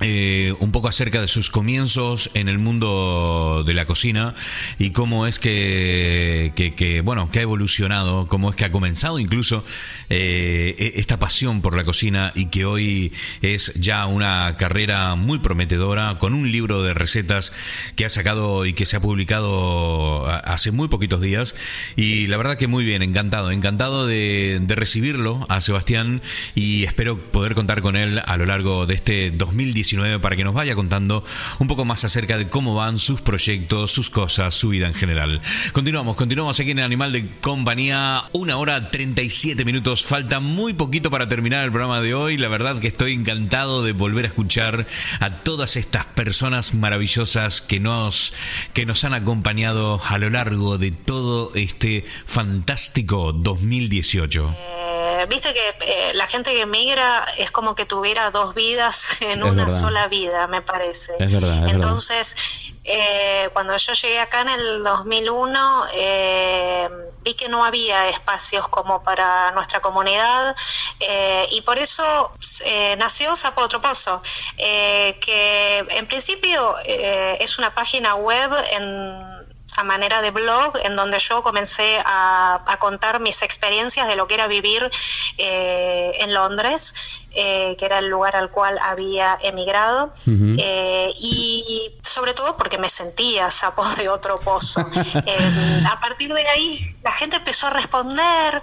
[0.00, 4.34] eh, un poco acerca de sus comienzos en el mundo de la cocina
[4.78, 9.64] y cómo es que, bueno, que ha evolucionado, cómo es que ha comenzado incluso
[10.08, 13.12] eh, e- esta pasión por la cocina y que hoy
[13.42, 17.52] es ya una carrera muy prometedora con un libro de recetas
[17.96, 21.56] que ha sacado y que se ha publicado hace muy poquitos días.
[21.96, 26.22] Y la verdad que muy bien, encantado, encantado de, de recibirlo a Sebastián
[26.54, 29.87] y espero poder contar con él a lo largo de este 2019
[30.20, 31.24] para que nos vaya contando
[31.58, 35.40] un poco más acerca de cómo van sus proyectos, sus cosas, su vida en general.
[35.72, 41.26] Continuamos, continuamos aquí en Animal de Compañía, una hora 37 minutos, falta muy poquito para
[41.26, 44.86] terminar el programa de hoy, la verdad que estoy encantado de volver a escuchar
[45.20, 48.34] a todas estas personas maravillosas que nos,
[48.74, 54.87] que nos han acompañado a lo largo de todo este fantástico 2018.
[55.22, 59.38] Eh, Viste que eh, la gente que emigra es como que tuviera dos vidas en
[59.40, 59.80] Es una verdad.
[59.80, 61.12] sola vida, me parece.
[61.18, 61.74] Es verdad, es verdad.
[61.74, 62.36] Entonces,
[62.84, 66.88] eh, cuando yo llegué acá en el 2001, eh,
[67.22, 70.54] vi que no había espacios como para nuestra comunidad
[71.00, 72.32] eh, y por eso
[72.64, 74.22] eh, nació Sapo Otro Pozo,
[74.56, 79.37] eh, que en principio eh, es una página web en
[79.78, 84.26] a manera de blog en donde yo comencé a, a contar mis experiencias de lo
[84.26, 84.90] que era vivir
[85.38, 86.94] eh, en Londres,
[87.30, 90.12] eh, que era el lugar al cual había emigrado,
[90.58, 94.84] eh, y sobre todo porque me sentía sapo de otro pozo.
[95.26, 98.60] Eh, a partir de ahí la gente empezó a responder,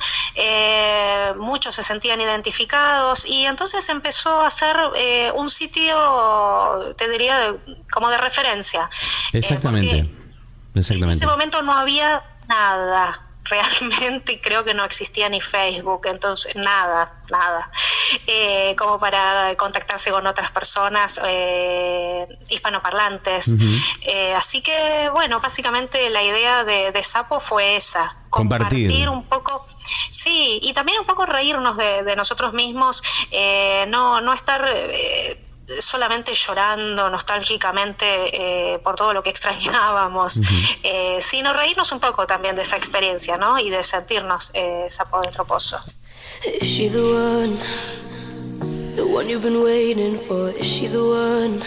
[1.38, 7.60] muchos se sentían identificados y entonces empezó a ser eh, un sitio, te diría, de-
[7.92, 8.90] como de referencia.
[9.34, 10.10] Exactamente.
[11.06, 17.14] En ese momento no había nada realmente creo que no existía ni Facebook, entonces nada,
[17.32, 17.70] nada,
[18.28, 23.56] Eh, como para contactarse con otras personas eh, hispanoparlantes.
[24.02, 29.10] Eh, así que bueno, básicamente la idea de, de Sapo fue esa, Compartir.
[29.10, 29.66] un poco,
[30.12, 34.62] sí, y también un poco reírnos de, de nosotros mismos, eh, no, no estar...
[35.80, 40.40] solamente llorando nostálgicamente eh, por todo lo que extrañábamos,
[40.84, 43.60] eh, sino reírnos un poco también de esa experiencia, ¿no?
[43.60, 45.78] Y de sentirnos eh, sapo dentro pozo.
[46.62, 47.58] Is she the one?
[48.96, 50.50] The one you've been waiting for?
[50.50, 51.62] Is she the one?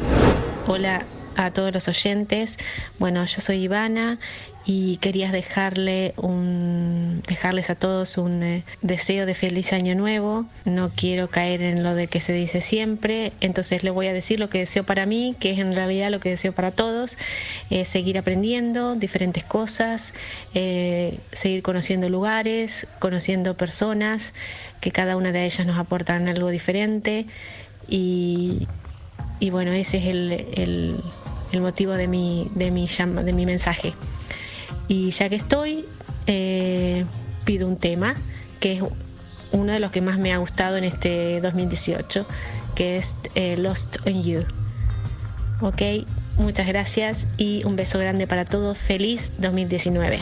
[0.68, 2.58] Hola a todos los oyentes.
[3.00, 4.20] Bueno, yo soy Ivana
[4.68, 10.46] y quería dejarle un, dejarles a todos un eh, deseo de feliz año nuevo.
[10.66, 14.40] No quiero caer en lo de que se dice siempre, entonces le voy a decir
[14.40, 17.18] lo que deseo para mí, que es en realidad lo que deseo para todos.
[17.70, 20.14] eh, seguir aprendiendo diferentes cosas,
[20.56, 24.34] eh, seguir conociendo lugares, conociendo personas,
[24.82, 27.26] que cada una de ellas nos aportan algo diferente
[27.88, 28.68] y,
[29.40, 30.96] y bueno, ese es el, el-
[31.52, 33.94] el motivo de mi, de, mi de mi mensaje.
[34.88, 35.86] Y ya que estoy,
[36.28, 37.06] eh,
[37.44, 38.16] pido un tema
[38.60, 38.84] que es
[39.52, 42.26] uno de los que más me ha gustado en este 2018,
[42.76, 44.42] que es eh, Lost on You.
[45.62, 45.82] Ok,
[46.38, 48.78] muchas gracias y un beso grande para todos.
[48.78, 50.20] Feliz 2019.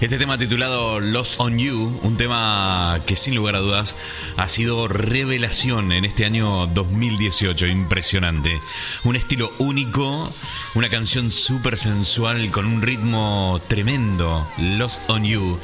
[0.00, 3.96] Este tema titulado Lost on You, un tema que sin lugar a dudas
[4.36, 8.60] ha sido revelación en este año 2018, impresionante.
[9.04, 10.32] Un estilo único,
[10.74, 15.58] una canción súper sensual con un ritmo tremendo, Lost on You.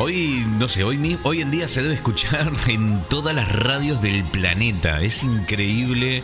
[0.00, 4.22] Hoy, no sé, hoy, hoy en día se debe escuchar en todas las radios del
[4.22, 5.02] planeta.
[5.02, 6.22] Es increíble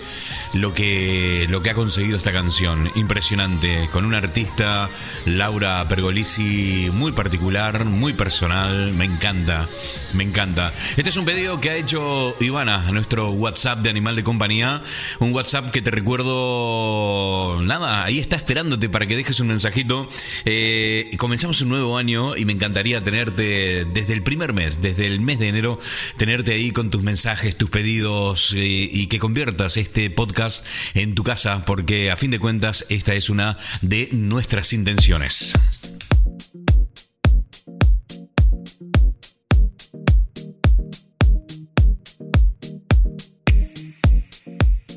[0.52, 2.88] lo que, lo que ha conseguido esta canción.
[2.94, 3.88] Impresionante.
[3.90, 4.88] Con una artista,
[5.26, 8.92] Laura Pergolisi, muy particular, muy personal.
[8.92, 9.68] Me encanta,
[10.12, 10.72] me encanta.
[10.96, 14.84] Este es un pedido que ha hecho Ivana nuestro WhatsApp de Animal de Compañía.
[15.18, 17.60] Un WhatsApp que te recuerdo.
[17.60, 20.08] Nada, ahí está esperándote para que dejes un mensajito.
[20.44, 25.20] Eh, comenzamos un nuevo año y me encantaría tenerte desde el primer mes, desde el
[25.20, 25.78] mes de enero,
[26.16, 31.22] tenerte ahí con tus mensajes, tus pedidos eh, y que conviertas este podcast en tu
[31.24, 35.54] casa, porque a fin de cuentas esta es una de nuestras intenciones.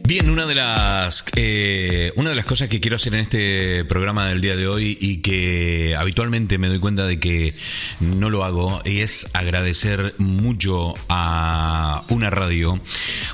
[0.07, 4.29] Bien, una de las eh, una de las cosas que quiero hacer en este programa
[4.29, 7.55] del día de hoy y que habitualmente me doy cuenta de que
[7.99, 12.79] no lo hago es agradecer mucho a una radio,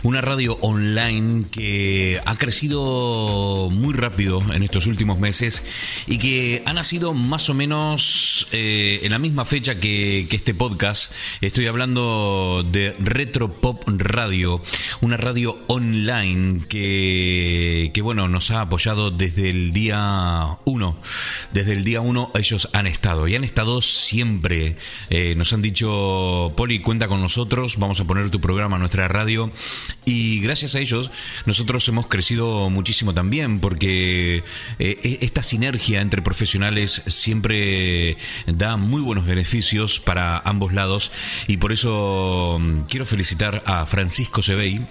[0.02, 5.64] una radio online que ha crecido muy rápido en estos últimos meses
[6.08, 10.56] y que ha nacido más o menos eh, en la misma fecha que, que este
[10.56, 11.14] podcast.
[11.40, 14.60] Estoy hablando de Retro Pop Radio,
[15.02, 20.98] una radio online que, bueno, nos ha apoyado desde el día 1.
[21.52, 24.77] Desde el día 1 ellos han estado y han estado siempre.
[25.10, 29.07] Eh, nos han dicho, Poli, cuenta con nosotros, vamos a poner tu programa a nuestra
[29.07, 29.52] radio.
[30.06, 31.11] Y gracias a ellos
[31.45, 34.44] nosotros hemos crecido muchísimo también porque
[34.80, 38.18] eh, esta sinergia entre profesionales siempre
[38.48, 41.11] da muy buenos beneficios para ambos lados
[41.48, 44.85] y por eso mm, quiero felicitar a Francisco Sebey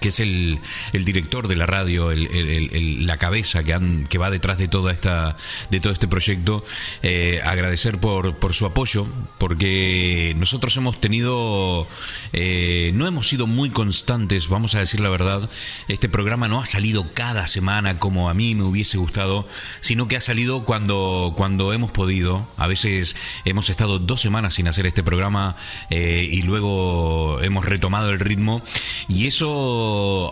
[0.00, 0.60] que es el,
[0.92, 4.68] el, director de la radio, el, el, la cabeza que, han, que va detrás de
[4.68, 5.36] toda esta
[5.70, 6.64] de todo este proyecto,
[7.02, 9.06] eh, agradecer por, por su apoyo,
[9.38, 11.86] porque nosotros hemos tenido,
[12.32, 15.48] eh, no hemos sido muy constantes, vamos a decir la verdad,
[15.88, 19.46] este programa no ha salido cada semana como a mí me hubiese gustado,
[19.80, 24.68] sino que ha salido cuando, cuando hemos podido, a veces hemos estado dos semanas sin
[24.68, 25.56] hacer este programa
[25.90, 28.62] eh, y luego hemos retomado el ritmo.
[29.08, 29.44] Y eso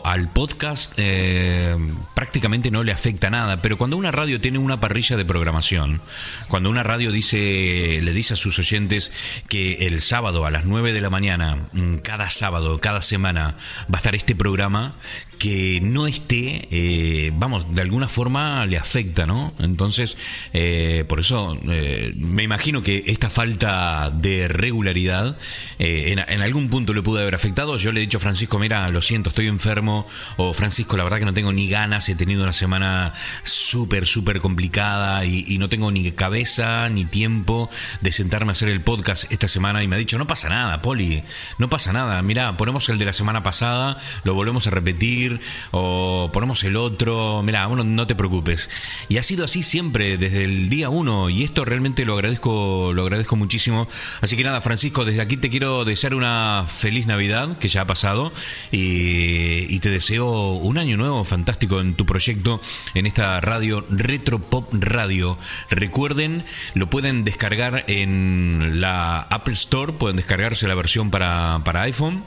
[0.04, 1.76] al podcast eh,
[2.14, 6.00] prácticamente no le afecta nada, pero cuando una radio tiene una parrilla de programación,
[6.48, 9.12] cuando una radio dice, le dice a sus oyentes
[9.48, 13.54] que el sábado a las 9 de la mañana, mm, cada sábado, cada semana,
[13.92, 14.94] va a estar este programa,
[15.42, 19.52] que no esté, eh, vamos, de alguna forma le afecta, ¿no?
[19.58, 20.16] Entonces,
[20.52, 25.36] eh, por eso eh, me imagino que esta falta de regularidad
[25.80, 27.76] en, en, algún punto le pudo haber afectado.
[27.76, 30.06] Yo le he dicho a Francisco, mira, lo siento, estoy enfermo,
[30.36, 33.12] o Francisco, la verdad que no tengo ni ganas, he tenido una semana
[33.42, 37.68] súper, súper complicada y, y no tengo ni cabeza ni tiempo
[38.00, 40.82] de sentarme a hacer el podcast esta semana y me ha dicho, no pasa nada,
[40.82, 41.24] Poli,
[41.58, 45.31] no pasa nada, mira, ponemos el de la semana pasada, lo volvemos a repetir
[45.70, 48.70] o ponemos el otro, mira, bueno, no te preocupes.
[49.08, 53.02] Y ha sido así siempre desde el día uno y esto realmente lo agradezco, lo
[53.02, 53.88] agradezco muchísimo.
[54.20, 57.86] Así que nada, Francisco, desde aquí te quiero desear una feliz Navidad que ya ha
[57.86, 58.32] pasado
[58.70, 62.60] y, te deseo un año nuevo fantástico en tu proyecto
[62.94, 65.36] en esta radio Retro Pop Radio.
[65.70, 66.44] Recuerden,
[66.74, 72.22] lo pueden descargar en la Apple Store, pueden descargarse la versión para, para iPhone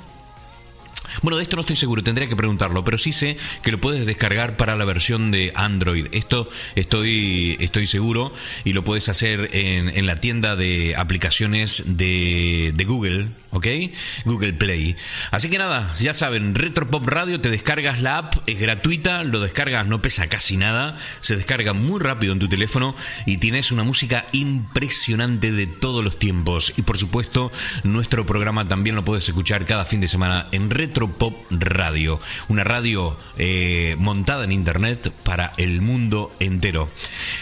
[1.22, 4.06] bueno, de esto no estoy seguro, tendría que preguntarlo, pero sí sé que lo puedes
[4.06, 6.08] descargar para la versión de Android.
[6.12, 8.34] Esto estoy, estoy seguro
[8.64, 13.68] y lo puedes hacer en, la tienda de aplicaciones de, de Google, ¿ok?
[14.26, 14.96] Google Play.
[15.32, 19.88] Así que nada, ya saben, Retropop Radio, te descargas la app, es gratuita, lo descargas,
[19.88, 24.26] no pesa casi nada, se descarga muy rápido en tu teléfono y tienes una música
[24.32, 26.74] impresionante de todos los tiempos.
[26.78, 27.52] Y por supuesto,
[27.84, 30.70] nuestro programa también lo puedes escuchar cada fin de semana en
[31.06, 32.20] Retropop Radio,
[32.50, 36.90] una radio eh, montada en internet para el mundo entero.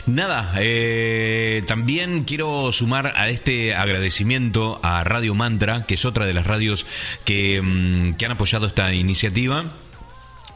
[0.06, 6.34] Nada, eh, también quiero sumar a este agradecimiento a Radio Mantra, que es otra de
[6.34, 6.85] las radios
[7.23, 9.72] que, mm, que han apoyado esta iniciativa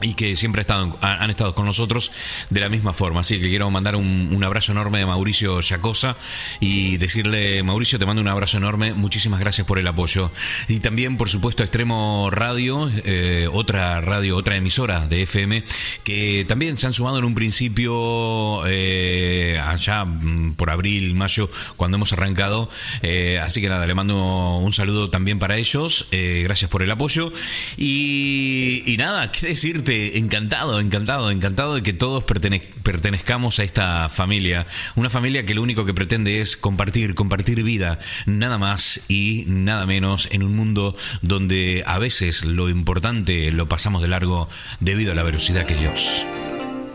[0.02, 2.12] y que siempre han estado con nosotros
[2.50, 3.22] de la misma forma.
[3.22, 6.16] Así que quiero mandar un, abrazo enorme a Mauricio Chacosa
[6.60, 10.32] y decirle, Mauricio, te mando un abrazo enorme, muchísimas gracias por el apoyo.
[10.68, 15.64] Y también, por supuesto, Extremo Radio, eh, otra radio, otra emisora de FM,
[16.04, 21.98] que también se han sumado en un principio eh, allá mm, por abril, mayo, cuando
[21.98, 22.70] hemos arrancado.
[23.02, 26.08] Eh, así que nada, le mando un saludo también para ellos.
[26.12, 27.34] gracias por el apoyo.
[27.76, 29.56] Y, y nada, qué
[29.88, 34.68] encantado, encantado, encantado de que todos pertenezcamos a esta familia.
[34.96, 39.86] Una familia que lo único que pretende es compartir, compartir vida, nada más y nada
[39.86, 44.50] menos en un mundo donde a veces lo importante lo pasamos de largo
[44.80, 46.26] debido a la velocidad que Dios.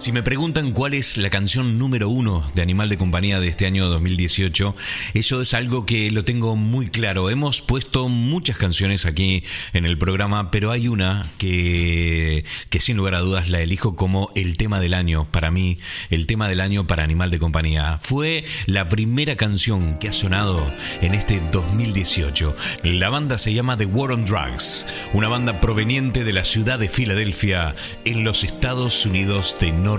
[0.02, 3.66] Si me preguntan cuál es la canción número uno de Animal de Compañía de este
[3.66, 4.74] año 2018,
[5.14, 7.30] eso es algo que lo tengo muy claro.
[7.30, 13.14] Hemos puesto muchas canciones aquí en el programa, pero hay una que, que sin lugar
[13.14, 15.78] a dudas la elijo como el tema del año para mí,
[16.10, 17.96] el tema del año para Animal de Compañía.
[18.02, 22.56] Fue la primera canción que ha sonado en este 2018.
[22.82, 26.88] La banda se llama The War on Drugs, una banda proveniente de la ciudad de
[26.88, 29.91] Filadelfia, en los Estados Unidos de Norte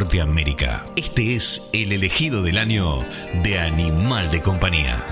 [0.95, 3.05] Este es el elegido del año
[3.43, 5.05] de Animal de Compañía.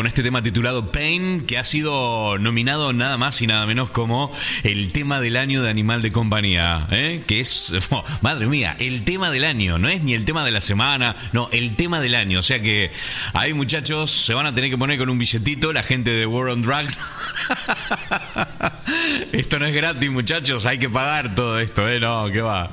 [0.00, 4.32] Con este tema titulado Pain, que ha sido nominado nada más y nada menos como
[4.62, 7.22] el tema del año de Animal de Compañía, ¿eh?
[7.26, 10.52] que es, oh, madre mía, el tema del año, no es ni el tema de
[10.52, 12.38] la semana, no, el tema del año.
[12.38, 12.90] O sea que
[13.34, 16.48] ahí muchachos se van a tener que poner con un billetito la gente de War
[16.48, 16.98] on Drugs.
[19.32, 22.00] Esto no es gratis, muchachos, hay que pagar todo esto, ¿eh?
[22.00, 22.70] No, que va.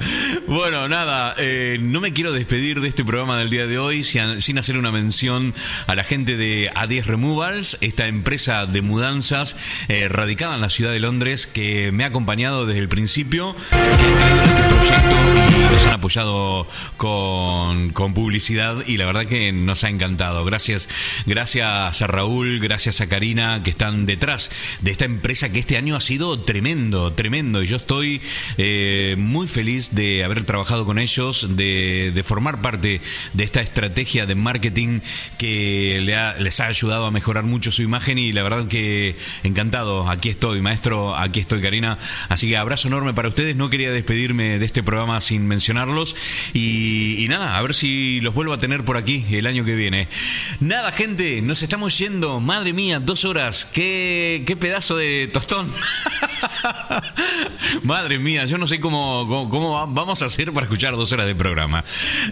[0.48, 4.42] Bueno, nada, eh, no me quiero despedir de este programa del día de hoy sin,
[4.42, 5.54] sin hacer una mención
[5.88, 9.56] a la gente de A10 Removals, esta empresa de mudanzas
[9.88, 13.76] eh, radicada en la ciudad de Londres que me ha acompañado desde el principio, que
[13.76, 15.16] en este proyecto
[15.48, 20.44] y nos han apoyado con, con publicidad y la verdad que nos ha encantado.
[20.46, 20.90] Gracias,
[21.26, 24.52] gracias a Raúl, gracias a Karina que están detrás
[24.82, 27.64] de esta empresa que este año ha sido tremendo, tremendo.
[27.64, 28.22] Y yo estoy
[28.58, 33.00] eh, muy feliz de haber trabajado con ellos, de, formar parte
[33.34, 35.00] de esta estrategia de marketing
[35.38, 36.02] que
[36.40, 40.10] les ha ayudado a mejorar mucho su imagen y la verdad que encantado.
[40.10, 41.98] Aquí estoy, maestro, aquí estoy, Karina.
[42.28, 43.56] Así que abrazo enorme para ustedes.
[43.56, 46.16] No quería despedirme de este programa sin mencionarlos.
[46.54, 50.08] Y, nada, a ver si los vuelvo a tener por aquí el año que viene.
[50.60, 52.40] Nada, gente, nos estamos yendo.
[52.40, 53.66] Madre mía, dos horas.
[53.66, 55.72] Qué pedazo de tostón.
[57.84, 61.12] Madre mía, yo no sé cómo, cómo, cómo va- vamos a hacer para escuchar dos
[61.12, 61.84] horas de programa.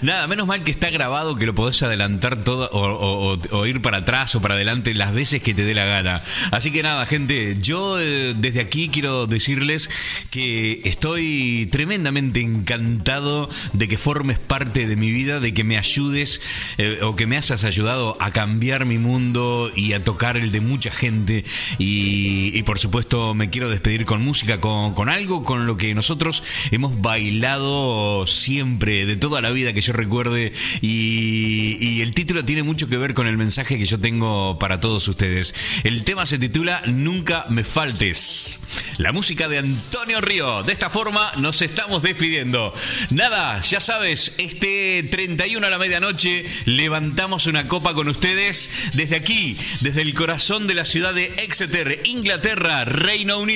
[0.02, 4.36] Nada, menos mal que está grabado, que lo podés adelantar todo o ir para atrás
[4.36, 6.22] o para adelante las veces que te dé la gana.
[6.52, 9.90] Así que nada, gente, yo eh, desde aquí quiero decirles
[10.32, 16.42] que estoy tremendamente encantado de que formes parte de mi vida, de que me ayudes
[16.78, 20.62] eh, o que me hayas ayudado a cambiar mi mundo y a tocar el de
[20.62, 21.44] mucha gente.
[21.78, 26.44] Y, y por supuesto me quiero despedir con música, con, algo con lo que nosotros
[26.72, 30.54] hemos bailado siempre, de toda la vida que yo recuerde.
[30.82, 35.08] Y el título tiene mucho que ver con el mensaje que yo tengo para todos
[35.08, 35.54] ustedes.
[35.84, 38.62] El tema se titula Nunca me faltes.
[38.98, 40.64] La música de Antonio Río.
[40.64, 42.74] De esta forma nos estamos despidiendo.
[43.10, 49.58] Nada, ya sabes, este 31 a la medianoche levantamos una copa con ustedes desde aquí,
[49.82, 53.55] desde el corazón de la ciudad de Exeter, Inglaterra, Reino Unido.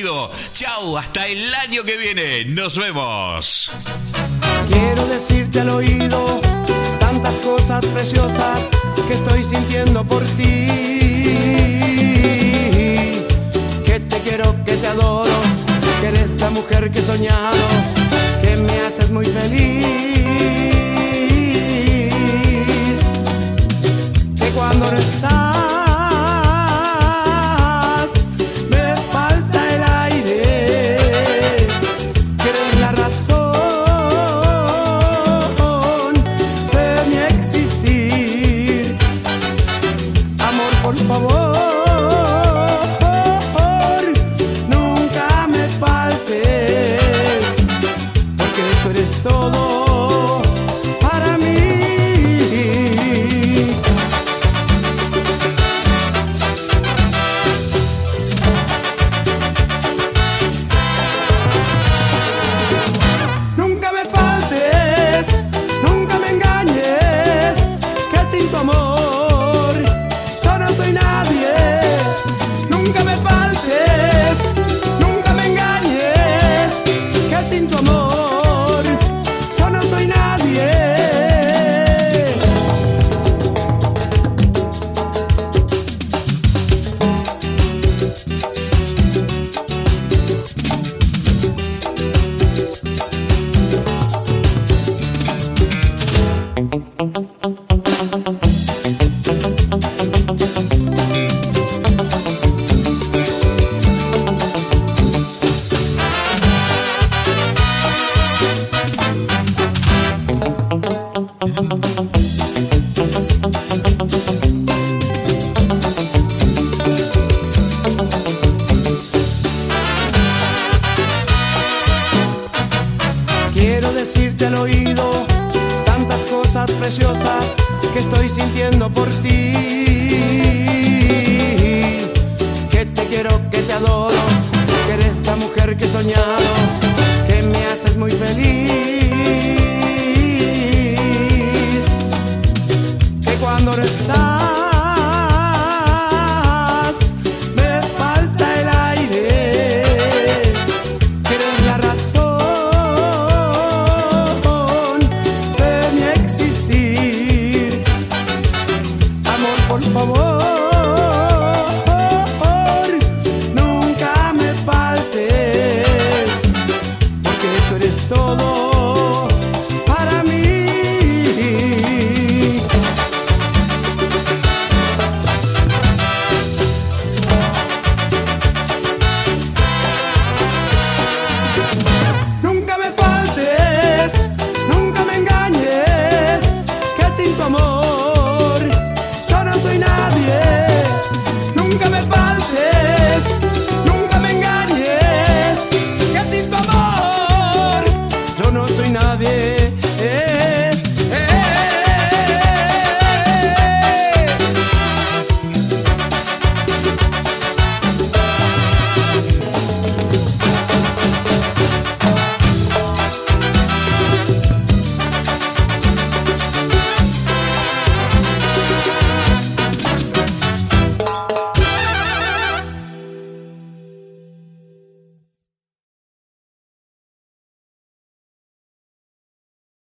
[0.54, 2.46] Chao, hasta el año que viene.
[2.46, 3.70] Nos vemos.
[4.72, 6.40] Quiero decirte al oído
[7.00, 8.70] tantas cosas preciosas
[9.08, 10.68] que estoy sintiendo por ti.
[13.84, 15.30] Que te quiero, que te adoro,
[16.00, 17.58] que eres la mujer que he soñado,
[18.42, 19.86] que me haces muy feliz.
[24.40, 25.49] Que cuando no estás,